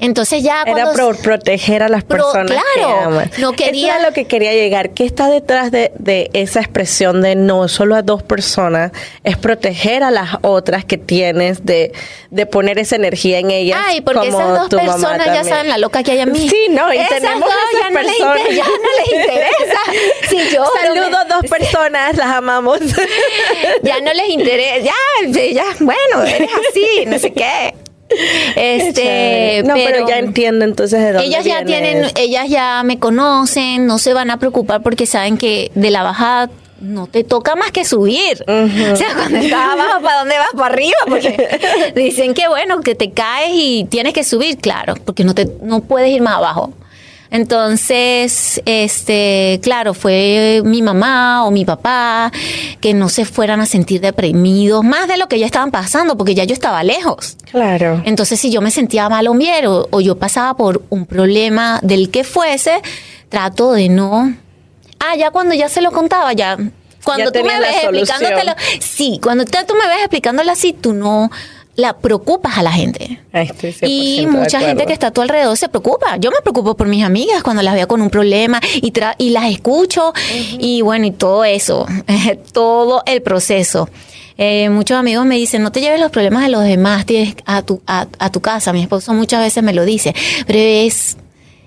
Entonces 0.00 0.42
ya 0.42 0.62
Era 0.66 0.92
por 0.92 1.16
proteger 1.18 1.82
a 1.82 1.88
las 1.88 2.04
Pro- 2.04 2.18
personas 2.24 2.52
que 2.74 2.80
claro, 2.80 3.00
aman. 3.06 3.30
no 3.38 3.52
quería- 3.52 3.88
Eso 3.92 3.98
era 3.98 4.08
lo 4.08 4.14
que 4.14 4.26
quería 4.26 4.52
llegar. 4.52 4.90
¿Qué 4.90 5.04
está 5.04 5.28
detrás 5.28 5.70
de, 5.70 5.92
de 5.98 6.30
esa 6.32 6.60
expresión 6.60 7.20
de 7.22 7.34
no 7.36 7.68
solo 7.68 7.94
a 7.96 8.02
dos 8.02 8.22
personas? 8.22 8.92
Es 9.24 9.36
proteger 9.36 10.02
a 10.02 10.10
las 10.10 10.30
otras 10.42 10.84
que 10.84 10.98
tienes, 10.98 11.64
de, 11.64 11.92
de 12.30 12.46
poner 12.46 12.78
esa 12.78 12.96
energía 12.96 13.38
en 13.38 13.50
ellas. 13.50 13.78
Ay, 13.86 14.00
porque 14.00 14.30
como 14.30 14.40
esas 14.40 14.70
dos 14.70 14.80
personas 14.80 15.26
ya 15.26 15.44
saben 15.44 15.68
la 15.68 15.78
loca 15.78 16.02
que 16.02 16.12
hay 16.12 16.20
en 16.20 16.32
mí. 16.32 16.48
Sí, 16.48 16.66
no, 16.70 16.92
y 16.92 16.96
esas 16.98 17.08
tenemos 17.20 17.40
dos 17.40 17.50
esas 17.72 17.82
ya 17.82 17.90
no, 17.90 18.00
les 18.02 18.12
personas. 18.16 18.56
ya 18.56 18.64
no 18.64 18.88
les 18.98 19.08
interesa. 19.20 19.80
Si 20.28 20.54
yo 20.54 20.64
no 20.64 20.94
me- 20.94 21.08
dos 21.28 21.44
personas, 21.50 22.16
las 22.16 22.26
amamos. 22.28 22.78
ya 23.82 24.00
no 24.00 24.12
les 24.12 24.28
interesa, 24.30 24.78
ya, 24.78 25.40
ya, 25.52 25.64
bueno, 25.80 26.24
eres 26.24 26.50
así, 26.70 27.06
no 27.06 27.18
sé 27.18 27.32
qué. 27.32 27.74
Este, 28.56 29.62
no, 29.64 29.74
pero, 29.74 30.08
ya 30.08 30.18
entiendo 30.18 30.64
entonces 30.64 31.00
de 31.00 31.12
dónde 31.12 31.26
ellas 31.26 31.44
ya 31.44 31.64
tienen, 31.64 32.06
ellas 32.16 32.48
ya 32.48 32.82
me 32.84 32.98
conocen, 32.98 33.86
no 33.86 33.98
se 33.98 34.14
van 34.14 34.30
a 34.30 34.38
preocupar 34.38 34.82
porque 34.82 35.06
saben 35.06 35.36
que 35.36 35.70
de 35.74 35.90
la 35.90 36.02
bajada 36.02 36.50
no 36.80 37.06
te 37.06 37.24
toca 37.24 37.56
más 37.56 37.70
que 37.72 37.84
subir. 37.84 38.44
O 38.48 38.96
sea, 38.96 39.14
cuando 39.14 39.38
estás 39.38 39.72
abajo, 39.72 40.00
¿para 40.02 40.20
dónde 40.20 40.38
vas? 40.38 40.48
Para 40.56 40.74
arriba, 40.74 40.96
porque 41.06 41.92
dicen 41.94 42.34
que 42.34 42.48
bueno, 42.48 42.80
que 42.80 42.94
te 42.94 43.10
caes 43.10 43.50
y 43.52 43.86
tienes 43.90 44.12
que 44.12 44.24
subir, 44.24 44.58
claro, 44.58 44.94
porque 45.04 45.24
no 45.24 45.34
te, 45.34 45.48
no 45.62 45.80
puedes 45.80 46.10
ir 46.10 46.22
más 46.22 46.36
abajo. 46.36 46.72
Entonces, 47.30 48.62
este, 48.64 49.60
claro, 49.62 49.94
fue 49.94 50.62
mi 50.64 50.82
mamá 50.82 51.44
o 51.44 51.50
mi 51.50 51.64
papá 51.64 52.32
que 52.80 52.94
no 52.94 53.08
se 53.08 53.24
fueran 53.24 53.60
a 53.60 53.66
sentir 53.66 54.00
deprimidos, 54.00 54.82
más 54.84 55.08
de 55.08 55.16
lo 55.16 55.28
que 55.28 55.38
ya 55.38 55.46
estaban 55.46 55.70
pasando, 55.70 56.16
porque 56.16 56.34
ya 56.34 56.44
yo 56.44 56.54
estaba 56.54 56.82
lejos. 56.82 57.36
Claro. 57.50 58.02
Entonces, 58.04 58.40
si 58.40 58.50
yo 58.50 58.60
me 58.60 58.70
sentía 58.70 59.08
mal 59.08 59.26
o 59.28 59.34
bien, 59.34 59.66
o, 59.66 59.86
o 59.90 60.00
yo 60.00 60.16
pasaba 60.16 60.54
por 60.56 60.82
un 60.88 61.06
problema 61.06 61.80
del 61.82 62.10
que 62.10 62.24
fuese, 62.24 62.80
trato 63.28 63.72
de 63.72 63.88
no. 63.88 64.34
Ah, 64.98 65.16
ya 65.16 65.30
cuando 65.30 65.54
ya 65.54 65.68
se 65.68 65.80
lo 65.80 65.92
contaba, 65.92 66.32
ya. 66.32 66.56
Cuando 67.04 67.32
Ya 67.32 67.40
tú 67.40 67.46
me 67.46 67.60
ves 67.60 67.76
explicándotelo. 67.84 68.52
Sí, 68.80 69.20
cuando 69.22 69.44
tú 69.44 69.56
tú 69.66 69.74
me 69.74 69.86
ves 69.86 70.00
explicándolo 70.00 70.50
así, 70.50 70.72
tú 70.72 70.92
no 70.92 71.30
la 71.78 71.96
preocupas 71.96 72.58
a 72.58 72.62
la 72.64 72.72
gente. 72.72 73.20
Ay, 73.32 73.46
estoy 73.46 73.70
100% 73.70 73.88
Y 73.88 74.26
mucha 74.26 74.58
gente 74.60 74.84
que 74.84 74.92
está 74.92 75.06
a 75.06 75.10
tu 75.12 75.22
alrededor 75.22 75.56
se 75.56 75.68
preocupa. 75.68 76.16
Yo 76.18 76.30
me 76.32 76.40
preocupo 76.42 76.76
por 76.76 76.88
mis 76.88 77.04
amigas 77.04 77.42
cuando 77.44 77.62
las 77.62 77.74
veo 77.74 77.86
con 77.86 78.02
un 78.02 78.10
problema 78.10 78.60
y, 78.82 78.90
tra- 78.90 79.14
y 79.16 79.30
las 79.30 79.44
escucho 79.48 80.12
y 80.58 80.82
bueno, 80.82 81.06
y 81.06 81.12
todo 81.12 81.44
eso, 81.44 81.86
todo 82.52 83.02
el 83.06 83.22
proceso. 83.22 83.88
Eh, 84.36 84.68
muchos 84.70 84.96
amigos 84.96 85.24
me 85.24 85.36
dicen, 85.36 85.62
no 85.62 85.70
te 85.70 85.80
lleves 85.80 86.00
los 86.00 86.10
problemas 86.10 86.42
de 86.42 86.48
los 86.48 86.64
demás 86.64 87.06
tienes 87.06 87.34
a 87.46 87.62
tu, 87.62 87.80
a, 87.86 88.08
a 88.18 88.30
tu 88.32 88.40
casa. 88.40 88.72
Mi 88.72 88.82
esposo 88.82 89.14
muchas 89.14 89.40
veces 89.40 89.62
me 89.62 89.72
lo 89.72 89.84
dice, 89.84 90.14
pero 90.48 90.58
es, 90.58 91.16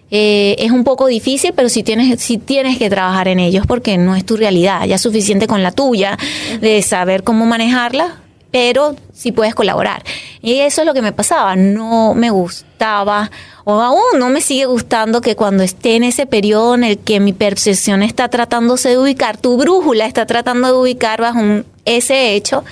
eh, 0.09 0.57
es 0.59 0.71
un 0.71 0.83
poco 0.83 1.07
difícil, 1.07 1.53
pero 1.55 1.69
sí 1.69 1.83
tienes, 1.83 2.19
sí 2.21 2.37
tienes 2.37 2.77
que 2.77 2.89
trabajar 2.89 3.29
en 3.29 3.39
ellos 3.39 3.65
porque 3.65 3.97
no 3.97 4.15
es 4.17 4.25
tu 4.25 4.35
realidad. 4.35 4.85
Ya 4.87 4.95
es 4.95 5.01
suficiente 5.01 5.47
con 5.47 5.63
la 5.63 5.71
tuya 5.71 6.17
de 6.59 6.81
saber 6.81 7.23
cómo 7.23 7.45
manejarla, 7.45 8.17
pero 8.51 8.95
sí 9.13 9.31
puedes 9.31 9.55
colaborar. 9.55 10.03
Y 10.41 10.59
eso 10.59 10.81
es 10.81 10.87
lo 10.87 10.93
que 10.93 11.01
me 11.01 11.11
pasaba. 11.13 11.55
No 11.55 12.13
me 12.13 12.29
gustaba, 12.29 13.31
o 13.63 13.79
aún 13.81 14.19
no 14.19 14.29
me 14.29 14.41
sigue 14.41 14.65
gustando 14.65 15.21
que 15.21 15.35
cuando 15.35 15.63
esté 15.63 15.95
en 15.95 16.03
ese 16.03 16.25
periodo 16.25 16.75
en 16.75 16.83
el 16.83 16.97
que 16.97 17.19
mi 17.19 17.31
percepción 17.33 18.03
está 18.03 18.27
tratándose 18.27 18.89
de 18.89 18.97
ubicar, 18.97 19.37
tu 19.37 19.55
brújula 19.57 20.05
está 20.05 20.25
tratando 20.25 20.67
de 20.67 20.73
ubicar 20.73 21.21
bajo 21.21 21.39
un- 21.39 21.65
ese 21.85 22.33
hecho, 22.35 22.63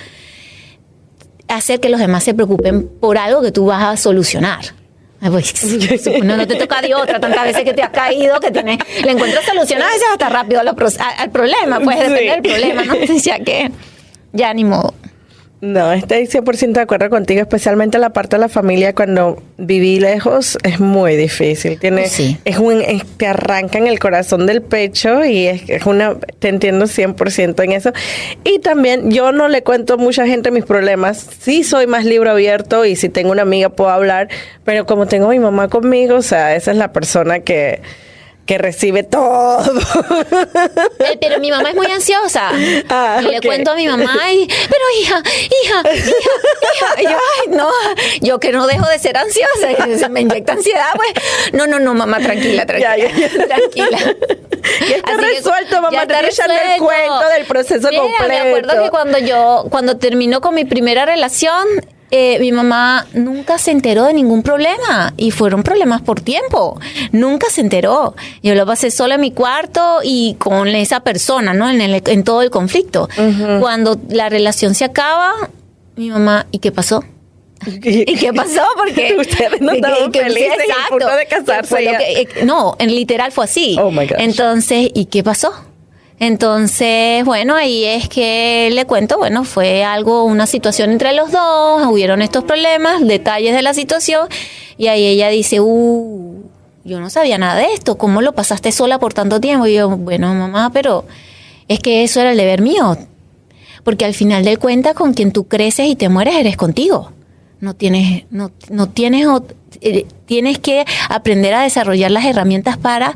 hacer 1.48 1.80
que 1.80 1.88
los 1.88 2.00
demás 2.00 2.24
se 2.24 2.34
preocupen 2.34 2.88
por 3.00 3.18
algo 3.18 3.42
que 3.42 3.52
tú 3.52 3.66
vas 3.66 3.82
a 3.82 3.96
solucionar. 3.96 4.60
Pues, 5.20 5.52
no, 6.24 6.36
no 6.36 6.46
te 6.46 6.54
toca 6.56 6.80
de 6.80 6.94
otra, 6.94 7.20
tantas 7.20 7.44
veces 7.44 7.64
que 7.64 7.74
te 7.74 7.82
has 7.82 7.90
caído, 7.90 8.40
que 8.40 8.50
tienes, 8.50 8.78
le 9.04 9.10
encuentras 9.12 9.44
solución 9.44 9.82
a 9.82 9.86
veces 9.86 10.02
hasta 10.12 10.28
rápido 10.30 10.60
al 10.60 10.74
problema, 11.30 11.80
pues 11.80 11.98
Sí. 11.98 12.02
depende 12.04 12.30
del 12.30 12.42
problema, 12.42 12.84
¿no? 12.84 12.94
Ya 13.22 13.38
que, 13.40 13.70
ya 14.32 14.54
ni 14.54 14.64
modo. 14.64 14.94
No, 15.62 15.92
estoy 15.92 16.26
100% 16.26 16.72
de 16.72 16.80
acuerdo 16.80 17.10
contigo, 17.10 17.42
especialmente 17.42 17.98
la 17.98 18.10
parte 18.14 18.36
de 18.36 18.40
la 18.40 18.48
familia 18.48 18.94
cuando 18.94 19.42
viví 19.58 20.00
lejos 20.00 20.56
es 20.62 20.80
muy 20.80 21.16
difícil. 21.16 21.78
Tiene, 21.78 22.06
Sí. 22.08 22.38
es 22.46 22.56
un, 22.56 22.80
es- 22.80 23.04
te 23.18 23.26
arranca 23.26 23.76
en 23.76 23.86
el 23.86 23.98
corazón 23.98 24.46
del 24.46 24.62
pecho 24.62 25.22
y 25.22 25.48
es, 25.48 25.68
es 25.68 25.84
una, 25.84 26.14
te 26.38 26.48
entiendo 26.48 26.86
100% 26.86 27.62
en 27.62 27.72
eso. 27.72 27.92
Y 28.42 28.60
también 28.60 29.10
yo 29.10 29.32
no 29.32 29.48
le 29.48 29.62
cuento 29.62 29.94
a 29.94 29.96
mucha 29.98 30.26
gente 30.26 30.50
mis 30.50 30.64
problemas. 30.64 31.26
Sí 31.40 31.62
soy 31.62 31.86
más 31.86 32.06
libro 32.06 32.30
abierto 32.30 32.86
y 32.86 32.96
si 32.96 33.10
tengo 33.10 33.30
una 33.30 33.42
amiga 33.42 33.68
puedo 33.68 33.90
hablar, 33.90 34.28
pero 34.64 34.86
como 34.86 35.06
tengo 35.08 35.26
a 35.26 35.30
mi 35.30 35.40
mamá 35.40 35.68
conmigo, 35.68 36.16
o 36.16 36.22
sea, 36.22 36.56
esa 36.56 36.70
es 36.70 36.78
la 36.78 36.92
persona 36.94 37.40
que, 37.40 37.82
que 38.50 38.58
recibe 38.58 39.04
todo. 39.04 39.62
Eh, 41.00 41.16
pero 41.20 41.38
mi 41.38 41.50
mamá 41.50 41.70
es 41.70 41.76
muy 41.76 41.86
ansiosa. 41.86 42.50
Ah, 42.90 43.20
y 43.22 43.26
le 43.26 43.38
ok. 43.38 43.44
cuento 43.46 43.70
a 43.70 43.74
mi 43.76 43.86
mamá, 43.86 44.32
y, 44.32 44.46
pero 44.46 44.84
hija, 45.00 45.22
hija, 45.64 45.82
hija, 45.92 46.10
hija. 46.74 47.00
Y 47.00 47.04
yo, 47.04 47.10
ay, 47.10 47.48
no, 47.56 47.70
yo 48.20 48.40
que 48.40 48.50
no 48.52 48.66
dejo 48.66 48.86
de 48.88 48.98
ser 48.98 49.16
ansiosa, 49.16 49.84
que 49.84 49.96
se 49.98 50.08
me 50.08 50.22
inyecta 50.22 50.54
ansiedad, 50.54 50.90
pues. 50.96 51.10
No, 51.52 51.66
no, 51.68 51.78
no, 51.78 51.94
mamá, 51.94 52.18
tranquila, 52.18 52.66
tranquila. 52.66 52.96
Ya, 52.96 53.08
ya, 53.08 53.28
ya. 53.28 53.46
Tranquila. 53.46 53.98
Ya 54.88 54.96
está 54.96 55.12
Así 55.12 55.20
que- 55.20 55.26
resuelto, 55.36 55.76
mamá, 55.82 55.90
ya 55.92 56.02
está 56.02 56.20
echando 56.26 56.54
el 56.54 56.60
resuelto. 56.60 56.84
cuento 56.84 57.28
del 57.28 57.44
proceso 57.46 57.88
Mira, 57.90 58.02
completo. 58.02 58.28
Me 58.28 58.40
acuerdo 58.40 58.82
que 58.84 58.90
cuando 58.90 59.18
yo, 59.18 59.66
cuando 59.70 59.96
terminó 59.98 60.40
con 60.40 60.54
mi 60.54 60.64
primera 60.64 61.06
relación, 61.06 61.66
eh, 62.10 62.38
mi 62.40 62.52
mamá 62.52 63.06
nunca 63.14 63.58
se 63.58 63.70
enteró 63.70 64.04
de 64.04 64.14
ningún 64.14 64.42
problema 64.42 65.14
y 65.16 65.30
fueron 65.30 65.62
problemas 65.62 66.02
por 66.02 66.20
tiempo. 66.20 66.78
Nunca 67.12 67.48
se 67.50 67.60
enteró. 67.60 68.14
Yo 68.42 68.54
lo 68.54 68.66
pasé 68.66 68.90
sola 68.90 69.14
en 69.16 69.20
mi 69.20 69.30
cuarto 69.32 69.98
y 70.02 70.34
con 70.38 70.68
esa 70.68 71.00
persona, 71.00 71.54
¿no? 71.54 71.68
En, 71.70 71.80
el- 71.80 72.02
en 72.06 72.24
todo 72.24 72.42
el 72.42 72.50
conflicto. 72.50 73.08
Cuando 73.60 73.98
la 74.08 74.28
relación 74.28 74.74
se 74.74 74.84
acaba, 74.84 75.32
mi 75.96 76.10
mamá, 76.10 76.46
¿y 76.50 76.58
qué 76.58 76.72
pasó? 76.72 77.04
¿Y 77.66 78.16
qué 78.16 78.32
pasó? 78.32 78.62
Porque 78.76 79.14
Ustedes 79.20 79.60
no 79.60 79.72
que- 79.72 79.76
estaban 79.78 80.12
que- 80.12 80.20
felices 80.22 80.52
exacto. 80.66 80.88
punto 80.90 81.14
de 81.16 81.26
casarse 81.26 81.76
que- 81.76 82.20
eh, 82.22 82.28
no, 82.44 82.74
en 82.78 82.94
literal 82.94 83.32
fue 83.32 83.44
así. 83.44 83.76
Oh, 83.78 83.90
my 83.90 84.06
gosh. 84.06 84.16
Entonces, 84.18 84.90
¿y 84.94 85.04
qué 85.06 85.22
pasó? 85.22 85.52
Entonces, 86.20 87.24
bueno, 87.24 87.54
ahí 87.54 87.86
es 87.86 88.06
que 88.06 88.68
le 88.72 88.84
cuento, 88.84 89.16
bueno, 89.16 89.42
fue 89.44 89.84
algo, 89.84 90.24
una 90.24 90.46
situación 90.46 90.90
entre 90.90 91.14
los 91.14 91.32
dos, 91.32 91.86
hubieron 91.86 92.20
estos 92.20 92.44
problemas, 92.44 93.00
detalles 93.06 93.54
de 93.54 93.62
la 93.62 93.72
situación, 93.72 94.28
y 94.76 94.88
ahí 94.88 95.06
ella 95.06 95.30
dice, 95.30 95.60
uh, 95.60 96.42
yo 96.84 97.00
no 97.00 97.08
sabía 97.08 97.38
nada 97.38 97.54
de 97.58 97.72
esto, 97.72 97.96
¿cómo 97.96 98.20
lo 98.20 98.34
pasaste 98.34 98.70
sola 98.70 98.98
por 98.98 99.14
tanto 99.14 99.40
tiempo? 99.40 99.66
Y 99.66 99.72
yo, 99.72 99.88
bueno, 99.88 100.34
mamá, 100.34 100.68
pero 100.74 101.06
es 101.68 101.78
que 101.78 102.04
eso 102.04 102.20
era 102.20 102.32
el 102.32 102.36
deber 102.36 102.60
mío, 102.60 102.98
porque 103.82 104.04
al 104.04 104.12
final 104.12 104.44
del 104.44 104.58
cuenta 104.58 104.92
con 104.92 105.14
quien 105.14 105.32
tú 105.32 105.48
creces 105.48 105.88
y 105.88 105.96
te 105.96 106.10
mueres 106.10 106.34
eres 106.34 106.58
contigo. 106.58 107.12
no 107.60 107.72
tienes, 107.72 108.24
no, 108.30 108.50
no 108.68 108.90
tienes, 108.90 109.26
eh, 109.80 110.04
tienes 110.26 110.58
que 110.58 110.84
aprender 111.08 111.54
a 111.54 111.62
desarrollar 111.62 112.10
las 112.10 112.26
herramientas 112.26 112.76
para 112.76 113.14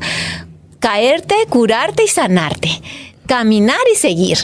caerte, 0.85 1.33
curarte 1.49 2.03
y 2.03 2.07
sanarte, 2.07 2.69
caminar 3.25 3.79
y 3.91 3.95
seguir. 3.95 4.37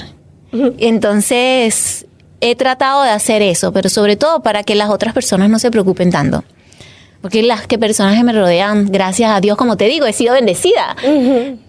Entonces, 0.80 2.08
he 2.40 2.56
tratado 2.56 3.04
de 3.04 3.12
hacer 3.12 3.44
eso, 3.44 3.72
pero 3.72 3.90
sobre 3.90 4.16
todo 4.16 4.42
para 4.42 4.64
que 4.64 4.74
las 4.74 4.90
otras 4.90 5.14
personas 5.14 5.52
no 5.52 5.60
se 5.60 5.70
preocupen 5.70 6.10
tanto. 6.10 6.44
Porque 7.22 7.44
las 7.44 7.68
que 7.68 7.78
personas 7.78 8.18
que 8.18 8.24
me 8.24 8.34
rodean, 8.34 8.88
gracias 8.92 9.30
a 9.30 9.40
Dios, 9.40 9.56
como 9.56 9.78
te 9.78 9.86
digo, 9.86 10.08
he 10.08 10.14
sido 10.14 10.34
bendecida. 10.34 10.96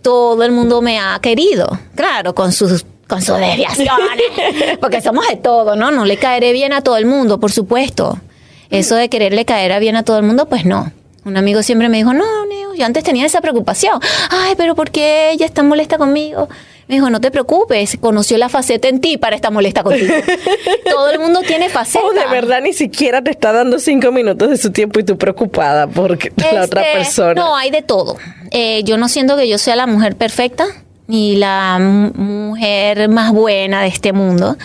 Todo 0.01 0.43
el 0.43 0.53
mundo 0.53 0.81
me 0.81 0.99
ha 0.99 1.19
querido, 1.21 1.79
claro, 1.95 2.35
con 2.35 2.51
sus 2.53 2.87
con 3.07 3.21
sus 3.21 3.37
desviaciones, 3.37 3.99
porque 4.81 5.03
somos 5.03 5.29
de 5.29 5.37
todo, 5.37 5.77
¿no? 5.77 5.91
No 5.91 6.07
le 6.07 6.17
caeré 6.17 6.55
bien 6.55 6.73
a 6.73 6.81
todo 6.81 6.97
el 6.97 7.05
mundo, 7.05 7.39
por 7.39 7.53
supuesto. 7.53 8.19
Eso 8.71 8.95
de 8.95 9.11
quererle 9.11 9.45
caer 9.45 9.79
bien 9.81 9.97
a 9.97 10.03
todo 10.03 10.17
el 10.17 10.23
mundo, 10.23 10.49
pues 10.49 10.65
no. 10.65 10.91
Un 11.25 11.37
amigo 11.37 11.63
siempre 11.63 11.89
me 11.89 11.99
dijo, 11.99 12.13
no, 12.13 12.47
Neo, 12.47 12.75
yo 12.75 12.85
antes 12.85 13.05
tenía 13.05 13.27
esa 13.27 13.41
preocupación. 13.41 14.01
Ay, 14.31 14.55
pero 14.57 14.75
¿por 14.75 14.91
qué 14.91 15.31
ella 15.31 15.47
está 15.47 15.63
molesta 15.63 15.99
conmigo? 15.99 16.49
Me 16.89 16.97
dijo, 16.97 17.11
no 17.11 17.21
te 17.21 17.31
preocupes, 17.31 17.97
conoció 18.01 18.37
la 18.39 18.49
faceta 18.49 18.89
en 18.89 19.01
ti 19.01 19.17
para 19.17 19.37
estar 19.37 19.53
molesta 19.53 19.85
contigo. 19.85 20.13
Todo 20.91 21.11
el 21.11 21.21
mundo 21.21 21.41
tiene 21.47 21.69
faceta. 21.69 22.05
O 22.05 22.13
de 22.13 22.27
verdad 22.27 22.61
ni 22.61 22.73
siquiera 22.73 23.23
te 23.23 23.31
está 23.31 23.53
dando 23.53 23.79
cinco 23.79 24.11
minutos 24.11 24.51
de 24.51 24.57
su 24.57 24.73
tiempo 24.73 24.99
y 24.99 25.05
tú 25.05 25.17
preocupada 25.17 25.87
porque 25.87 26.33
la 26.53 26.65
otra 26.65 26.83
persona. 26.93 27.35
No, 27.35 27.57
hay 27.57 27.71
de 27.71 27.83
todo. 27.83 28.17
Eh, 28.51 28.83
yo 28.85 28.99
no 28.99 29.09
siento 29.09 29.37
que 29.37 29.49
yo 29.49 29.59
sea 29.59 29.77
la 29.77 29.87
mujer 29.87 30.17
perfecta 30.17 30.67
ni 31.07 31.37
la 31.37 31.79
mujer 31.79 33.09
más 33.09 33.33
buena 33.33 33.83
de 33.83 33.89
este 33.89 34.13
mundo. 34.13 34.57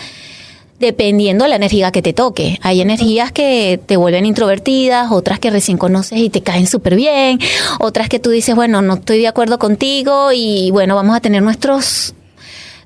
Dependiendo 0.80 1.44
de 1.44 1.50
la 1.50 1.56
energía 1.56 1.90
que 1.90 2.02
te 2.02 2.12
toque. 2.12 2.58
Hay 2.62 2.80
energías 2.80 3.32
que 3.32 3.80
te 3.84 3.96
vuelven 3.96 4.26
introvertidas, 4.26 5.10
otras 5.10 5.38
que 5.38 5.50
recién 5.50 5.76
conoces 5.76 6.18
y 6.18 6.30
te 6.30 6.42
caen 6.42 6.66
súper 6.66 6.94
bien, 6.94 7.40
otras 7.80 8.08
que 8.08 8.18
tú 8.18 8.30
dices, 8.30 8.54
bueno, 8.54 8.80
no 8.82 8.94
estoy 8.94 9.18
de 9.18 9.28
acuerdo 9.28 9.58
contigo 9.58 10.30
y 10.32 10.70
bueno, 10.70 10.94
vamos 10.94 11.16
a 11.16 11.20
tener 11.20 11.42
nuestros 11.42 12.14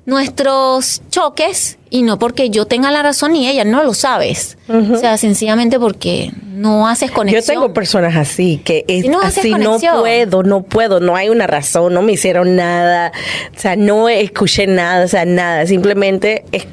nuestros 0.05 1.01
choques 1.09 1.77
y 1.89 2.01
no 2.01 2.19
porque 2.19 2.49
yo 2.49 2.65
tenga 2.65 2.91
la 2.91 3.03
razón 3.03 3.35
y 3.35 3.47
ella 3.47 3.63
no 3.63 3.83
lo 3.83 3.93
sabes. 3.93 4.57
O 4.67 4.97
sea, 4.97 5.17
sencillamente 5.17 5.79
porque 5.79 6.31
no 6.53 6.87
haces 6.87 7.09
Yo 7.09 7.15
conexión. 7.15 7.45
tengo 7.45 7.73
personas 7.73 8.15
así 8.15 8.59
que 8.63 8.83
es 8.87 9.03
Si 9.03 9.09
no 9.09 9.21
así, 9.21 9.51
no 9.51 9.77
puedo, 9.79 10.43
no 10.43 10.63
puedo, 10.63 10.99
no 10.99 11.15
hay 11.15 11.29
una 11.29 11.47
razón, 11.47 11.93
no 11.93 12.01
me 12.01 12.13
hicieron 12.13 12.55
nada, 12.55 13.11
o 13.55 13.59
sea, 13.59 13.75
no 13.75 14.09
escuché 14.09 14.67
nada, 14.67 15.05
o 15.05 15.07
sea, 15.07 15.25
nada, 15.25 15.65
simplemente 15.67 16.43
es, 16.51 16.65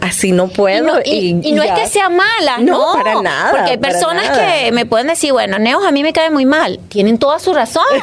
así, 0.00 0.32
no 0.32 0.48
puedo. 0.48 1.00
Y 1.04 1.34
no, 1.34 1.42
y- 1.42 1.48
y 1.50 1.52
no 1.52 1.62
es 1.62 1.72
que 1.72 1.86
sea 1.88 2.08
mala, 2.08 2.58
no. 2.58 2.94
No, 2.96 3.02
para 3.02 3.20
nada, 3.20 3.50
Porque 3.50 3.70
hay 3.72 3.76
personas 3.78 4.28
nada. 4.30 4.46
que 4.64 4.72
me 4.72 4.86
pueden 4.86 5.08
decir, 5.08 5.32
bueno, 5.32 5.58
Neos 5.58 5.84
a 5.86 5.90
mí 5.92 6.02
me 6.02 6.12
cae 6.12 6.30
muy 6.30 6.46
mal. 6.46 6.78
Tienen 6.88 7.18
toda 7.18 7.38
su 7.38 7.52
razón. 7.52 7.84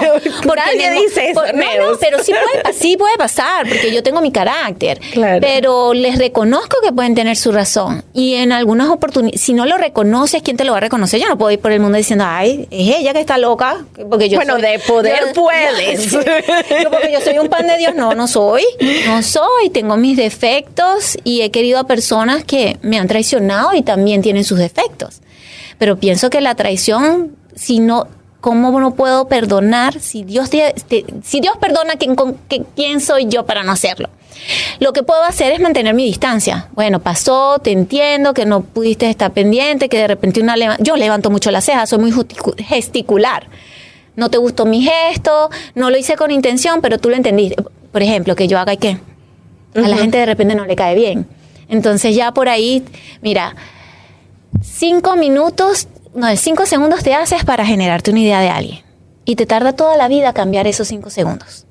Nadie 0.56 0.92
no- 0.92 1.02
dice 1.02 1.30
eso, 1.32 1.42
por- 1.42 1.54
no, 1.54 1.64
no, 1.64 1.70
Neos. 1.72 1.98
pero 2.00 2.24
sí 2.24 2.32
puede, 2.34 2.74
sí 2.80 2.98
puede 2.98 3.18
pasar, 3.18 3.68
porque 3.68 3.92
yo 3.94 4.04
tengo 4.04 4.22
mi 4.22 4.32
carácter. 4.32 5.00
Claro. 5.12 5.40
Pero 5.42 5.94
les 5.94 6.18
reconozco 6.18 6.78
que 6.84 6.92
pueden 6.92 7.16
tener 7.16 7.36
su 7.36 7.52
razón. 7.52 8.04
Y 8.14 8.36
en 8.36 8.52
algunas 8.52 8.90
oportunidades, 8.90 9.42
si 9.42 9.54
no 9.54 9.66
lo 9.66 9.78
reconoces, 9.78 10.42
¿quién 10.44 10.58
te 10.58 10.64
lo 10.64 10.72
va 10.74 10.78
a 10.78 10.82
reconocer? 10.82 11.20
Yo 11.20 11.28
no 11.28 11.38
puedo 11.38 11.52
ir 11.52 11.60
por 11.60 11.72
el 11.72 11.80
mundo 11.80 11.98
diciendo, 11.98 12.26
ay, 12.28 12.68
es 12.72 12.96
ella 12.98 13.14
que 13.14 13.20
está 13.22 13.38
loca. 13.38 13.78
Porque 14.10 14.30
yo 14.30 14.38
Bueno, 14.38 14.54
soy- 14.54 14.62
de 14.62 14.80
poder 14.80 15.20
yo- 15.28 15.34
puedes. 15.34 16.12
Yo 16.84 16.92
porque 16.92 17.12
yo 17.12 17.22
soy 17.22 17.40
un 17.40 17.48
pan 17.48 17.68
de 17.68 17.78
Dios, 17.78 17.96
no, 17.96 18.14
no 18.14 18.28
soy. 18.28 18.64
No 19.08 19.22
soy, 19.24 19.70
tengo 19.72 19.98
mis 19.98 20.18
defectos 20.18 21.18
y 21.24 21.42
he 21.42 21.52
querido 21.56 21.80
a 21.80 21.88
personas 21.88 22.44
que 22.44 22.78
me 22.84 23.00
han 23.00 23.08
traicionado 23.08 23.74
y 23.74 23.82
también 23.82 24.22
tienen 24.22 24.44
sus 24.44 24.60
defectos. 24.60 25.22
Pero 25.80 25.98
pienso 25.98 26.30
que 26.30 26.42
la 26.42 26.54
traición, 26.56 27.36
si 27.56 27.80
no, 27.80 28.08
¿cómo 28.42 28.80
no 28.80 28.94
puedo 28.94 29.28
perdonar? 29.28 30.00
Si 30.00 30.24
Dios, 30.24 30.50
te- 30.50 30.76
te- 30.88 31.06
si 31.24 31.40
Dios 31.40 31.56
perdona, 31.60 31.96
¿quién, 31.96 32.16
con- 32.16 32.38
¿quién 32.76 33.00
soy 33.02 33.26
yo 33.28 33.46
para 33.46 33.64
no 33.64 33.72
hacerlo? 33.72 34.10
Lo 34.80 34.94
que 34.94 35.02
puedo 35.02 35.24
hacer 35.24 35.52
es 35.54 35.60
mantener 35.60 35.94
mi 35.96 36.06
distancia. 36.06 36.68
Bueno, 36.74 37.00
pasó, 37.00 37.58
te 37.60 37.72
entiendo, 37.72 38.34
que 38.34 38.46
no 38.46 38.62
pudiste 38.62 39.10
estar 39.10 39.32
pendiente, 39.32 39.90
que 39.90 39.98
de 39.98 40.08
repente 40.08 40.42
una 40.42 40.56
leva- 40.58 40.78
yo 40.80 40.96
levanto 40.98 41.30
mucho 41.32 41.50
las 41.52 41.64
cejas, 41.66 41.90
soy 41.90 42.00
muy 42.00 42.12
gesticular 42.60 43.48
no 44.18 44.30
te 44.30 44.38
gustó 44.38 44.66
mi 44.66 44.82
gesto, 44.82 45.50
no 45.74 45.90
lo 45.90 45.98
hice 45.98 46.16
con 46.16 46.32
intención, 46.32 46.80
pero 46.82 47.00
tú 47.00 47.10
lo 47.10 47.18
entendiste. 47.18 47.62
Por 47.92 48.02
ejemplo, 48.02 48.34
que 48.34 48.48
yo 48.48 48.58
haga 48.58 48.72
y 48.72 48.78
qué. 48.78 48.98
A 49.76 49.82
la 49.82 49.98
gente 49.98 50.18
de 50.18 50.26
repente 50.26 50.56
no 50.56 50.64
le 50.66 50.74
cae 50.78 50.96
bien. 50.96 51.28
Entonces 51.70 52.16
ya 52.16 52.34
por 52.34 52.50
ahí, 52.50 52.84
mira, 53.22 53.56
cinco 54.62 55.16
minutos, 55.16 55.88
no, 56.14 56.36
cinco 56.38 56.66
segundos 56.66 57.04
te 57.04 57.14
haces 57.14 57.44
para 57.44 57.66
generarte 57.66 58.12
una 58.12 58.22
idea 58.22 58.42
de 58.42 58.50
alguien. 58.50 58.80
Y 59.26 59.36
te 59.36 59.46
tarda 59.46 59.74
toda 59.74 59.98
la 59.98 60.08
vida 60.08 60.34
cambiar 60.34 60.68
esos 60.68 60.88
cinco 60.88 61.10
segundos. 61.10 61.66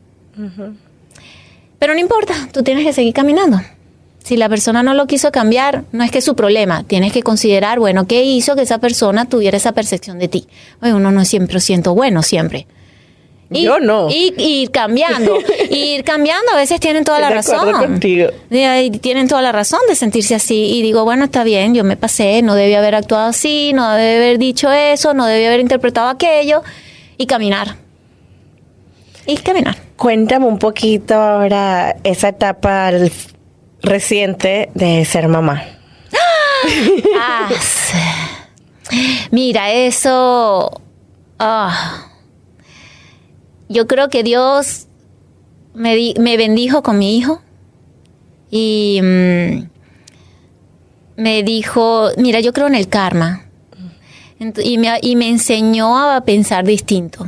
Pero 1.79 1.95
no 1.95 2.01
importa, 2.01 2.35
tú 2.53 2.63
tienes 2.63 2.85
que 2.85 2.93
seguir 2.93 3.15
caminando. 3.15 3.61
Si 4.25 4.39
la 4.39 4.49
persona 4.49 4.83
no 4.83 4.95
lo 4.95 5.07
quiso 5.07 5.31
cambiar, 5.31 5.85
no 5.93 6.03
es 6.03 6.11
que 6.11 6.19
es 6.19 6.25
su 6.25 6.35
problema. 6.35 6.83
Tienes 6.85 7.13
que 7.13 7.23
considerar, 7.23 7.79
bueno, 7.79 8.07
¿qué 8.07 8.25
hizo 8.25 8.57
que 8.57 8.63
esa 8.63 8.79
persona 8.79 9.29
tuviera 9.29 9.59
esa 9.59 9.73
percepción 9.73 10.19
de 10.19 10.29
ti? 10.29 10.49
Oye, 10.81 10.95
uno 10.95 11.11
no 11.11 11.21
es 11.21 11.29
siempre 11.29 11.61
siento 11.61 11.95
bueno, 11.95 12.23
siempre. 12.23 12.67
Y, 13.55 13.63
Yo 13.63 13.79
no. 13.81 14.09
Y, 14.11 14.35
y 14.37 14.63
ir 14.63 14.71
cambiando. 14.71 15.39
y 15.71 15.95
ir 15.95 16.05
cambiando, 16.05 16.53
a 16.53 16.57
veces 16.57 16.81
tienen 16.81 17.05
toda 17.05 17.21
la 17.21 17.29
de 17.29 17.35
razón. 17.37 17.73
contigo. 17.73 18.29
Ahí 18.51 18.91
tienen 18.91 19.29
toda 19.29 19.41
la 19.43 19.53
razón 19.53 19.81
de 19.89 19.95
sentirse 19.95 20.35
así. 20.35 20.77
Y 20.77 20.83
digo, 20.83 21.05
bueno, 21.05 21.25
está 21.25 21.45
bien, 21.45 21.75
yo 21.75 21.85
me 21.85 21.97
pasé, 21.97 22.43
no 22.43 22.55
debí 22.55 22.75
haber 22.75 22.95
actuado 22.95 23.29
así, 23.29 23.73
no 23.75 23.93
debí 23.93 24.17
haber 24.17 24.39
dicho 24.39 24.71
eso, 24.73 25.15
no 25.15 25.25
debí 25.27 25.45
haber 25.45 25.61
interpretado 25.61 26.09
aquello. 26.09 26.63
Y 27.17 27.27
caminar. 27.27 27.77
Y 29.27 29.37
caminar. 29.37 29.77
Cuéntame 29.97 30.47
un 30.47 30.59
poquito 30.59 31.15
ahora 31.15 31.97
esa 32.03 32.29
etapa 32.29 32.91
reciente 33.81 34.71
de 34.75 35.05
ser 35.05 35.29
mamá. 35.29 35.63
Ah, 37.21 37.49
sí. 37.61 38.99
Mira, 39.31 39.71
eso. 39.73 40.81
ah. 41.39 42.09
Yo 43.69 43.87
creo 43.87 44.09
que 44.09 44.23
Dios 44.23 44.87
me, 45.75 45.95
di- 45.97 46.15
me 46.19 46.37
bendijo 46.37 46.83
con 46.83 46.99
mi 46.99 47.17
hijo 47.17 47.41
y 48.51 49.01
mm, 49.03 49.69
me 51.17 51.43
dijo: 51.43 52.09
Mira, 52.17 52.41
yo 52.41 52.53
creo 52.53 52.67
en 52.67 52.75
el 52.75 52.89
karma. 52.89 53.43
Y, 54.63 54.79
me, 54.79 54.99
y 55.01 55.17
me 55.17 55.29
enseñó 55.29 55.99
a 55.99 56.21
pensar 56.23 56.65
distinto. 56.65 57.27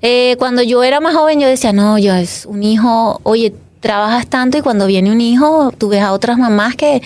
Eh, 0.00 0.36
cuando 0.38 0.62
yo 0.62 0.82
era 0.82 1.00
más 1.00 1.14
joven, 1.14 1.38
yo 1.40 1.46
decía, 1.46 1.72
no, 1.72 1.98
yo 1.98 2.14
es 2.14 2.44
un 2.46 2.62
hijo, 2.62 3.20
oye, 3.24 3.52
trabajas 3.80 4.26
tanto 4.26 4.58
y 4.58 4.62
cuando 4.62 4.86
viene 4.86 5.12
un 5.12 5.20
hijo, 5.20 5.72
tú 5.76 5.88
ves 5.88 6.02
a 6.02 6.12
otras 6.12 6.38
mamás 6.38 6.74
que 6.76 7.02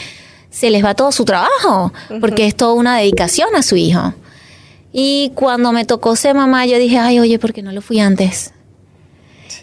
se 0.50 0.70
les 0.70 0.84
va 0.84 0.94
todo 0.94 1.10
su 1.12 1.24
trabajo, 1.24 1.92
porque 2.20 2.46
es 2.46 2.54
toda 2.56 2.74
una 2.74 2.96
dedicación 2.98 3.48
a 3.56 3.62
su 3.62 3.76
hijo. 3.76 4.14
Y 4.92 5.32
cuando 5.34 5.72
me 5.72 5.84
tocó 5.84 6.16
ser 6.16 6.34
mamá, 6.34 6.66
yo 6.66 6.78
dije, 6.78 6.98
ay, 6.98 7.18
oye, 7.18 7.38
¿por 7.38 7.52
qué 7.52 7.62
no 7.62 7.72
lo 7.72 7.80
fui 7.80 7.98
antes? 8.00 8.52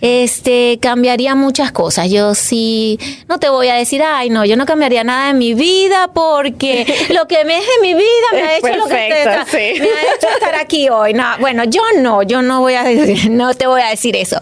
Este, 0.02 0.80
cambiaría 0.82 1.36
muchas 1.36 1.72
cosas. 1.72 2.10
Yo 2.10 2.34
sí, 2.34 3.00
no 3.28 3.38
te 3.38 3.50
voy 3.50 3.68
a 3.68 3.76
decir, 3.76 4.02
ay, 4.02 4.30
no, 4.30 4.46
yo 4.46 4.56
no 4.56 4.66
cambiaría 4.66 5.04
nada 5.04 5.32
en 5.32 5.38
mi 5.38 5.54
vida 5.54 6.10
porque 6.14 6.86
lo 7.14 7.28
que 7.28 7.44
me 7.46 7.58
es 7.58 7.64
de 7.64 7.82
mi 7.82 7.94
vida 7.94 8.06
me 8.32 8.42
ha 8.42 8.58
hecho 8.58 8.76
lo 8.76 8.88
que 8.88 9.26
sí. 9.52 9.82
me 9.82 9.88
ha 9.88 10.16
hecho 10.16 10.28
estar 10.34 10.56
aquí 10.56 10.90
hoy. 10.90 11.14
No, 11.14 11.26
bueno, 11.40 11.66
yo 11.66 11.82
no, 12.00 12.24
yo 12.24 12.42
no 12.42 12.62
voy 12.62 12.76
a 12.76 12.84
decir, 12.84 13.30
no 13.32 13.54
te 13.54 13.68
voy 13.68 13.82
a 13.82 13.90
decir 13.90 14.16
eso. 14.16 14.42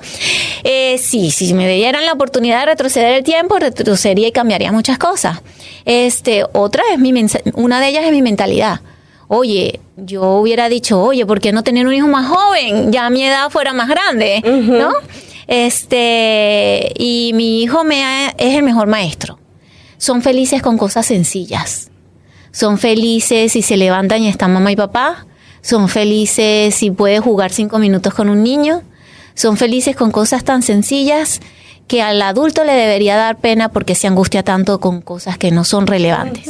Eh, 0.63 0.97
sí, 0.99 1.31
si 1.31 1.53
me 1.53 1.67
dieran 1.67 2.05
la 2.05 2.13
oportunidad 2.13 2.59
de 2.61 2.65
retroceder 2.67 3.13
el 3.13 3.23
tiempo, 3.23 3.57
retrocedería 3.57 4.27
y 4.27 4.31
cambiaría 4.31 4.71
muchas 4.71 4.97
cosas. 4.97 5.41
Este, 5.85 6.45
otra 6.53 6.83
es 6.91 6.99
mi 6.99 7.17
una 7.53 7.79
de 7.79 7.87
ellas 7.87 8.05
es 8.05 8.11
mi 8.11 8.21
mentalidad. 8.21 8.81
Oye, 9.29 9.79
yo 9.97 10.23
hubiera 10.37 10.69
dicho, 10.69 11.01
oye, 11.01 11.25
¿por 11.25 11.39
qué 11.41 11.51
no 11.51 11.63
tener 11.63 11.85
un 11.85 11.93
hijo 11.93 12.07
más 12.07 12.27
joven? 12.27 12.91
Ya 12.93 13.09
mi 13.09 13.23
edad 13.23 13.49
fuera 13.49 13.73
más 13.73 13.89
grande, 13.89 14.41
¿no? 14.43 14.91
Este, 15.47 16.93
y 16.97 17.31
mi 17.33 17.61
hijo 17.61 17.83
me 17.83 18.03
ha- 18.03 18.29
es 18.37 18.55
el 18.55 18.63
mejor 18.63 18.87
maestro. 18.87 19.37
Son 19.97 20.21
felices 20.21 20.61
con 20.61 20.77
cosas 20.77 21.05
sencillas. 21.05 21.89
Son 22.51 22.77
felices 22.77 23.51
si 23.51 23.61
se 23.61 23.77
levantan 23.77 24.21
y 24.23 24.27
están 24.29 24.53
mamá 24.53 24.71
y 24.71 24.75
papá. 24.75 25.25
Son 25.61 25.89
felices 25.89 26.73
si 26.75 26.91
puede 26.91 27.19
jugar 27.19 27.51
cinco 27.51 27.79
minutos 27.79 28.13
con 28.13 28.29
un 28.29 28.43
niño. 28.43 28.81
Son 29.35 29.57
felices 29.57 29.95
con 29.95 30.11
cosas 30.11 30.43
tan 30.43 30.61
sencillas 30.63 31.41
que 31.87 32.01
al 32.01 32.21
adulto 32.21 32.63
le 32.63 32.73
debería 32.73 33.15
dar 33.17 33.37
pena 33.37 33.69
porque 33.69 33.95
se 33.95 34.07
angustia 34.07 34.43
tanto 34.43 34.79
con 34.79 35.01
cosas 35.01 35.37
que 35.37 35.51
no 35.51 35.63
son 35.63 35.85
relevantes. 35.87 36.49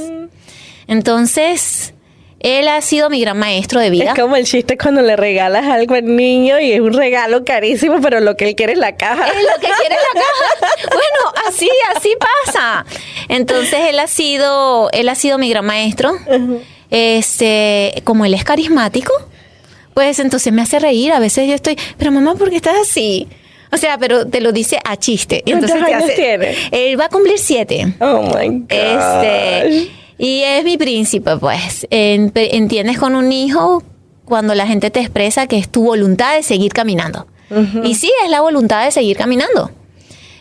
Entonces, 0.88 1.94
él 2.40 2.68
ha 2.68 2.82
sido 2.82 3.10
mi 3.10 3.20
gran 3.22 3.38
maestro 3.38 3.80
de 3.80 3.90
vida. 3.90 4.12
Es 4.14 4.20
como 4.20 4.36
el 4.36 4.46
chiste 4.46 4.78
cuando 4.78 5.02
le 5.02 5.16
regalas 5.16 5.66
algo 5.66 5.96
al 5.96 6.16
niño 6.16 6.60
y 6.60 6.72
es 6.74 6.80
un 6.80 6.94
regalo 6.94 7.44
carísimo, 7.44 8.00
pero 8.02 8.20
lo 8.20 8.36
que 8.38 8.50
él 8.50 8.56
quiere 8.56 8.74
es 8.74 8.80
la 8.80 8.96
caja. 8.96 9.28
Es 9.28 9.34
lo 9.44 9.56
que 9.62 9.68
quiere 9.80 9.96
la 9.96 10.22
caja. 10.22 10.74
Bueno, 10.88 11.48
así, 11.48 11.70
así 11.96 12.14
pasa. 12.46 12.86
Entonces 13.30 13.80
él 13.90 14.00
ha 14.00 14.08
sido, 14.08 14.90
él 14.92 15.10
ha 15.10 15.16
sido 15.16 15.38
mi 15.38 15.50
gran 15.50 15.66
maestro. 15.66 16.12
este, 16.92 18.02
como 18.04 18.26
él 18.26 18.34
es 18.34 18.44
carismático, 18.44 19.12
pues 19.94 20.20
entonces 20.20 20.54
me 20.54 20.62
hace 20.62 20.80
reír. 20.80 21.12
A 21.12 21.20
veces 21.20 21.48
yo 21.48 21.56
estoy, 21.56 21.78
pero 21.98 22.12
mamá, 22.12 22.36
¿por 22.36 22.50
qué 22.50 22.56
estás 22.58 22.78
así? 22.82 23.28
O 23.72 23.78
sea, 23.78 23.98
pero 23.98 24.28
te 24.28 24.40
lo 24.42 24.52
dice 24.52 24.80
a 24.86 24.96
chiste. 24.96 25.42
Y 25.46 25.52
¿Cuántos 25.52 25.72
entonces 25.72 25.94
años 25.96 26.04
hace- 26.06 26.16
tiene? 26.16 26.56
Él 26.72 27.00
va 27.00 27.06
a 27.06 27.10
cumplir 27.10 27.38
siete. 27.38 27.94
Oh 28.00 28.22
my 28.22 28.48
God. 28.48 28.66
Este, 28.70 29.92
y 30.18 30.42
es 30.44 30.64
mi 30.64 30.78
príncipe, 30.78 31.38
pues. 31.38 31.86
En- 31.90 32.32
entiendes 32.36 32.98
con 32.98 33.16
un 33.16 33.32
hijo 33.32 33.84
cuando 34.26 34.56
la 34.56 34.68
gente 34.68 34.90
te 34.92 35.00
expresa 35.00 35.48
que 35.48 35.58
es 35.58 35.70
tu 35.70 35.84
voluntad 35.84 36.36
de 36.36 36.44
seguir 36.44 36.74
caminando. 36.74 37.28
Y 37.84 37.96
sí, 37.96 38.12
es 38.26 38.30
la 38.30 38.42
voluntad 38.42 38.84
de 38.84 38.92
seguir 38.92 39.16
caminando. 39.16 39.72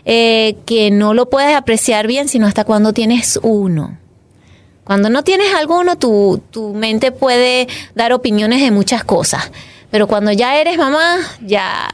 Eh, 0.05 0.57
que 0.67 0.91
no 0.91 1.15
lo 1.15 1.29
puedes 1.31 1.55
apreciar 1.55 2.07
bien 2.07 2.29
sino 2.29 2.47
hasta 2.47 2.65
cuando 2.65 2.93
tienes 2.93 3.39
uno. 3.43 3.99
Cuando 4.85 5.09
no 5.11 5.25
tienes 5.25 5.53
alguno, 5.55 5.97
tu, 5.99 6.41
tu 6.51 6.73
mente 6.75 7.11
puede 7.13 7.67
dar 7.95 8.13
opiniones 8.13 8.61
de 8.61 8.71
muchas 8.71 9.03
cosas. 9.05 9.51
Pero 9.91 10.07
cuando 10.09 10.31
ya 10.33 10.59
eres 10.61 10.79
mamá, 10.79 11.19
ya 11.45 11.89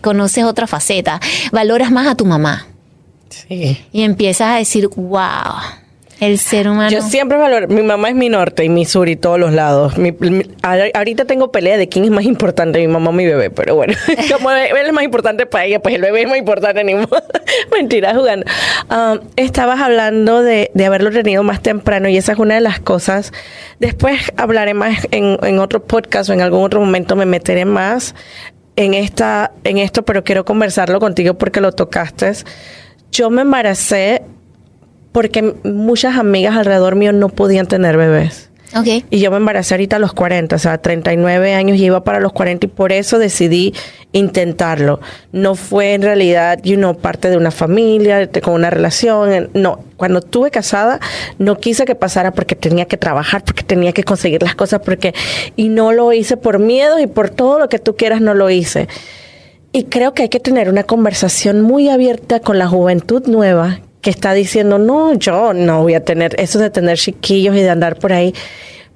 conoces 0.00 0.44
otra 0.44 0.66
faceta. 0.66 1.20
Valoras 1.50 1.90
más 1.90 2.06
a 2.06 2.14
tu 2.14 2.24
mamá. 2.26 2.66
Sí. 3.30 3.78
Y 3.92 4.02
empiezas 4.02 4.48
a 4.48 4.56
decir, 4.56 4.88
wow, 4.88 5.20
el 6.20 6.38
ser 6.38 6.68
humano. 6.68 6.90
Yo 6.90 7.02
siempre 7.02 7.36
valoro, 7.36 7.66
mi 7.68 7.82
mamá 7.82 8.08
es 8.08 8.14
mi 8.14 8.28
norte 8.28 8.64
y 8.64 8.68
mi 8.68 8.84
sur 8.84 9.08
y 9.08 9.16
todos 9.16 9.40
los 9.40 9.52
lados. 9.52 9.98
Mi- 9.98 10.12
mi- 10.12 10.46
ahorita 10.94 11.24
tengo 11.24 11.50
pelea 11.50 11.76
de 11.76 11.88
quién 11.88 12.04
es 12.04 12.10
más 12.12 12.24
importante, 12.24 12.78
mi 12.78 12.86
mamá 12.86 13.10
o 13.10 13.12
mi 13.12 13.26
bebé, 13.26 13.50
pero 13.50 13.74
bueno, 13.74 13.94
como 14.32 14.50
él 14.52 14.86
es 14.86 14.92
más 14.92 15.02
importante 15.04 15.46
para 15.46 15.64
ella, 15.64 15.80
pues 15.80 15.94
el 15.96 16.00
bebé 16.02 16.22
es 16.22 16.28
más 16.28 16.38
importante, 16.38 16.84
ni 16.84 16.94
modo. 16.94 17.08
Mentira, 17.72 18.14
jugando. 18.14 18.46
Um, 18.90 19.18
estabas 19.36 19.80
hablando 19.80 20.42
de, 20.42 20.70
de 20.74 20.86
haberlo 20.86 21.10
tenido 21.10 21.42
más 21.42 21.60
temprano 21.60 22.08
y 22.08 22.16
esa 22.16 22.32
es 22.32 22.38
una 22.38 22.54
de 22.54 22.60
las 22.60 22.78
cosas. 22.78 23.32
Después 23.80 24.32
hablaré 24.36 24.74
más 24.74 25.08
en, 25.10 25.38
en 25.42 25.58
otro 25.58 25.82
podcast 25.82 26.30
o 26.30 26.32
en 26.32 26.40
algún 26.40 26.62
otro 26.62 26.78
momento 26.80 27.16
me 27.16 27.26
meteré 27.26 27.64
más 27.64 28.14
en 28.76 28.94
esta, 28.94 29.50
en 29.64 29.78
esto, 29.78 30.04
pero 30.04 30.22
quiero 30.24 30.44
conversarlo 30.44 31.00
contigo 31.00 31.34
porque 31.34 31.60
lo 31.60 31.72
tocaste. 31.72 32.32
Yo 33.10 33.28
me 33.28 33.42
embaracé 33.42 34.22
porque 35.12 35.54
muchas 35.64 36.16
amigas 36.18 36.56
alrededor 36.56 36.96
mío 36.96 37.12
no 37.12 37.28
podían 37.28 37.66
tener 37.66 37.96
bebés. 37.96 38.48
Ok. 38.74 39.04
Y 39.10 39.20
yo 39.20 39.30
me 39.30 39.36
embaracé 39.36 39.74
ahorita 39.74 39.96
a 39.96 39.98
los 39.98 40.14
40, 40.14 40.56
o 40.56 40.58
sea, 40.58 40.78
39 40.78 41.52
años 41.52 41.76
y 41.76 41.84
iba 41.84 42.04
para 42.04 42.20
los 42.20 42.32
40 42.32 42.64
y 42.64 42.68
por 42.70 42.90
eso 42.90 43.18
decidí 43.18 43.74
intentarlo. 44.12 44.98
No 45.30 45.54
fue 45.56 45.92
en 45.92 46.00
realidad, 46.00 46.58
you 46.62 46.76
know, 46.76 46.96
parte 46.96 47.28
de 47.28 47.36
una 47.36 47.50
familia, 47.50 48.26
de- 48.26 48.40
con 48.40 48.54
una 48.54 48.70
relación. 48.70 49.50
No, 49.52 49.80
cuando 49.98 50.20
estuve 50.20 50.50
casada 50.50 51.00
no 51.38 51.58
quise 51.58 51.84
que 51.84 51.94
pasara 51.94 52.30
porque 52.32 52.56
tenía 52.56 52.86
que 52.86 52.96
trabajar, 52.96 53.44
porque 53.44 53.62
tenía 53.62 53.92
que 53.92 54.04
conseguir 54.04 54.42
las 54.42 54.54
cosas, 54.54 54.80
porque... 54.82 55.12
Y 55.54 55.68
no 55.68 55.92
lo 55.92 56.10
hice 56.14 56.38
por 56.38 56.58
miedo 56.58 56.98
y 56.98 57.06
por 57.06 57.28
todo 57.28 57.58
lo 57.58 57.68
que 57.68 57.78
tú 57.78 57.94
quieras 57.94 58.22
no 58.22 58.32
lo 58.32 58.48
hice. 58.48 58.88
Y 59.72 59.84
creo 59.84 60.14
que 60.14 60.22
hay 60.22 60.28
que 60.30 60.40
tener 60.40 60.70
una 60.70 60.84
conversación 60.84 61.60
muy 61.60 61.90
abierta 61.90 62.40
con 62.40 62.58
la 62.58 62.68
juventud 62.68 63.22
nueva 63.26 63.80
que 64.02 64.10
está 64.10 64.34
diciendo, 64.34 64.78
no, 64.78 65.14
yo 65.14 65.54
no 65.54 65.82
voy 65.82 65.94
a 65.94 66.04
tener 66.04 66.38
eso 66.38 66.58
de 66.58 66.68
tener 66.70 66.98
chiquillos 66.98 67.56
y 67.56 67.60
de 67.60 67.70
andar 67.70 67.98
por 67.98 68.12
ahí, 68.12 68.34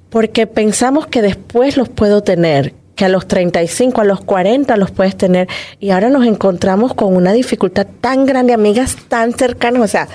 porque 0.09 0.45
pensamos 0.45 1.07
que 1.07 1.21
después 1.21 1.77
los 1.77 1.89
puedo 1.89 2.21
tener, 2.21 2.73
que 2.95 3.05
a 3.05 3.09
los 3.09 3.27
35, 3.27 4.01
a 4.01 4.03
los 4.03 4.21
40 4.21 4.75
los 4.75 4.91
puedes 4.91 5.15
tener, 5.15 5.47
y 5.79 5.91
ahora 5.91 6.09
nos 6.09 6.27
encontramos 6.27 6.93
con 6.93 7.15
una 7.15 7.31
dificultad 7.31 7.87
tan 8.01 8.25
grande, 8.25 8.53
amigas 8.53 8.97
tan 9.07 9.33
cercanas, 9.33 9.81
o 9.81 9.87
sea, 9.87 10.09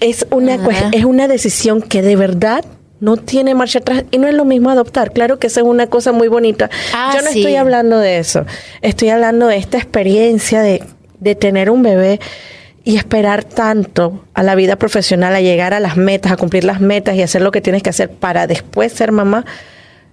es 0.00 0.26
una, 0.30 0.58
es 0.92 1.04
una 1.04 1.28
decisión 1.28 1.82
que 1.82 2.00
de 2.00 2.16
verdad 2.16 2.64
no 3.00 3.18
tiene 3.18 3.54
marcha 3.54 3.80
atrás 3.80 4.04
y 4.10 4.18
no 4.18 4.28
es 4.28 4.34
lo 4.34 4.46
mismo 4.46 4.70
adoptar. 4.70 5.12
Claro 5.12 5.38
que 5.38 5.46
esa 5.48 5.60
es 5.60 5.66
una 5.66 5.88
cosa 5.88 6.12
muy 6.12 6.28
bonita. 6.28 6.70
Ah, 6.94 7.12
Yo 7.14 7.22
no 7.22 7.30
sí. 7.30 7.40
estoy 7.40 7.56
hablando 7.56 7.98
de 7.98 8.18
eso. 8.18 8.44
Estoy 8.82 9.08
hablando 9.08 9.46
de 9.46 9.56
esta 9.56 9.78
experiencia 9.78 10.62
de, 10.62 10.82
de 11.18 11.34
tener 11.34 11.70
un 11.70 11.82
bebé 11.82 12.20
y 12.84 12.96
esperar 12.96 13.44
tanto 13.44 14.24
a 14.34 14.42
la 14.42 14.54
vida 14.54 14.76
profesional, 14.76 15.34
a 15.34 15.40
llegar 15.40 15.74
a 15.74 15.80
las 15.80 15.96
metas, 15.96 16.32
a 16.32 16.36
cumplir 16.36 16.64
las 16.64 16.80
metas 16.80 17.14
y 17.16 17.22
hacer 17.22 17.42
lo 17.42 17.50
que 17.50 17.60
tienes 17.60 17.82
que 17.82 17.90
hacer 17.90 18.10
para 18.10 18.46
después 18.46 18.92
ser 18.92 19.12
mamá. 19.12 19.44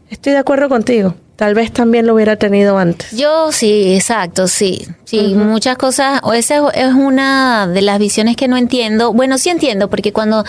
Estoy 0.10 0.34
de 0.34 0.40
acuerdo 0.40 0.70
contigo. 0.70 1.16
Tal 1.38 1.54
vez 1.54 1.72
también 1.72 2.08
lo 2.08 2.16
hubiera 2.16 2.36
tenido 2.36 2.78
antes. 2.80 3.12
Yo 3.12 3.52
sí, 3.52 3.94
exacto, 3.94 4.48
sí. 4.48 4.88
Sí, 5.06 5.36
muchas 5.36 5.78
cosas, 5.78 6.20
o 6.24 6.34
esa 6.34 6.58
es 6.70 6.88
es 6.88 6.94
una 6.94 7.68
de 7.68 7.82
las 7.82 8.00
visiones 8.00 8.36
que 8.36 8.48
no 8.48 8.58
entiendo. 8.58 9.14
Bueno, 9.14 9.38
sí 9.38 9.50
entiendo, 9.50 9.88
porque 9.88 10.12
cuando 10.12 10.44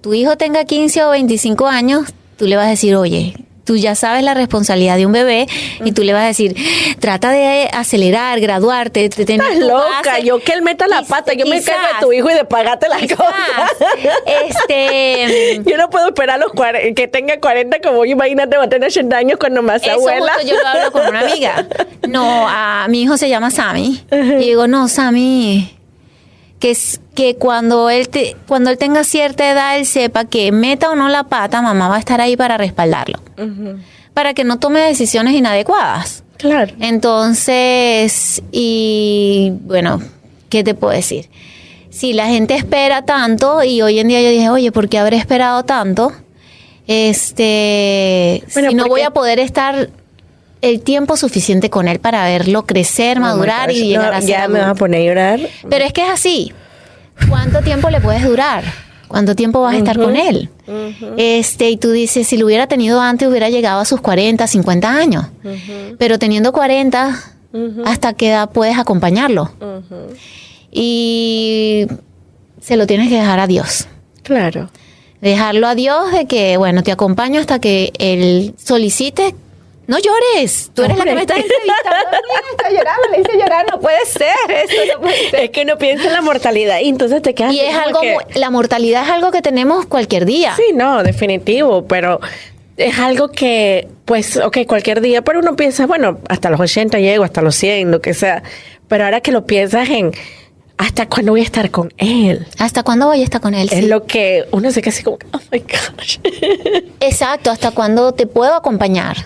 tu 0.00 0.14
hijo 0.14 0.36
tenga 0.36 0.64
15 0.64 1.04
o 1.04 1.10
25 1.10 1.66
años, 1.66 2.14
tú 2.36 2.46
le 2.46 2.56
vas 2.56 2.66
a 2.66 2.70
decir, 2.70 2.94
oye, 2.94 3.34
tú 3.68 3.76
ya 3.76 3.94
sabes 3.94 4.22
la 4.24 4.32
responsabilidad 4.32 4.96
de 4.96 5.04
un 5.04 5.12
bebé 5.12 5.46
y 5.84 5.92
tú 5.92 6.02
le 6.02 6.14
vas 6.14 6.22
a 6.22 6.26
decir, 6.28 6.56
trata 7.00 7.30
de 7.32 7.68
acelerar, 7.70 8.40
graduarte, 8.40 9.10
de 9.10 9.26
tener 9.26 9.42
Estás 9.52 9.58
loca. 9.68 9.84
base". 10.12 10.22
Yo 10.24 10.40
que 10.40 10.52
él 10.52 10.62
meta 10.62 10.86
la 10.86 11.02
pata, 11.02 11.34
yo 11.34 11.44
me 11.44 11.58
quizás, 11.58 11.74
encargo 11.76 11.94
de 12.00 12.06
tu 12.06 12.12
hijo 12.14 12.30
y 12.30 12.34
de 12.34 12.44
pagarte 12.46 12.88
las 12.88 13.02
quizás, 13.02 13.18
cosas. 13.18 13.70
Este, 14.24 15.60
Yo 15.70 15.76
no 15.76 15.90
puedo 15.90 16.08
esperar 16.08 16.38
los 16.38 16.50
40, 16.52 16.94
que 16.94 17.08
tenga 17.08 17.38
40 17.38 17.80
como 17.82 18.06
yo, 18.06 18.12
imagínate, 18.12 18.56
va 18.56 18.64
a 18.64 18.68
tener 18.70 18.88
80 18.88 19.16
años 19.16 19.38
cuando 19.38 19.62
más 19.62 19.82
Eso 19.82 19.92
abuela. 19.92 20.32
justo 20.34 20.48
yo 20.48 20.56
lo 20.62 20.66
hablo 20.66 20.92
con 20.92 21.06
una 21.08 21.20
amiga. 21.20 21.66
No, 22.08 22.46
a 22.48 22.86
mi 22.88 23.02
hijo 23.02 23.18
se 23.18 23.28
llama 23.28 23.50
Sammy. 23.50 24.00
Y 24.10 24.44
digo, 24.46 24.66
no, 24.66 24.88
Sammy, 24.88 25.76
que 26.58 26.70
es 26.70 27.00
que 27.14 27.36
cuando 27.36 27.90
él 27.90 28.08
te, 28.08 28.36
cuando 28.46 28.70
él 28.70 28.78
tenga 28.78 29.04
cierta 29.04 29.50
edad, 29.50 29.78
él 29.78 29.86
sepa 29.86 30.24
que 30.24 30.52
meta 30.52 30.90
o 30.90 30.96
no 30.96 31.08
la 31.08 31.24
pata, 31.24 31.62
mamá 31.62 31.88
va 31.88 31.96
a 31.96 31.98
estar 31.98 32.20
ahí 32.20 32.36
para 32.36 32.56
respaldarlo. 32.56 33.20
Para 34.14 34.34
que 34.34 34.44
no 34.44 34.58
tome 34.58 34.80
decisiones 34.80 35.34
inadecuadas. 35.34 36.24
Claro. 36.36 36.74
Entonces, 36.80 38.42
y 38.52 39.52
bueno, 39.62 40.00
¿qué 40.48 40.64
te 40.64 40.74
puedo 40.74 40.92
decir? 40.92 41.28
Si 41.90 42.12
la 42.12 42.26
gente 42.26 42.54
espera 42.54 43.04
tanto, 43.04 43.62
y 43.64 43.82
hoy 43.82 43.98
en 43.98 44.08
día 44.08 44.22
yo 44.22 44.30
dije, 44.30 44.50
oye, 44.50 44.72
¿por 44.72 44.88
qué 44.88 44.98
habré 44.98 45.16
esperado 45.16 45.64
tanto? 45.64 46.12
Este, 46.86 48.42
Bueno, 48.54 48.70
si 48.70 48.74
no 48.74 48.86
voy 48.86 49.02
a 49.02 49.10
poder 49.10 49.38
estar 49.38 49.90
el 50.60 50.80
tiempo 50.80 51.16
suficiente 51.16 51.70
con 51.70 51.88
él 51.88 51.98
para 52.00 52.24
verlo 52.24 52.64
crecer, 52.66 53.20
madurar 53.20 53.70
Oh 53.70 53.72
y 53.72 53.88
llegar 53.88 54.12
no, 54.12 54.18
a 54.18 54.20
ser 54.20 54.30
Ya 54.30 54.48
me 54.48 54.60
vas 54.60 54.70
a 54.70 54.74
poner 54.74 55.00
a 55.00 55.04
llorar. 55.04 55.40
Pero 55.68 55.84
es 55.84 55.92
que 55.92 56.02
es 56.02 56.10
así. 56.10 56.52
¿Cuánto 57.28 57.60
tiempo 57.62 57.90
le 57.90 58.00
puedes 58.00 58.24
durar? 58.24 58.64
¿Cuánto 59.08 59.34
tiempo 59.34 59.62
vas 59.62 59.74
a 59.74 59.78
estar 59.78 59.96
con 59.98 60.16
él? 60.16 60.50
Este, 61.16 61.70
y 61.70 61.76
tú 61.78 61.90
dices, 61.90 62.26
si 62.26 62.36
lo 62.36 62.46
hubiera 62.46 62.66
tenido 62.66 63.00
antes, 63.00 63.26
hubiera 63.26 63.48
llegado 63.48 63.80
a 63.80 63.84
sus 63.84 64.00
40, 64.00 64.46
50 64.46 64.90
años. 64.90 65.26
Pero 65.98 66.18
teniendo 66.18 66.52
40, 66.52 67.18
¿hasta 67.86 68.12
qué 68.12 68.28
edad 68.28 68.50
puedes 68.50 68.78
acompañarlo? 68.78 69.50
Y 70.70 71.86
se 72.60 72.76
lo 72.76 72.86
tienes 72.86 73.08
que 73.08 73.16
dejar 73.16 73.40
a 73.40 73.46
Dios. 73.46 73.88
Claro. 74.22 74.68
Dejarlo 75.22 75.66
a 75.66 75.74
Dios 75.74 76.12
de 76.12 76.26
que, 76.26 76.58
bueno, 76.58 76.82
te 76.82 76.92
acompaño 76.92 77.40
hasta 77.40 77.58
que 77.58 77.92
Él 77.98 78.54
solicite. 78.58 79.34
No 79.88 79.96
llores, 79.98 80.70
tú 80.74 80.82
eres 80.84 80.96
la 80.98 81.04
que 81.04 81.14
me 81.14 81.22
estás 81.22 81.38
entrevistando. 81.38 81.96
Mira, 82.28 82.40
está 82.52 82.70
llorando, 82.70 83.08
le 83.10 83.20
hice 83.20 83.38
llorar, 83.38 83.66
no 83.70 83.80
puede 83.80 84.04
ser, 84.06 84.34
eso 84.48 84.94
no 84.94 85.00
puede 85.00 85.30
ser. 85.30 85.40
Es 85.44 85.50
que 85.50 85.64
no 85.64 85.76
piensa 85.78 86.06
en 86.06 86.12
la 86.12 86.20
mortalidad 86.20 86.78
y 86.80 86.88
entonces 86.90 87.22
te 87.22 87.34
quedas 87.34 87.52
Y 87.54 87.60
es 87.60 87.74
algo, 87.74 88.00
que- 88.02 88.16
la 88.34 88.50
mortalidad 88.50 89.04
es 89.04 89.10
algo 89.10 89.30
que 89.32 89.42
tenemos 89.42 89.86
cualquier 89.86 90.26
día. 90.26 90.54
Sí, 90.56 90.72
no, 90.74 91.02
definitivo, 91.02 91.86
pero 91.86 92.20
es 92.76 92.98
algo 92.98 93.28
que, 93.28 93.88
pues, 94.04 94.36
ok, 94.36 94.58
cualquier 94.66 95.00
día, 95.00 95.22
pero 95.22 95.40
uno 95.40 95.56
piensa, 95.56 95.86
bueno, 95.86 96.18
hasta 96.28 96.50
los 96.50 96.60
80 96.60 96.98
llego, 96.98 97.24
hasta 97.24 97.40
los 97.42 97.56
100, 97.56 97.90
lo 97.90 98.00
que 98.00 98.12
sea, 98.14 98.42
pero 98.88 99.04
ahora 99.06 99.20
que 99.22 99.32
lo 99.32 99.46
piensas 99.46 99.88
en, 99.88 100.12
¿hasta 100.78 101.06
cuándo 101.08 101.32
voy 101.32 101.40
a 101.40 101.44
estar 101.44 101.70
con 101.70 101.92
él? 101.98 102.46
¿Hasta 102.58 102.82
cuándo 102.82 103.06
voy 103.06 103.20
a 103.20 103.24
estar 103.24 103.40
con 103.40 103.52
él? 103.54 103.68
Es 103.70 103.80
Sí. 103.80 103.86
lo 103.88 104.06
que 104.06 104.44
uno 104.52 104.70
se 104.70 104.80
queda 104.80 104.90
así 104.94 105.02
como, 105.02 105.18
oh 105.32 105.40
my 105.52 105.58
gosh. 105.60 106.18
Exacto, 107.00 107.50
¿hasta 107.50 107.72
cuándo 107.72 108.12
te 108.12 108.26
puedo 108.26 108.54
acompañar? 108.54 109.16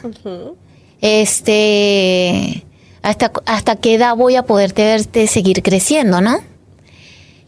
Este, 1.00 2.64
hasta, 3.02 3.32
hasta 3.46 3.76
qué 3.76 3.94
edad 3.94 4.16
voy 4.16 4.36
a 4.36 4.42
poderte 4.44 4.84
verte 4.84 5.26
seguir 5.26 5.62
creciendo, 5.62 6.20
¿no? 6.20 6.38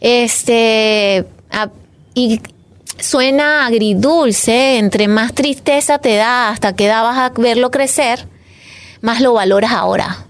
Este, 0.01 1.25
a- 1.51 1.69
y 2.13 2.41
suena 2.99 3.65
agridulce, 3.65 4.77
entre 4.77 5.07
más 5.07 5.33
tristeza 5.33 5.97
te 5.99 6.15
da, 6.15 6.49
hasta 6.49 6.75
qué 6.75 6.85
edad 6.85 7.03
vas 7.03 7.17
a 7.17 7.29
verlo 7.41 7.71
crecer, 7.71 8.27
más 9.01 9.21
lo 9.21 9.33
valoras 9.33 9.71
ahora. 9.71 10.24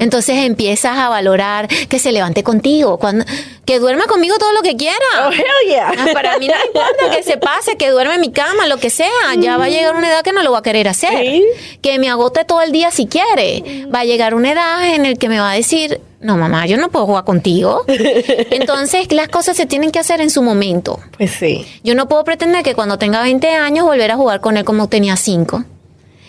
Entonces 0.00 0.38
empiezas 0.38 0.98
a 0.98 1.08
valorar 1.08 1.68
que 1.68 1.98
se 2.00 2.10
levante 2.10 2.42
contigo, 2.42 2.98
cuando, 2.98 3.24
que 3.64 3.78
duerma 3.78 4.06
conmigo 4.06 4.36
todo 4.38 4.52
lo 4.52 4.62
que 4.62 4.74
quiera. 4.76 4.96
Oh, 5.26 5.30
hell 5.30 5.44
yeah. 5.68 5.92
Ah, 5.96 6.06
Para 6.12 6.38
mí 6.38 6.48
no 6.48 6.54
me 6.54 6.64
importa 6.66 7.16
que 7.16 7.22
se 7.22 7.36
pase, 7.36 7.76
que 7.76 7.90
duerme 7.90 8.14
en 8.14 8.20
mi 8.22 8.32
cama, 8.32 8.66
lo 8.66 8.78
que 8.78 8.90
sea. 8.90 9.08
Ya 9.38 9.56
va 9.58 9.66
a 9.66 9.68
llegar 9.68 9.94
una 9.94 10.08
edad 10.08 10.22
que 10.22 10.32
no 10.32 10.42
lo 10.42 10.50
va 10.52 10.58
a 10.58 10.62
querer 10.62 10.88
hacer. 10.88 11.10
Sí. 11.20 11.44
Que 11.82 11.98
me 11.98 12.08
agote 12.08 12.44
todo 12.44 12.62
el 12.62 12.72
día 12.72 12.90
si 12.90 13.06
quiere. 13.06 13.86
Va 13.94 14.00
a 14.00 14.04
llegar 14.04 14.34
una 14.34 14.50
edad 14.52 14.94
en 14.94 15.04
el 15.06 15.18
que 15.18 15.28
me 15.28 15.38
va 15.38 15.52
a 15.52 15.54
decir, 15.54 16.00
No, 16.20 16.36
mamá, 16.36 16.66
yo 16.66 16.76
no 16.76 16.88
puedo 16.90 17.06
jugar 17.06 17.24
contigo. 17.24 17.84
Entonces, 18.50 19.12
las 19.12 19.28
cosas 19.28 19.56
se 19.56 19.66
tienen 19.66 19.90
que 19.90 19.98
hacer 19.98 20.20
en 20.20 20.30
su 20.30 20.42
momento. 20.42 20.98
Pues 21.16 21.32
sí. 21.32 21.66
Yo 21.84 21.94
no 21.94 22.08
puedo 22.08 22.24
pretender 22.24 22.62
que 22.62 22.74
cuando 22.74 22.98
tenga 22.98 23.22
20 23.22 23.48
años 23.50 23.84
volver 23.86 24.10
a 24.10 24.16
jugar 24.16 24.40
con 24.40 24.56
él 24.56 24.64
como 24.64 24.88
tenía 24.88 25.16
5. 25.16 25.64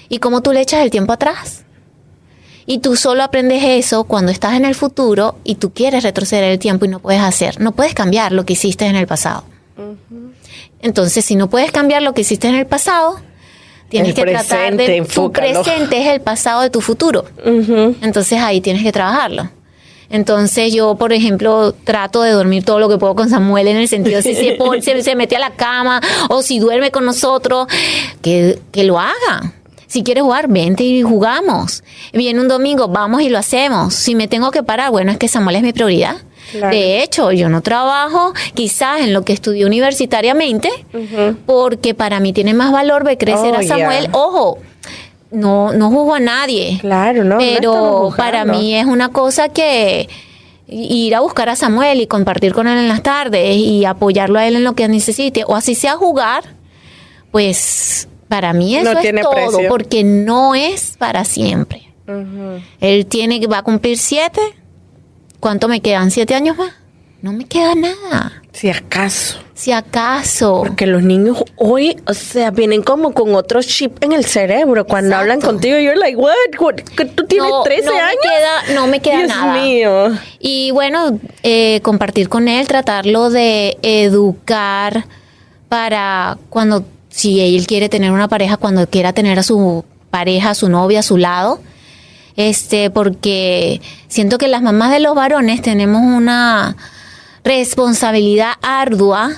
¿Y 0.09 0.19
cómo 0.19 0.41
tú 0.41 0.51
le 0.51 0.61
echas 0.61 0.81
el 0.81 0.91
tiempo 0.91 1.13
atrás? 1.13 1.63
Y 2.71 2.77
tú 2.77 2.95
solo 2.95 3.21
aprendes 3.23 3.61
eso 3.63 4.05
cuando 4.05 4.31
estás 4.31 4.53
en 4.53 4.63
el 4.63 4.75
futuro 4.75 5.35
y 5.43 5.55
tú 5.55 5.71
quieres 5.73 6.03
retroceder 6.03 6.45
el 6.45 6.57
tiempo 6.59 6.85
y 6.85 6.87
no 6.87 6.99
puedes 6.99 7.21
hacer. 7.21 7.59
No 7.59 7.73
puedes 7.73 7.93
cambiar 7.93 8.31
lo 8.31 8.45
que 8.45 8.53
hiciste 8.53 8.85
en 8.85 8.95
el 8.95 9.07
pasado. 9.07 9.43
Entonces, 10.81 11.25
si 11.25 11.35
no 11.35 11.49
puedes 11.49 11.71
cambiar 11.71 12.01
lo 12.01 12.13
que 12.13 12.21
hiciste 12.21 12.47
en 12.47 12.55
el 12.55 12.65
pasado, 12.65 13.19
tienes 13.89 14.09
El 14.09 14.15
que 14.15 14.21
tratar 14.23 14.71
de... 14.71 14.77
presente, 14.77 14.85
Tu 14.85 14.91
enfócalo. 14.93 15.63
presente 15.63 16.01
es 16.01 16.07
el 16.07 16.21
pasado 16.21 16.61
de 16.61 16.69
tu 16.69 16.81
futuro. 16.81 17.25
Entonces 18.01 18.39
ahí 18.39 18.61
tienes 18.61 18.83
que 18.83 18.91
trabajarlo. 18.91 19.49
Entonces 20.09 20.73
yo, 20.73 20.95
por 20.95 21.13
ejemplo, 21.13 21.73
trato 21.83 22.21
de 22.21 22.31
dormir 22.31 22.63
todo 22.65 22.79
lo 22.79 22.89
que 22.89 22.97
puedo 22.97 23.15
con 23.15 23.29
Samuel 23.29 23.67
en 23.67 23.77
el 23.77 23.87
sentido 23.87 24.21
si 24.21 24.33
se, 24.35 24.51
pone- 24.57 24.81
se, 24.81 25.01
se 25.03 25.15
mete 25.15 25.35
a 25.35 25.39
la 25.39 25.51
cama 25.51 26.01
o 26.29 26.41
si 26.41 26.59
duerme 26.59 26.91
con 26.91 27.05
nosotros, 27.05 27.67
que, 28.21 28.59
que 28.71 28.83
lo 28.83 28.99
haga. 28.99 29.53
Si 29.91 30.03
quieres 30.03 30.23
jugar, 30.23 30.47
vente 30.47 30.85
y 30.85 31.01
jugamos. 31.01 31.83
Viene 32.13 32.39
un 32.39 32.47
domingo, 32.47 32.87
vamos 32.87 33.21
y 33.23 33.27
lo 33.27 33.37
hacemos. 33.37 33.93
Si 33.93 34.15
me 34.15 34.29
tengo 34.29 34.49
que 34.49 34.63
parar, 34.63 34.89
bueno, 34.89 35.11
es 35.11 35.17
que 35.17 35.27
Samuel 35.27 35.57
es 35.57 35.63
mi 35.63 35.73
prioridad. 35.73 36.15
Claro. 36.53 36.73
De 36.73 37.03
hecho, 37.03 37.33
yo 37.33 37.49
no 37.49 37.61
trabajo 37.61 38.31
quizás 38.53 39.01
en 39.01 39.11
lo 39.11 39.25
que 39.25 39.33
estudié 39.33 39.65
universitariamente, 39.65 40.69
porque 41.45 41.93
para 41.93 42.21
mí 42.21 42.31
tiene 42.31 42.53
más 42.53 42.71
valor 42.71 43.03
ver 43.03 43.17
crecer 43.17 43.53
Oh, 43.53 43.59
a 43.59 43.63
Samuel. 43.63 44.03
yeah. 44.05 44.11
Ojo, 44.13 44.59
no, 45.29 45.73
no 45.73 45.89
juzgo 45.89 46.15
a 46.15 46.19
nadie. 46.21 46.77
Claro, 46.79 47.25
no. 47.25 47.37
Pero 47.37 48.13
para 48.15 48.45
mí 48.45 48.73
es 48.75 48.85
una 48.85 49.09
cosa 49.09 49.49
que 49.49 50.07
ir 50.69 51.15
a 51.15 51.19
buscar 51.19 51.49
a 51.49 51.57
Samuel 51.57 51.99
y 51.99 52.07
compartir 52.07 52.53
con 52.53 52.65
él 52.69 52.77
en 52.77 52.87
las 52.87 53.03
tardes 53.03 53.57
y 53.57 53.83
apoyarlo 53.83 54.39
a 54.39 54.47
él 54.47 54.55
en 54.55 54.63
lo 54.63 54.73
que 54.73 54.87
necesite, 54.87 55.43
o 55.45 55.53
así 55.53 55.75
sea 55.75 55.97
jugar, 55.97 56.45
pues 57.31 58.07
para 58.31 58.53
mí 58.53 58.77
eso 58.77 58.85
No 58.85 58.97
es 58.97 59.01
tiene 59.01 59.21
todo, 59.23 59.33
precio. 59.33 59.67
porque 59.67 60.05
no 60.05 60.55
es 60.55 60.95
para 60.97 61.25
siempre. 61.25 61.93
Él 62.79 63.05
tiene 63.07 63.41
que 63.41 63.47
va 63.47 63.57
a 63.57 63.63
cumplir 63.63 63.97
siete. 63.97 64.39
¿Cuánto 65.41 65.67
me 65.67 65.81
quedan? 65.81 66.11
¿Siete 66.11 66.33
años 66.33 66.57
más? 66.57 66.71
No 67.21 67.33
me 67.33 67.43
queda 67.45 67.75
nada. 67.75 68.41
Si 68.53 68.69
acaso. 68.69 69.37
Si 69.53 69.71
acaso. 69.73 70.63
Porque 70.65 70.87
los 70.87 71.03
niños 71.03 71.43
hoy, 71.57 71.97
o 72.07 72.13
sea, 72.13 72.51
vienen 72.51 72.81
como 72.83 73.13
con 73.13 73.35
otro 73.35 73.61
chip 73.61 74.01
en 74.03 74.13
el 74.13 74.23
cerebro. 74.25 74.85
Cuando 74.85 75.09
Exacto. 75.09 75.21
hablan 75.21 75.41
contigo, 75.41 75.77
you're 75.77 75.97
like, 75.99 76.15
what? 76.17 76.33
¿Tú 77.15 77.25
tienes 77.27 77.49
No, 77.49 77.63
13 77.63 77.85
no 77.85 77.93
me 77.93 77.99
años? 77.99 78.17
queda- 78.23 78.73
no 78.75 78.87
me 78.87 78.99
queda 79.01 79.17
Dios 79.17 79.27
nada. 79.29 79.61
mío. 79.61 80.09
Y 80.39 80.71
bueno, 80.71 81.19
eh, 81.43 81.81
compartir 81.83 82.29
con 82.29 82.47
él, 82.47 82.65
tratarlo 82.67 83.29
de 83.29 83.77
educar 83.81 85.05
para 85.69 86.37
cuando, 86.49 86.83
si 87.11 87.41
él 87.41 87.67
quiere 87.67 87.89
tener 87.89 88.11
una 88.11 88.27
pareja, 88.27 88.57
cuando 88.57 88.87
quiera 88.87 89.13
tener 89.13 89.37
a 89.37 89.43
su 89.43 89.85
pareja, 90.09 90.51
a 90.51 90.55
su 90.55 90.69
novia 90.69 90.99
a 90.99 91.03
su 91.03 91.17
lado. 91.17 91.59
Este, 92.37 92.89
porque 92.89 93.81
siento 94.07 94.37
que 94.37 94.47
las 94.47 94.61
mamás 94.61 94.91
de 94.91 95.01
los 95.01 95.13
varones 95.13 95.61
tenemos 95.61 96.01
una 96.01 96.75
responsabilidad 97.43 98.53
ardua 98.61 99.31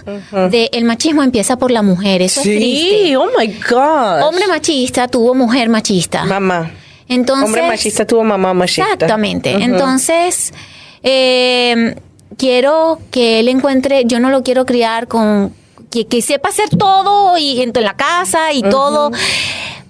de 0.51 0.69
el 0.74 0.84
machismo 0.84 1.24
empieza 1.24 1.57
por 1.57 1.71
la 1.71 1.82
mujer. 1.82 2.21
Eso 2.21 2.41
es 2.41 2.45
triste. 2.45 3.05
Sí, 3.05 3.15
oh 3.15 3.28
my 3.38 3.47
God. 3.47 4.28
Hombre 4.28 4.47
machista 4.47 5.07
tuvo 5.07 5.34
mujer 5.34 5.69
machista. 5.69 6.24
Mamá. 6.26 6.71
Entonces, 7.07 7.45
Hombre 7.45 7.67
machista 7.67 8.05
tuvo 8.05 8.24
mamá 8.24 8.53
machista. 8.53 8.93
Exactamente. 8.93 9.51
Entonces, 9.51 10.53
eh, 11.01 11.95
quiero 12.38 12.99
que 13.09 13.39
él 13.39 13.47
encuentre, 13.47 14.03
yo 14.05 14.19
no 14.19 14.30
lo 14.30 14.43
quiero 14.43 14.65
criar 14.65 15.07
con 15.07 15.53
que, 15.93 16.07
que 16.07 16.23
sepa 16.23 16.49
hacer 16.49 16.69
todo 16.69 17.37
y 17.37 17.61
en 17.61 17.71
en 17.75 17.83
la 17.83 17.95
casa 17.95 18.51
y 18.51 18.63
todo 18.63 19.11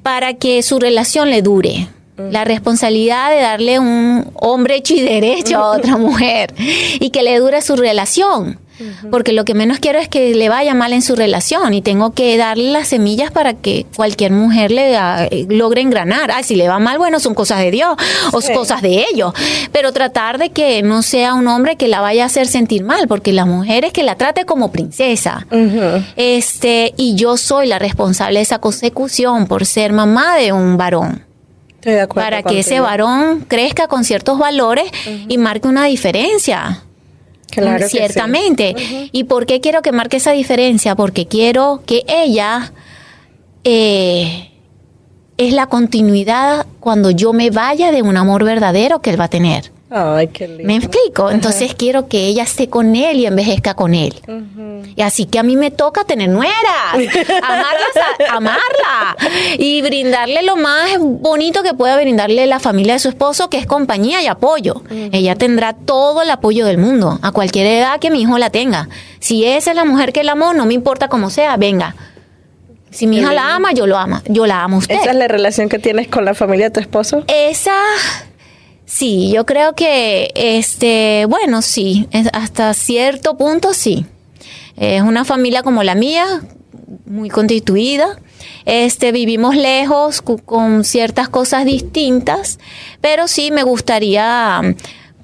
para 0.03 0.33
que 0.33 0.61
su 0.61 0.77
relación 0.77 1.29
le 1.29 1.41
dure. 1.41 1.87
La 2.17 2.43
responsabilidad 2.43 3.31
de 3.31 3.41
darle 3.41 3.79
un 3.79 4.29
hombre 4.35 4.75
hecho 4.75 4.93
y 4.93 5.01
derecho 5.01 5.57
a 5.57 5.71
otra 5.71 5.97
mujer 5.97 6.53
y 6.57 7.09
que 7.09 7.23
le 7.23 7.39
dure 7.39 7.61
su 7.61 7.77
relación. 7.77 8.59
Porque 9.11 9.34
lo 9.34 9.45
que 9.45 9.53
menos 9.53 9.79
quiero 9.79 9.99
es 9.99 10.07
que 10.07 10.36
le 10.36 10.49
vaya 10.49 10.73
mal 10.73 10.93
en 10.93 11.01
su 11.01 11.15
relación 11.15 11.73
y 11.73 11.81
tengo 11.81 12.13
que 12.13 12.38
darle 12.38 12.71
las 12.71 12.88
semillas 12.89 13.31
para 13.31 13.53
que 13.53 13.86
cualquier 13.95 14.31
mujer 14.31 14.71
le 14.71 14.95
ah, 14.97 15.27
logre 15.49 15.81
engranar. 15.81 16.31
Ay, 16.31 16.43
si 16.43 16.55
le 16.55 16.67
va 16.67 16.79
mal, 16.79 16.97
bueno, 16.97 17.19
son 17.19 17.34
cosas 17.34 17.59
de 17.59 17.71
Dios 17.71 17.95
o 18.31 18.41
Sí. 18.41 18.53
cosas 18.53 18.81
de 18.81 19.05
ellos. 19.11 19.34
Pero 19.71 19.93
tratar 19.93 20.38
de 20.38 20.49
que 20.49 20.81
no 20.84 21.01
sea 21.01 21.34
un 21.34 21.47
hombre 21.47 21.75
que 21.75 21.88
la 21.88 22.01
vaya 22.01 22.23
a 22.23 22.25
hacer 22.27 22.47
sentir 22.47 22.84
mal, 22.84 23.07
porque 23.07 23.31
la 23.31 23.45
mujer 23.45 23.86
es 23.86 23.93
que 23.93 24.03
la 24.03 24.15
trate 24.15 24.45
como 24.45 24.71
princesa. 24.71 25.45
Este, 26.15 26.93
y 26.97 27.15
yo 27.15 27.38
soy 27.38 27.67
la 27.67 27.79
responsable 27.79 28.39
de 28.39 28.43
esa 28.43 28.59
consecución 28.59 29.47
por 29.47 29.65
ser 29.65 29.93
mamá 29.93 30.36
de 30.36 30.51
un 30.51 30.77
varón 30.77 31.23
Estoy 31.84 31.95
de 31.95 32.01
acuerdo 32.01 32.25
para 32.25 32.43
que 32.43 32.59
ese 32.59 32.79
varón 32.79 33.45
crezca 33.45 33.88
con 33.88 34.05
ciertos 34.05 34.39
valores 34.39 34.86
y 35.27 35.38
marque 35.38 35.67
una 35.67 35.84
diferencia. 35.84 36.81
Claro 37.61 37.87
sí. 37.87 37.97
Ciertamente. 37.97 38.75
¿Y 39.11 39.23
por 39.25 39.45
qué 39.45 39.59
quiero 39.59 39.81
que 39.81 39.91
marque 39.91 40.17
esa 40.17 40.31
diferencia? 40.31 40.95
Porque 40.95 41.27
quiero 41.27 41.83
que 41.85 42.03
ella 42.07 42.71
eh, 43.63 44.51
es 45.37 45.53
la 45.53 45.67
continuidad 45.67 46.65
cuando 46.79 47.11
yo 47.11 47.33
me 47.33 47.49
vaya 47.49 47.91
de 47.91 48.01
un 48.01 48.17
amor 48.17 48.43
verdadero 48.43 49.01
que 49.01 49.09
él 49.09 49.19
va 49.19 49.25
a 49.25 49.29
tener. 49.29 49.72
Ay, 49.95 50.27
qué 50.29 50.47
lindo. 50.47 50.63
¿Me 50.65 50.75
explico? 50.75 51.29
Entonces 51.29 51.73
quiero 51.77 52.07
que 52.07 52.25
ella 52.25 52.43
esté 52.43 52.67
con 52.69 52.95
él 52.95 53.17
y 53.19 53.25
envejezca 53.27 53.75
con 53.75 53.93
él. 53.93 54.13
Y 54.95 55.01
así 55.01 55.25
que 55.25 55.39
a 55.39 55.43
mí 55.43 55.55
me 55.55 55.71
toca 55.71 56.03
tener 56.03 56.29
nueras, 56.29 56.53
amarlas, 56.93 57.95
a- 58.29 58.35
amarla 58.35 59.15
y 59.57 59.81
brindarle 59.81 60.43
lo 60.43 60.55
más 60.55 60.97
bonito 60.99 61.63
que 61.63 61.73
pueda 61.73 61.95
brindarle 61.97 62.45
la 62.47 62.59
familia 62.59 62.93
de 62.93 62.99
su 62.99 63.09
esposo, 63.09 63.49
que 63.49 63.57
es 63.57 63.65
compañía 63.65 64.21
y 64.21 64.27
apoyo. 64.27 64.81
Ella 65.11 65.35
tendrá 65.35 65.73
todo 65.73 66.21
el 66.21 66.29
apoyo 66.31 66.65
del 66.65 66.77
mundo, 66.77 67.19
a 67.21 67.31
cualquier 67.31 67.67
edad 67.67 67.99
que 67.99 68.09
mi 68.11 68.21
hijo 68.21 68.37
la 68.37 68.49
tenga. 68.49 68.89
Si 69.19 69.45
esa 69.45 69.71
es 69.71 69.75
la 69.75 69.85
mujer 69.85 70.11
que 70.13 70.23
la 70.23 70.33
amó, 70.33 70.53
no 70.53 70.65
me 70.65 70.73
importa 70.73 71.07
cómo 71.07 71.29
sea, 71.29 71.55
venga. 71.57 71.95
Si 72.91 73.07
mi 73.07 73.17
hija 73.17 73.33
la 73.33 73.55
ama, 73.55 73.71
yo 73.73 73.87
lo 73.87 73.97
ama, 73.97 74.21
yo 74.27 74.45
la 74.45 74.63
amo 74.63 74.75
a 74.75 74.79
usted. 74.79 74.95
¿Esa 74.95 75.09
es 75.11 75.15
la 75.15 75.27
relación 75.27 75.67
que 75.67 75.79
tienes 75.79 76.07
con 76.07 76.25
la 76.25 76.35
familia 76.35 76.65
de 76.67 76.71
tu 76.71 76.79
esposo? 76.79 77.23
Esa, 77.27 77.73
sí, 78.86 79.31
yo 79.34 79.45
creo 79.45 79.73
que, 79.73 80.31
este, 80.36 81.25
bueno, 81.27 81.61
sí, 81.61 82.07
hasta 82.34 82.73
cierto 82.73 83.38
punto 83.38 83.73
sí. 83.73 84.05
Es 84.75 85.01
una 85.01 85.25
familia 85.25 85.63
como 85.63 85.84
la 85.84 85.95
mía, 85.95 86.41
muy 87.05 87.29
constituida. 87.29 88.19
Este, 88.65 89.11
vivimos 89.11 89.55
lejos 89.55 90.21
con 90.21 90.84
ciertas 90.84 91.29
cosas 91.29 91.65
distintas, 91.65 92.59
pero 93.01 93.27
sí 93.27 93.51
me 93.51 93.63
gustaría 93.63 94.61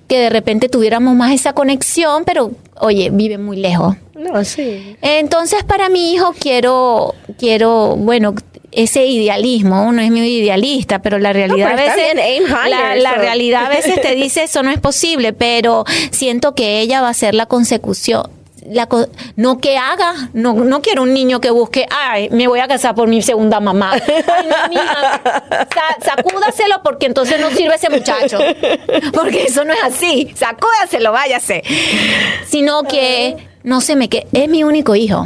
que 0.08 0.20
de 0.20 0.30
repente 0.30 0.70
tuviéramos 0.70 1.16
más 1.16 1.32
esa 1.32 1.54
conexión, 1.54 2.24
pero 2.26 2.52
oye, 2.80 3.10
vive 3.12 3.38
muy 3.38 3.58
lejos. 3.58 3.96
No, 4.16 4.44
sí. 4.44 4.98
Entonces, 5.02 5.64
para 5.64 5.88
mi 5.88 6.14
hijo 6.14 6.34
quiero, 6.38 7.16
quiero, 7.38 7.96
bueno, 7.96 8.36
ese 8.72 9.06
idealismo, 9.06 9.84
uno 9.88 10.02
es 10.02 10.12
muy 10.12 10.28
idealista, 10.38 11.02
pero 11.02 11.18
la 11.20 11.34
realidad 11.34 11.70
pero 11.72 11.82
a 11.82 11.86
veces, 11.86 11.96
bien, 11.96 12.20
aim 12.20 12.44
higher, 12.44 13.02
la, 13.02 13.14
realidad 13.16 13.66
a 13.66 13.70
veces 13.70 14.00
te 14.02 14.14
dice 14.16 14.44
eso 14.44 14.62
no 14.64 14.70
es 14.72 14.80
posible, 14.80 15.34
pero 15.34 15.86
siento 16.12 16.54
que 16.56 16.80
ella 16.80 17.02
va 17.02 17.10
a 17.10 17.14
ser 17.14 17.34
la 17.34 17.46
consecución. 17.48 18.30
La 18.70 18.86
co- 18.88 19.08
no 19.36 19.58
que 19.60 19.78
haga, 19.78 20.14
no, 20.34 20.54
no 20.54 20.82
quiero 20.84 21.02
un 21.02 21.14
niño 21.14 21.42
que 21.42 21.50
busque, 21.50 21.88
ay, 21.90 22.30
me 22.30 22.48
voy 22.48 22.60
a 22.60 22.68
casar 22.68 22.94
por 22.94 23.08
mi 23.08 23.22
segunda 23.24 23.60
mamá. 23.60 23.94
Ay, 24.08 24.48
no, 24.48 24.70
mija, 24.70 25.22
sa- 25.74 26.06
sacúdaselo 26.16 26.82
porque 26.84 27.08
entonces 27.08 27.40
no 27.40 27.50
sirve 27.50 27.76
ese 27.76 27.90
muchacho. 27.90 28.38
Porque 29.14 29.46
eso 29.46 29.64
no 29.66 29.74
es 29.74 29.80
así. 29.84 30.32
Sacúdaselo, 30.36 31.12
váyase. 31.12 31.64
Sino 32.48 32.84
que 32.84 33.38
no 33.64 33.82
se 33.82 33.96
me 33.96 34.08
que 34.10 34.28
es 34.34 34.48
mi 34.50 34.64
único 34.64 34.96
hijo. 34.96 35.26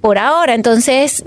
Por 0.00 0.16
ahora, 0.16 0.54
entonces 0.54 1.24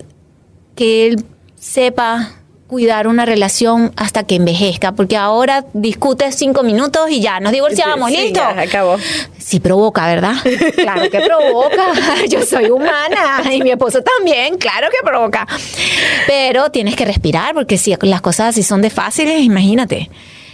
que 0.76 1.06
él 1.08 1.26
sepa 1.66 2.32
cuidar 2.68 3.08
una 3.08 3.26
relación 3.26 3.92
hasta 3.96 4.24
que 4.24 4.36
envejezca, 4.36 4.94
porque 4.94 5.18
ahora 5.18 5.66
discute 5.74 6.32
cinco 6.32 6.64
minutos 6.64 7.10
y 7.12 7.20
ya 7.22 7.40
nos 7.40 7.52
divorciamos, 7.52 8.10
Sí, 8.10 8.18
listo. 8.18 8.40
ya, 8.40 8.60
acabó. 8.62 8.98
Sí 9.38 9.60
provoca, 9.60 10.08
¿verdad? 10.08 10.34
Claro 10.76 11.10
que 11.10 11.20
provoca. 11.22 11.86
Yo 12.30 12.42
soy 12.44 12.72
humana 12.72 13.44
y 13.54 13.62
mi 13.62 13.70
esposo 13.72 14.02
también, 14.02 14.58
claro 14.58 14.88
que 14.90 14.98
provoca. 15.06 15.48
Pero 16.28 16.72
tienes 16.72 16.96
que 16.96 17.06
respirar 17.06 17.54
porque 17.54 17.78
si 17.78 17.96
las 18.02 18.22
cosas 18.22 18.50
así 18.50 18.64
son 18.64 18.82
de 18.82 18.90
fáciles, 18.90 19.42
imagínate. 19.42 20.10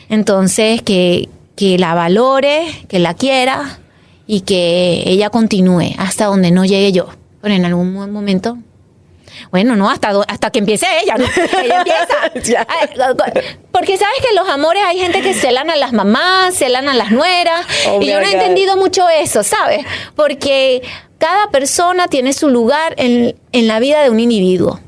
Entonces, 0.09 0.82
que, 0.82 1.30
que 1.55 1.78
la 1.78 1.93
valore, 1.93 2.66
que 2.89 2.99
la 2.99 3.14
quiera 3.14 3.80
y 4.28 4.41
que 4.41 5.03
ella 5.05 5.30
continúe 5.30 5.93
hasta 5.97 6.26
donde 6.26 6.51
no 6.51 6.66
llegue 6.66 6.91
yo. 6.91 7.07
Pero 7.41 7.53
en 7.53 7.64
algún 7.66 7.93
mo- 7.93 8.07
momento 8.07 8.57
Bueno, 9.51 9.75
no, 9.75 9.89
hasta, 9.89 10.11
hasta 10.27 10.51
que 10.51 10.59
empiece 10.59 10.86
ella, 11.03 11.15
¿no? 11.17 11.25
Ella 11.63 11.77
empieza. 11.79 12.65
Porque 13.71 13.97
sabes 13.97 14.15
que 14.21 14.36
los 14.36 14.47
amores 14.49 14.84
hay 14.86 14.99
gente 14.99 15.21
que 15.21 15.34
celan 15.34 15.69
a 15.69 15.75
las 15.75 15.93
mamás, 15.93 16.55
celan 16.55 16.89
a 16.89 16.93
las 16.93 17.11
nueras. 17.11 17.65
Oh, 17.88 18.01
y 18.01 18.07
yo 18.07 18.19
my 18.19 18.25
no 18.25 18.29
he 18.29 18.34
entendido 18.34 18.77
mucho 18.77 19.07
eso, 19.09 19.43
¿sabes? 19.43 19.86
Porque 20.15 20.82
cada 21.17 21.49
persona 21.49 22.07
tiene 22.07 22.34
su 22.34 22.49
lugar 22.49 22.93
en, 22.97 23.36
en 23.51 23.67
la 23.67 23.79
vida 23.79 24.01
de 24.03 24.09
un 24.09 24.19
individuo. 24.19 24.79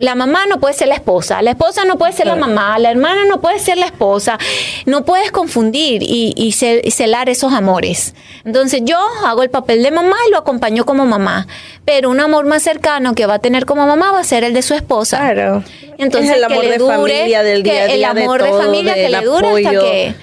La 0.00 0.14
mamá 0.14 0.46
no 0.48 0.58
puede 0.58 0.74
ser 0.74 0.88
la 0.88 0.94
esposa, 0.94 1.42
la 1.42 1.50
esposa 1.50 1.84
no 1.84 1.98
puede 1.98 2.12
ser 2.12 2.26
la 2.26 2.34
mamá, 2.34 2.78
la 2.78 2.90
hermana 2.90 3.26
no 3.26 3.40
puede 3.40 3.58
ser 3.58 3.76
la 3.78 3.84
esposa. 3.86 4.38
No 4.86 5.04
puedes 5.04 5.30
confundir 5.30 6.02
y, 6.02 6.32
y 6.36 6.52
cel- 6.52 6.80
y 6.82 6.90
celar 6.90 7.28
esos 7.28 7.52
amores. 7.52 8.14
Entonces 8.44 8.80
yo 8.84 8.98
hago 9.26 9.42
el 9.42 9.50
papel 9.50 9.82
de 9.82 9.90
mamá 9.90 10.16
y 10.26 10.30
lo 10.30 10.38
acompaño 10.38 10.84
como 10.86 11.04
mamá. 11.06 11.46
Pero 11.84 12.08
un 12.10 12.18
amor 12.18 12.46
más 12.46 12.62
cercano 12.62 13.14
que 13.14 13.26
va 13.26 13.34
a 13.34 13.38
tener 13.40 13.66
como 13.66 13.86
mamá 13.86 14.10
va 14.12 14.20
a 14.20 14.24
ser 14.24 14.42
el 14.42 14.54
de 14.54 14.62
su 14.62 14.72
esposa. 14.74 15.18
Claro. 15.18 15.62
Entonces 15.98 16.30
es 16.30 16.36
el 16.38 16.46
que 16.46 16.52
amor 16.54 16.64
de 16.66 16.78
familia, 16.78 17.42
del 17.42 17.62
día 17.62 17.82
a 17.82 17.86
día, 17.86 17.94
el 17.94 18.04
amor 18.04 18.42
de, 18.42 18.48
todo, 18.48 18.62
familia 18.62 18.94
que 18.94 19.00
del 19.02 19.12
le 19.12 19.20
dure 19.22 19.46
hasta 19.48 19.58
apoyo. 19.68 19.80
que 19.82 20.14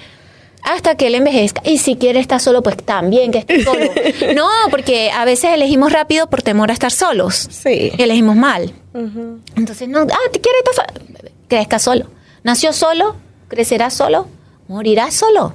hasta 0.68 0.96
que 0.96 1.06
él 1.06 1.14
envejezca. 1.14 1.62
Y 1.64 1.78
si 1.78 1.96
quiere 1.96 2.20
estar 2.20 2.40
solo, 2.40 2.62
pues 2.62 2.76
también 2.76 3.32
que 3.32 3.38
esté 3.38 3.64
solo. 3.64 3.84
no, 4.34 4.48
porque 4.70 5.10
a 5.10 5.24
veces 5.24 5.50
elegimos 5.52 5.92
rápido 5.92 6.28
por 6.28 6.42
temor 6.42 6.70
a 6.70 6.74
estar 6.74 6.92
solos. 6.92 7.48
Sí. 7.50 7.92
Elegimos 7.98 8.36
mal. 8.36 8.72
Entonces, 9.56 9.88
no, 9.88 10.00
ah, 10.00 10.30
¿te 10.32 10.40
quiere 10.40 10.58
estar 10.58 10.86
solo? 10.86 11.22
Crezca 11.48 11.78
solo. 11.78 12.06
Nació 12.42 12.72
solo, 12.72 13.16
crecerá 13.48 13.90
solo, 13.90 14.26
morirá 14.68 15.10
solo. 15.10 15.54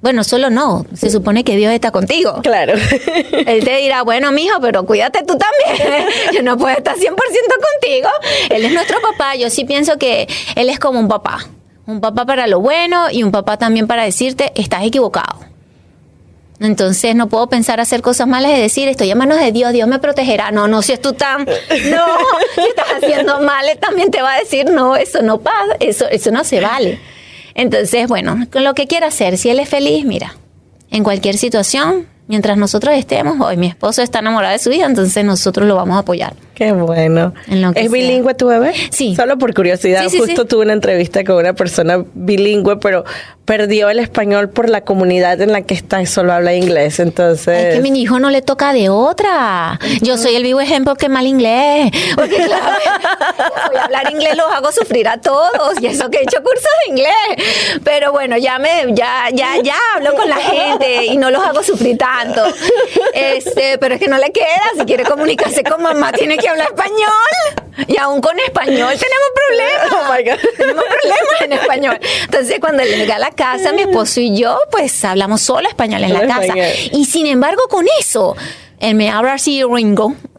Bueno, 0.00 0.22
solo 0.22 0.48
no. 0.48 0.86
Se 0.94 1.10
supone 1.10 1.42
que 1.42 1.56
Dios 1.56 1.72
está 1.72 1.90
contigo. 1.90 2.40
Claro. 2.42 2.74
Él 3.32 3.64
te 3.64 3.76
dirá, 3.78 4.02
bueno, 4.02 4.30
mijo, 4.30 4.60
pero 4.60 4.86
cuídate 4.86 5.24
tú 5.24 5.36
también. 5.36 6.06
Yo 6.34 6.42
no 6.42 6.56
puedo 6.56 6.76
estar 6.76 6.96
100% 6.96 7.00
contigo. 7.10 8.08
Él 8.48 8.64
es 8.64 8.72
nuestro 8.72 9.00
papá. 9.00 9.34
Yo 9.34 9.50
sí 9.50 9.64
pienso 9.64 9.98
que 9.98 10.28
él 10.54 10.68
es 10.70 10.78
como 10.78 11.00
un 11.00 11.08
papá. 11.08 11.48
Un 11.88 12.02
papá 12.02 12.26
para 12.26 12.46
lo 12.46 12.60
bueno 12.60 13.10
y 13.10 13.22
un 13.22 13.32
papá 13.32 13.56
también 13.56 13.86
para 13.86 14.04
decirte, 14.04 14.52
estás 14.54 14.84
equivocado. 14.84 15.40
Entonces 16.60 17.14
no 17.14 17.30
puedo 17.30 17.48
pensar 17.48 17.80
hacer 17.80 18.02
cosas 18.02 18.28
malas 18.28 18.52
y 18.52 18.60
decir, 18.60 18.88
estoy 18.88 19.10
en 19.10 19.16
manos 19.16 19.38
de 19.40 19.52
Dios, 19.52 19.72
Dios 19.72 19.88
me 19.88 19.98
protegerá. 19.98 20.50
No, 20.50 20.68
no, 20.68 20.82
si 20.82 20.92
es 20.92 21.00
tú 21.00 21.14
tan... 21.14 21.46
No, 21.46 22.04
si 22.54 22.60
estás 22.60 22.88
haciendo 22.94 23.40
mal, 23.40 23.66
él 23.66 23.78
también 23.78 24.10
te 24.10 24.20
va 24.20 24.34
a 24.34 24.38
decir, 24.38 24.66
no, 24.70 24.96
eso 24.96 25.22
no 25.22 25.38
pasa, 25.38 25.76
eso, 25.80 26.06
eso 26.10 26.30
no 26.30 26.44
se 26.44 26.60
vale. 26.60 27.00
Entonces, 27.54 28.06
bueno, 28.06 28.36
con 28.52 28.64
lo 28.64 28.74
que 28.74 28.86
quiera 28.86 29.06
hacer, 29.06 29.38
si 29.38 29.48
él 29.48 29.58
es 29.58 29.70
feliz, 29.70 30.04
mira, 30.04 30.36
en 30.90 31.02
cualquier 31.02 31.38
situación, 31.38 32.06
mientras 32.26 32.58
nosotros 32.58 32.94
estemos, 32.96 33.40
hoy 33.40 33.56
mi 33.56 33.68
esposo 33.68 34.02
está 34.02 34.18
enamorado 34.18 34.52
de 34.52 34.58
su 34.58 34.70
hija, 34.70 34.84
entonces 34.84 35.24
nosotros 35.24 35.66
lo 35.66 35.74
vamos 35.74 35.96
a 35.96 36.00
apoyar. 36.00 36.34
Qué 36.58 36.72
bueno. 36.72 37.32
¿Es 37.46 37.82
sea. 37.82 37.88
bilingüe 37.88 38.34
tu 38.34 38.48
bebé? 38.48 38.74
Sí. 38.90 39.14
Solo 39.14 39.38
por 39.38 39.54
curiosidad. 39.54 40.02
Sí, 40.02 40.10
sí, 40.10 40.18
Justo 40.18 40.42
sí. 40.42 40.48
tuve 40.48 40.64
una 40.64 40.72
entrevista 40.72 41.22
con 41.22 41.36
una 41.36 41.52
persona 41.52 42.04
bilingüe, 42.14 42.78
pero 42.78 43.04
perdió 43.44 43.88
el 43.88 44.00
español 44.00 44.50
por 44.50 44.68
la 44.68 44.82
comunidad 44.82 45.40
en 45.40 45.52
la 45.52 45.62
que 45.62 45.72
está 45.72 46.02
y 46.02 46.06
solo 46.06 46.32
habla 46.32 46.54
inglés. 46.54 46.98
Entonces. 46.98 47.64
Es 47.64 47.72
que 47.74 47.78
a 47.78 47.80
mi 47.80 48.02
hijo 48.02 48.18
no 48.18 48.28
le 48.30 48.42
toca 48.42 48.72
de 48.72 48.88
otra. 48.88 49.78
Yo 50.02 50.18
soy 50.18 50.34
el 50.34 50.42
vivo 50.42 50.60
ejemplo 50.60 50.96
que 50.96 51.08
mal 51.08 51.28
inglés. 51.28 51.92
Porque 52.16 52.34
claro, 52.34 52.76
voy 53.68 53.76
a 53.76 53.84
hablar 53.84 54.10
inglés, 54.10 54.36
los 54.36 54.52
hago 54.52 54.72
sufrir 54.72 55.06
a 55.06 55.18
todos. 55.20 55.80
Y 55.80 55.86
eso 55.86 56.10
que 56.10 56.18
he 56.18 56.22
hecho 56.24 56.42
cursos 56.42 56.68
de 56.84 56.90
inglés. 56.90 57.80
Pero 57.84 58.10
bueno, 58.10 58.36
ya 58.36 58.58
me, 58.58 58.68
ya, 58.94 59.28
ya, 59.32 59.62
ya 59.62 59.76
hablo 59.94 60.12
con 60.14 60.28
la 60.28 60.38
gente 60.38 61.06
y 61.06 61.16
no 61.18 61.30
los 61.30 61.42
hago 61.42 61.62
sufrir 61.62 61.96
tanto. 61.96 62.42
Este, 63.14 63.78
pero 63.78 63.94
es 63.94 64.00
que 64.00 64.08
no 64.08 64.18
le 64.18 64.32
queda. 64.32 64.72
Si 64.76 64.84
quiere 64.86 65.04
comunicarse 65.04 65.62
con 65.62 65.80
mamá, 65.82 66.10
tiene 66.10 66.36
que 66.36 66.47
hablar 66.48 66.68
español. 66.68 67.86
Y 67.86 67.96
aún 67.96 68.20
con 68.20 68.38
español 68.40 68.92
tenemos 68.98 69.28
problemas. 69.34 69.92
Oh 69.92 70.12
my 70.12 70.24
God. 70.24 70.56
Tenemos 70.56 70.84
problemas 70.84 71.40
en 71.40 71.52
español. 71.52 72.00
Entonces, 72.24 72.58
cuando 72.60 72.82
llega 72.82 73.16
a 73.16 73.18
la 73.18 73.30
casa, 73.30 73.72
mi 73.72 73.82
esposo 73.82 74.20
y 74.20 74.36
yo, 74.36 74.58
pues 74.70 75.04
hablamos 75.04 75.42
solo 75.42 75.68
español 75.68 76.02
en 76.04 76.12
la 76.12 76.26
casa. 76.26 76.54
Y 76.92 77.04
sin 77.04 77.26
embargo, 77.26 77.62
con 77.68 77.86
eso, 78.00 78.36
él 78.80 78.94
me 78.94 79.10
habla 79.10 79.34
así 79.34 79.62
ringo. 79.64 80.14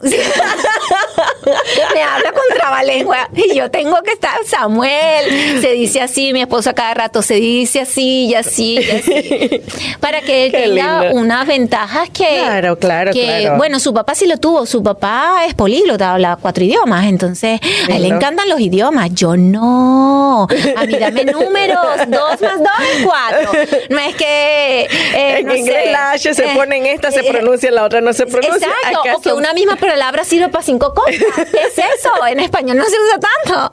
me 1.94 2.02
habla 2.02 2.32
con 2.32 2.42
trabalengua. 2.56 3.28
Y 3.34 3.54
yo 3.54 3.70
tengo 3.70 4.02
que 4.02 4.12
estar, 4.12 4.38
Samuel, 4.46 5.60
se 5.60 5.72
dice 5.72 6.00
así, 6.00 6.32
mi 6.32 6.40
esposo 6.40 6.70
a 6.70 6.72
cada 6.72 6.94
rato 6.94 7.22
se 7.22 7.34
dice 7.34 7.80
así 7.80 8.26
y 8.26 8.34
así 8.34 8.78
y 8.78 8.90
así. 8.90 9.62
Para 10.00 10.20
que 10.22 10.46
él 10.46 10.52
Qué 10.52 10.58
tenga 10.62 11.02
lindo. 11.02 11.20
unas 11.20 11.46
ventajas 11.46 12.08
que. 12.10 12.26
Claro, 12.38 12.78
claro, 12.78 13.12
que, 13.12 13.24
claro. 13.24 13.56
Bueno, 13.58 13.78
su 13.80 13.92
papá 13.92 14.14
sí 14.14 14.26
lo 14.26 14.36
tuvo. 14.38 14.66
Su 14.66 14.82
papá 14.82 15.42
es 15.46 15.54
políglota, 15.54 16.12
habla 16.12 16.38
cuatro 16.40 16.64
idiomas. 16.64 17.06
Entonces, 17.06 17.60
a 17.90 17.96
él 17.96 18.02
le 18.02 18.08
encantan 18.08 18.48
los 18.48 18.60
idiomas. 18.60 19.10
Yo 19.14 19.36
no. 19.36 20.46
A 20.76 20.86
mí 20.86 20.94
dame 20.98 21.24
números. 21.24 21.78
Dos 22.08 22.40
más 22.40 22.58
dos 22.58 22.68
es 22.96 23.04
cuatro. 23.04 23.52
No 23.90 23.98
es 23.98 24.14
que. 24.16 24.82
eh, 24.82 25.38
en 25.40 25.46
no 25.46 25.54
inglés 25.54 25.84
sé, 25.84 25.90
la 25.92 26.10
H 26.12 26.34
se 26.34 26.44
eh, 26.44 26.52
pone 26.54 26.76
en 26.76 26.86
esta, 26.86 27.10
se 27.10 27.20
eh, 27.20 27.30
pronuncia, 27.30 27.68
en 27.68 27.74
la 27.74 27.84
otra 27.84 28.00
no 28.00 28.12
se 28.12 28.26
pronuncia. 28.30 28.68
Exacto, 28.84 29.16
o 29.16 29.20
que 29.20 29.32
una 29.32 29.52
misma 29.52 29.76
palabra 29.76 30.24
sirve 30.24 30.48
para 30.48 30.64
cinco 30.64 30.94
cosas. 30.94 31.14
¿Qué 31.50 31.58
es 31.66 31.78
eso? 31.78 32.10
En 32.28 32.40
español 32.40 32.76
no 32.78 32.84
se 32.84 32.96
usa 33.00 33.18
tanto. 33.44 33.72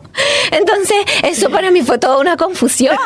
Entonces, 0.52 0.98
eso 1.24 1.50
para 1.50 1.72
mí 1.72 1.82
fue 1.82 1.98
toda 1.98 2.18
una 2.18 2.36
confusión. 2.38 2.98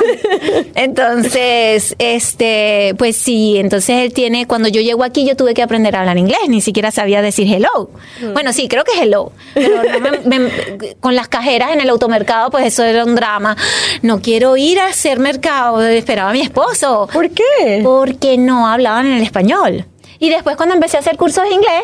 Entonces, 0.76 1.96
este, 2.00 2.96
pues 2.98 3.16
sí, 3.16 3.58
entonces 3.58 3.98
él 4.04 4.14
tiene, 4.14 4.48
cuando 4.48 4.68
yo 4.70 4.82
llego 4.82 5.04
aquí, 5.04 5.26
yo 5.28 5.36
tuve 5.36 5.54
que 5.54 5.62
aprender 5.62 5.96
a 5.96 6.00
hablar 6.02 6.18
inglés, 6.18 6.40
ni 6.48 6.62
siquiera 6.62 6.92
sabía 6.92 7.22
decir 7.22 7.48
hello. 7.52 7.90
Bueno, 8.34 8.54
sí, 8.54 8.68
creo 8.68 8.84
que 8.84 8.94
es 8.94 9.02
hello, 9.02 9.32
pero 9.54 9.84
no 9.84 10.00
me- 10.00 10.40
me- 10.40 10.96
con 11.00 11.16
las 11.16 11.28
cajeras 11.28 11.72
en 11.74 11.82
el 11.82 11.90
automercado, 11.90 12.50
pues 12.50 12.66
eso 12.66 12.84
era 12.84 13.04
un 13.06 13.16
drama. 13.16 13.56
No 14.02 14.22
quiero 14.22 14.58
ir 14.58 14.80
a 14.80 14.88
hacer 14.88 15.20
mercado, 15.20 15.82
esperaba 15.84 16.30
a 16.30 16.34
mi 16.34 16.42
esposo. 16.42 17.08
¿Por 17.12 17.30
qué? 17.30 17.82
Porque 17.84 18.38
no 18.38 18.68
hablaban 18.68 19.06
en 19.08 19.14
el 19.14 19.24
español. 19.24 19.86
Y 20.22 20.30
después 20.30 20.56
cuando 20.56 20.76
empecé 20.76 20.98
a 20.98 21.00
hacer 21.02 21.18
cursos 21.18 21.44
de 21.44 21.50
inglés, 21.54 21.82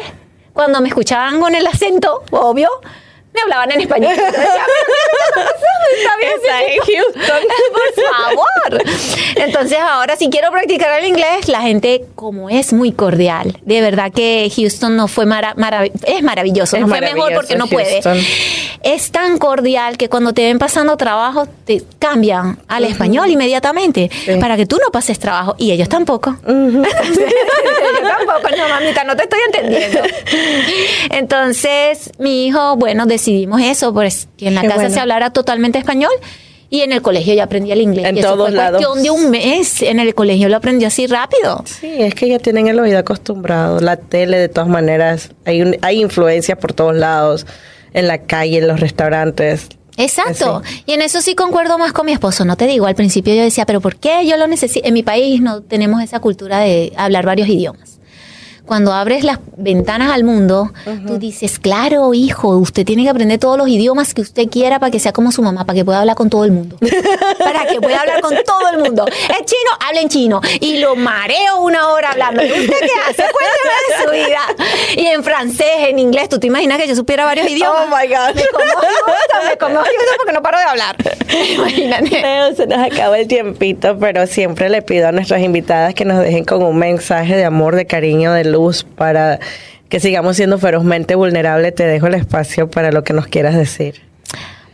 cuando 0.53 0.79
me 0.79 0.88
escuchaban 0.89 1.41
con 1.41 1.53
el 1.55 1.65
acento, 1.67 2.23
obvio, 2.31 2.69
me 3.33 3.41
hablaban 3.41 3.71
en 3.71 3.81
español. 3.81 4.13
Yo 4.15 4.23
decía, 4.25 4.65
"Pero, 5.35 5.49
¿qué 5.89 5.97
está 6.01 6.17
bien, 6.17 6.31
Está 6.35 6.61
en 6.61 6.67
sí". 6.83 6.91
Houston. 6.95 7.43
Por 7.73 8.05
favor. 8.75 8.83
Entonces 9.35 9.77
ahora 9.79 10.15
si 10.15 10.29
quiero 10.29 10.51
practicar 10.51 10.99
el 10.99 11.07
inglés, 11.07 11.47
la 11.47 11.61
gente 11.61 12.05
como 12.15 12.49
es 12.49 12.73
muy 12.73 12.91
cordial. 12.91 13.57
De 13.63 13.81
verdad 13.81 14.11
que 14.11 14.51
Houston 14.55 14.95
no 14.95 15.07
fue 15.07 15.25
mara- 15.25 15.55
marav- 15.55 15.91
es 16.05 16.23
maravilloso, 16.23 16.75
Es 16.77 16.81
no 16.83 16.88
fue 16.88 17.01
mejor 17.01 17.33
porque 17.33 17.55
no 17.55 17.67
puede. 17.67 18.01
Es 18.84 19.11
tan 19.11 19.38
cordial 19.38 19.97
que 19.97 20.07
cuando 20.09 20.34
te 20.34 20.43
ven 20.43 20.59
pasando 20.59 20.97
trabajo 20.97 21.47
te 21.65 21.84
cambian 21.99 22.59
al 22.67 22.84
español 22.86 23.30
inmediatamente 23.30 24.09
para 24.39 24.55
que 24.57 24.65
tú 24.65 24.78
no 24.84 24.91
pases 24.91 25.19
trabajo 25.19 25.55
y 25.57 25.71
ellos 25.71 25.89
tampoco. 25.89 26.38
Yo 26.45 26.53
tampoco, 26.84 28.55
no 28.57 28.69
mamita, 28.69 29.03
no 29.03 29.15
te 29.15 29.23
estoy 29.23 29.39
entendiendo. 29.47 29.99
Entonces, 31.11 32.11
mi 32.19 32.45
hijo, 32.47 32.75
bueno, 32.78 33.05
decidimos 33.05 33.61
eso, 33.61 33.93
pues 33.93 34.28
que 34.38 34.47
en 34.47 34.55
la 34.55 34.61
Qué 34.61 34.67
casa 34.67 34.82
bueno. 34.82 34.93
se 34.93 34.99
hablara 34.99 35.32
totalmente 35.32 35.78
español. 35.80 36.11
Y 36.69 36.82
en 36.82 36.91
el 36.91 37.01
colegio 37.01 37.34
ya 37.34 37.45
aprendí 37.45 37.71
el 37.71 37.80
inglés. 37.80 38.05
En 38.07 38.17
y 38.17 38.19
eso 38.19 38.34
todos 38.34 38.49
fue 38.49 38.57
lados. 38.57 38.86
cuestión 38.86 39.01
de 39.01 39.09
un 39.09 39.32
mes. 39.32 39.82
En 39.82 39.99
el 40.01 40.13
colegio 40.13 40.49
lo 40.49 40.57
aprendí 40.57 40.84
así 40.84 41.07
rápido. 41.07 41.63
Sí, 41.65 41.89
es 41.99 42.13
que 42.13 42.28
ya 42.28 42.39
tienen 42.39 42.67
el 42.67 42.78
oído 42.78 42.99
acostumbrado. 42.99 43.80
La 43.80 43.95
tele, 43.95 44.38
de 44.38 44.49
todas 44.49 44.67
maneras, 44.69 45.30
hay, 45.45 45.61
un- 45.61 45.78
hay 45.82 46.01
influencias 46.01 46.57
por 46.57 46.73
todos 46.73 46.93
lados, 46.93 47.45
en 47.97 48.07
la 48.07 48.19
calle, 48.19 48.59
en 48.59 48.67
los 48.67 48.79
restaurantes. 48.79 49.69
Exacto. 49.97 50.61
Y 50.85 50.93
en 50.93 51.01
eso 51.01 51.21
sí 51.21 51.33
concuerdo 51.33 51.77
más 51.79 51.91
con 51.91 52.05
mi 52.05 52.11
esposo. 52.11 52.45
No 52.45 52.55
te 52.55 52.67
digo, 52.67 52.85
al 52.85 52.95
principio 52.95 53.33
yo 53.33 53.41
decía, 53.41 53.65
pero 53.65 53.81
¿por 53.81 53.95
qué 53.95 54.25
yo 54.27 54.37
lo 54.37 54.47
necesito? 54.47 54.87
En 54.87 54.93
mi 54.93 55.01
país 55.01 55.41
no 55.41 55.61
tenemos 55.61 56.01
esa 56.03 56.19
cultura 56.19 56.59
de 56.59 56.93
hablar 56.95 57.25
varios 57.25 57.49
idiomas. 57.49 57.96
Cuando 58.68 58.91
abres 58.91 59.24
las 59.24 59.39
ventanas 59.55 60.11
al 60.11 60.26
mundo, 60.26 60.74
tú 61.07 61.18
dices, 61.18 61.57
claro, 61.57 62.13
hijo, 62.13 62.49
usted 62.57 62.86
tiene 62.86 63.03
que 63.03 63.09
aprender 63.09 63.39
todos 63.39 63.57
los 63.57 63.70
idiomas 63.70 64.13
que 64.13 64.20
usted 64.20 64.49
quiera 64.49 64.78
para 64.78 64.91
que 64.91 64.99
sea 64.99 65.13
como 65.13 65.32
su 65.32 65.41
mamá, 65.41 65.63
para 65.63 65.78
que 65.78 65.86
pueda 65.86 66.01
hablar 66.01 66.18
con 66.18 66.30
todo 66.30 66.43
el 66.43 66.51
mundo. 66.51 66.76
para 67.39 67.65
que 67.65 67.80
pueda 67.80 68.01
hablar 68.01 68.20
con 68.20 68.36
todo 68.45 68.70
el 68.74 68.80
mundo. 68.80 69.05
Es 69.07 69.45
chino, 69.45 69.72
habla 69.88 70.01
en 70.01 70.09
chino. 70.09 70.41
Y 70.59 70.80
lo 70.80 70.97
mareo 70.97 71.61
una 71.61 71.88
hora 71.88 72.11
hablando. 72.11 72.43
¿Y 72.43 72.51
usted 72.51 72.68
qué 72.68 72.91
hace? 73.09 73.24
Cuénteme 73.32 73.78
de 73.88 74.03
su 74.03 74.11
vida. 74.11 74.39
Y 74.97 75.05
en 75.05 75.24
francés, 75.24 75.88
en 75.88 75.99
inglés, 75.99 76.28
¿tú 76.28 76.38
te 76.38 76.47
imaginas 76.47 76.78
que 76.78 76.89
yo 76.89 76.95
supiera 76.95 77.24
varios 77.24 77.49
idiomas? 77.49 77.86
Oh 77.86 77.95
my 77.95 78.05
God. 78.05 78.36
Me 78.36 78.47
conmojo 78.51 78.82
mucho, 78.82 79.49
me 79.49 79.57
conmojo 79.57 79.86
mucho 79.86 80.11
porque 80.18 80.34
no 80.34 80.41
paro 80.41 80.57
de 80.57 80.63
hablar. 80.65 80.97
Imagínate. 81.55 82.55
Se 82.57 82.68
nos 82.68 82.86
acaba 82.86 83.18
el 83.18 83.30
tiempito, 83.30 83.97
pero 83.97 84.28
siempre 84.28 84.68
le 84.68 84.82
pido 84.82 85.07
a 85.07 85.13
nuestras 85.13 85.41
invitadas 85.41 85.93
que 85.93 86.03
nos 86.03 86.20
dejen 86.20 86.43
con 86.43 86.61
un 86.63 86.78
mensaje 86.78 87.38
de 87.38 87.45
amor, 87.45 87.78
de 87.78 87.88
cariño, 87.88 88.34
de 88.34 88.43
luz 88.43 88.56
para 88.95 89.39
que 89.89 89.99
sigamos 89.99 90.35
siendo 90.35 90.57
ferozmente 90.57 91.15
vulnerables. 91.15 91.73
Te 91.75 91.85
dejo 91.85 92.07
el 92.07 92.15
espacio 92.15 92.69
para 92.69 92.91
lo 92.91 93.03
que 93.03 93.13
nos 93.13 93.27
quieras 93.27 93.55
decir. 93.55 94.01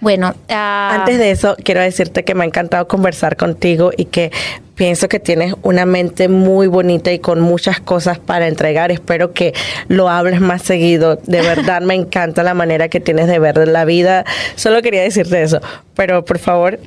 Bueno, 0.04 0.36
ah, 0.50 0.98
Antes 1.00 1.18
de 1.18 1.32
eso, 1.32 1.56
quiero 1.64 1.80
decirte 1.80 2.26
que 2.26 2.36
me 2.36 2.44
ha 2.44 2.48
encantado 2.48 2.90
conversar 2.90 3.38
contigo 3.38 3.92
y 3.96 4.04
que 4.06 4.32
pienso 4.76 5.08
que 5.08 5.22
tienes 5.22 5.56
una 5.62 5.86
mente 5.86 6.28
muy 6.28 6.68
bonita 6.68 7.10
y 7.14 7.20
con 7.20 7.40
muchas 7.40 7.80
cosas 7.80 8.20
para 8.20 8.50
entregar. 8.50 8.92
Espero 8.92 9.32
que 9.32 9.54
lo 9.88 10.10
hables 10.10 10.42
más 10.42 10.62
seguido. 10.62 11.16
De 11.16 11.42
verdad, 11.56 11.82
me 11.82 11.94
encanta 11.94 12.44
la 12.44 12.54
manera 12.54 12.90
que 12.90 13.00
tienes 13.00 13.28
de 13.28 13.40
ver 13.40 13.66
la 13.66 13.86
vida. 13.86 14.26
Solo 14.56 14.82
quería 14.82 15.04
decirte 15.04 15.42
eso. 15.42 15.62
Pero 15.96 16.26
por 16.26 16.38
favor, 16.38 16.82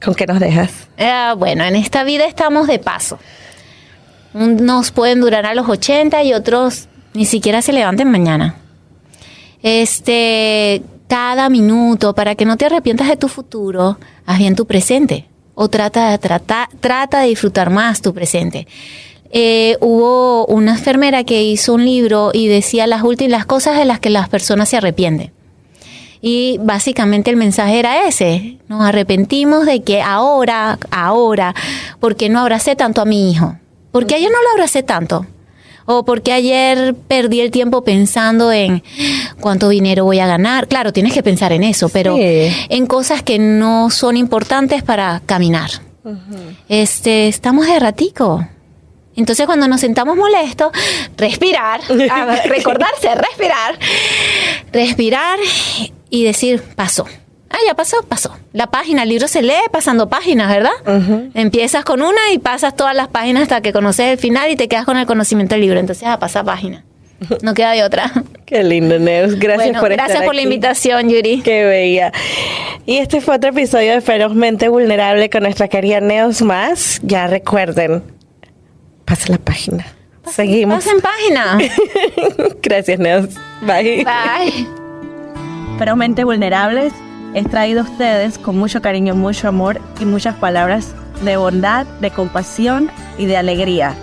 ¿con 0.00 0.14
qué 0.14 0.28
nos 0.28 0.38
dejas? 0.38 0.70
ah, 0.98 1.34
bueno, 1.36 1.64
en 1.64 1.74
esta 1.74 2.04
vida 2.04 2.24
estamos 2.24 2.68
de 2.68 2.78
paso. 2.78 3.18
Unos 4.32 4.90
pueden 4.90 5.20
durar 5.20 5.46
a 5.46 5.54
los 5.54 5.68
80 5.68 6.22
y 6.22 6.34
otros 6.34 6.88
ni 7.14 7.24
siquiera 7.24 7.62
se 7.62 7.72
levanten 7.72 8.10
mañana. 8.10 8.56
Este, 9.62 10.82
cada 11.08 11.48
minuto, 11.48 12.14
para 12.14 12.34
que 12.34 12.44
no 12.44 12.56
te 12.56 12.66
arrepientas 12.66 13.08
de 13.08 13.16
tu 13.16 13.28
futuro, 13.28 13.98
haz 14.26 14.38
bien 14.38 14.54
tu 14.54 14.66
presente. 14.66 15.26
O 15.54 15.68
trata, 15.68 16.16
trata, 16.18 16.68
trata 16.80 17.20
de 17.20 17.28
disfrutar 17.28 17.70
más 17.70 18.00
tu 18.00 18.14
presente. 18.14 18.66
Eh, 19.32 19.76
hubo 19.80 20.46
una 20.46 20.72
enfermera 20.72 21.24
que 21.24 21.42
hizo 21.42 21.74
un 21.74 21.84
libro 21.84 22.30
y 22.32 22.48
decía 22.48 22.86
las 22.86 23.02
últimas 23.02 23.46
cosas 23.46 23.76
de 23.76 23.84
las 23.84 24.00
que 24.00 24.10
las 24.10 24.28
personas 24.28 24.68
se 24.68 24.76
arrepienten. 24.76 25.32
Y 26.22 26.58
básicamente 26.62 27.30
el 27.30 27.36
mensaje 27.36 27.78
era 27.78 28.06
ese. 28.06 28.58
Nos 28.68 28.82
arrepentimos 28.82 29.66
de 29.66 29.82
que 29.82 30.02
ahora, 30.02 30.78
ahora, 30.90 31.54
porque 31.98 32.28
no 32.28 32.40
abracé 32.40 32.76
tanto 32.76 33.00
a 33.00 33.06
mi 33.06 33.30
hijo. 33.30 33.56
Porque 33.92 34.14
ayer 34.14 34.30
no 34.30 34.42
lo 34.42 34.50
abracé 34.50 34.82
tanto. 34.82 35.26
O 35.86 36.04
porque 36.04 36.32
ayer 36.32 36.94
perdí 37.08 37.40
el 37.40 37.50
tiempo 37.50 37.82
pensando 37.82 38.52
en 38.52 38.82
cuánto 39.40 39.68
dinero 39.68 40.04
voy 40.04 40.20
a 40.20 40.26
ganar. 40.26 40.68
Claro, 40.68 40.92
tienes 40.92 41.12
que 41.12 41.22
pensar 41.22 41.52
en 41.52 41.64
eso, 41.64 41.88
pero 41.88 42.16
Sí. 42.16 42.22
en 42.68 42.86
cosas 42.86 43.22
que 43.22 43.38
no 43.38 43.90
son 43.90 44.16
importantes 44.16 44.82
para 44.84 45.20
caminar. 45.26 45.70
Este, 46.68 47.28
estamos 47.28 47.66
de 47.66 47.78
ratico. 47.80 48.46
Entonces 49.16 49.44
cuando 49.46 49.66
nos 49.68 49.80
sentamos 49.80 50.16
molestos, 50.16 50.70
respirar, 51.16 51.80
recordarse, 51.88 53.14
respirar, 53.16 53.78
respirar 54.72 55.38
y 56.08 56.24
decir, 56.24 56.62
pasó. 56.76 57.06
Ah, 57.50 57.58
ya 57.66 57.74
pasó, 57.74 57.96
pasó. 58.08 58.36
La 58.52 58.68
página, 58.68 59.02
el 59.02 59.08
libro 59.08 59.26
se 59.26 59.42
lee 59.42 59.54
pasando 59.72 60.08
páginas, 60.08 60.48
¿verdad? 60.48 60.70
Empiezas 61.34 61.84
con 61.84 62.00
una 62.00 62.32
y 62.32 62.38
pasas 62.38 62.76
todas 62.76 62.94
las 62.94 63.08
páginas 63.08 63.42
hasta 63.42 63.60
que 63.60 63.72
conoces 63.72 64.06
el 64.06 64.18
final 64.18 64.50
y 64.50 64.56
te 64.56 64.68
quedas 64.68 64.84
con 64.84 64.96
el 64.96 65.06
conocimiento 65.06 65.56
del 65.56 65.62
libro. 65.62 65.80
Entonces, 65.80 66.06
a 66.06 66.18
pasar 66.18 66.44
página. 66.44 66.84
No 67.42 67.52
queda 67.52 67.72
de 67.72 67.82
otra. 67.82 68.10
Qué 68.46 68.62
lindo, 68.62 68.98
Neus. 68.98 69.34
Gracias 69.34 69.66
Bueno, 69.66 69.80
por 69.80 69.90
gracias 69.90 70.10
estar 70.10 70.26
por 70.26 70.34
la 70.34 70.42
invitación, 70.42 71.10
Yuri. 71.10 71.42
Qué 71.42 71.64
bella. 71.64 72.12
Y 72.86 72.98
este 72.98 73.20
fue 73.20 73.36
otro 73.36 73.50
episodio 73.50 73.92
de 73.92 74.00
Ferozmente 74.00 74.68
Vulnerable 74.68 75.28
con 75.28 75.42
nuestra 75.42 75.68
querida 75.68 76.00
Neos 76.00 76.40
Más. 76.42 77.00
Ya 77.02 77.26
recuerden, 77.26 78.02
pasa 79.04 79.26
la 79.28 79.38
página. 79.38 79.86
Seguimos. 80.30 80.84
Pasen 80.84 81.00
página. 81.00 81.58
Gracias, 82.62 82.98
Neos. 82.98 83.28
Bye. 83.62 84.04
Bye. 84.04 84.66
Ferozmente 85.78 86.24
Vulnerables 86.24 86.92
es 87.34 87.48
traído 87.48 87.80
a 87.80 87.84
ustedes 87.84 88.38
con 88.38 88.56
mucho 88.58 88.82
cariño, 88.82 89.14
mucho 89.14 89.48
amor 89.48 89.80
y 90.00 90.04
muchas 90.04 90.34
palabras 90.36 90.94
de 91.22 91.36
bondad, 91.36 91.86
de 92.00 92.10
compasión 92.10 92.90
y 93.18 93.26
de 93.26 93.36
alegría. 93.36 93.94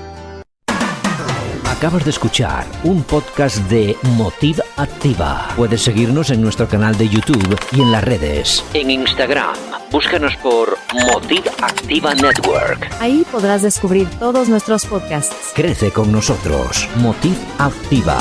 Acabas 1.77 2.05
de 2.05 2.09
escuchar 2.09 2.65
un 2.83 3.03
podcast 3.03 3.57
de 3.69 3.95
Motiv 4.15 4.59
Activa. 4.77 5.47
Puedes 5.55 5.83
seguirnos 5.83 6.31
en 6.31 6.41
nuestro 6.41 6.67
canal 6.67 6.97
de 6.97 7.07
YouTube 7.07 7.55
y 7.71 7.81
en 7.81 7.91
las 7.91 8.03
redes. 8.03 8.65
En 8.73 8.89
Instagram, 8.89 9.55
búscanos 9.91 10.35
por 10.37 10.75
Motiv 11.05 11.43
Activa 11.61 12.15
Network. 12.15 12.89
Ahí 12.99 13.23
podrás 13.31 13.61
descubrir 13.61 14.09
todos 14.17 14.49
nuestros 14.49 14.87
podcasts. 14.87 15.51
Crece 15.53 15.91
con 15.91 16.11
nosotros. 16.11 16.89
Motiv 16.95 17.37
Activa. 17.59 18.17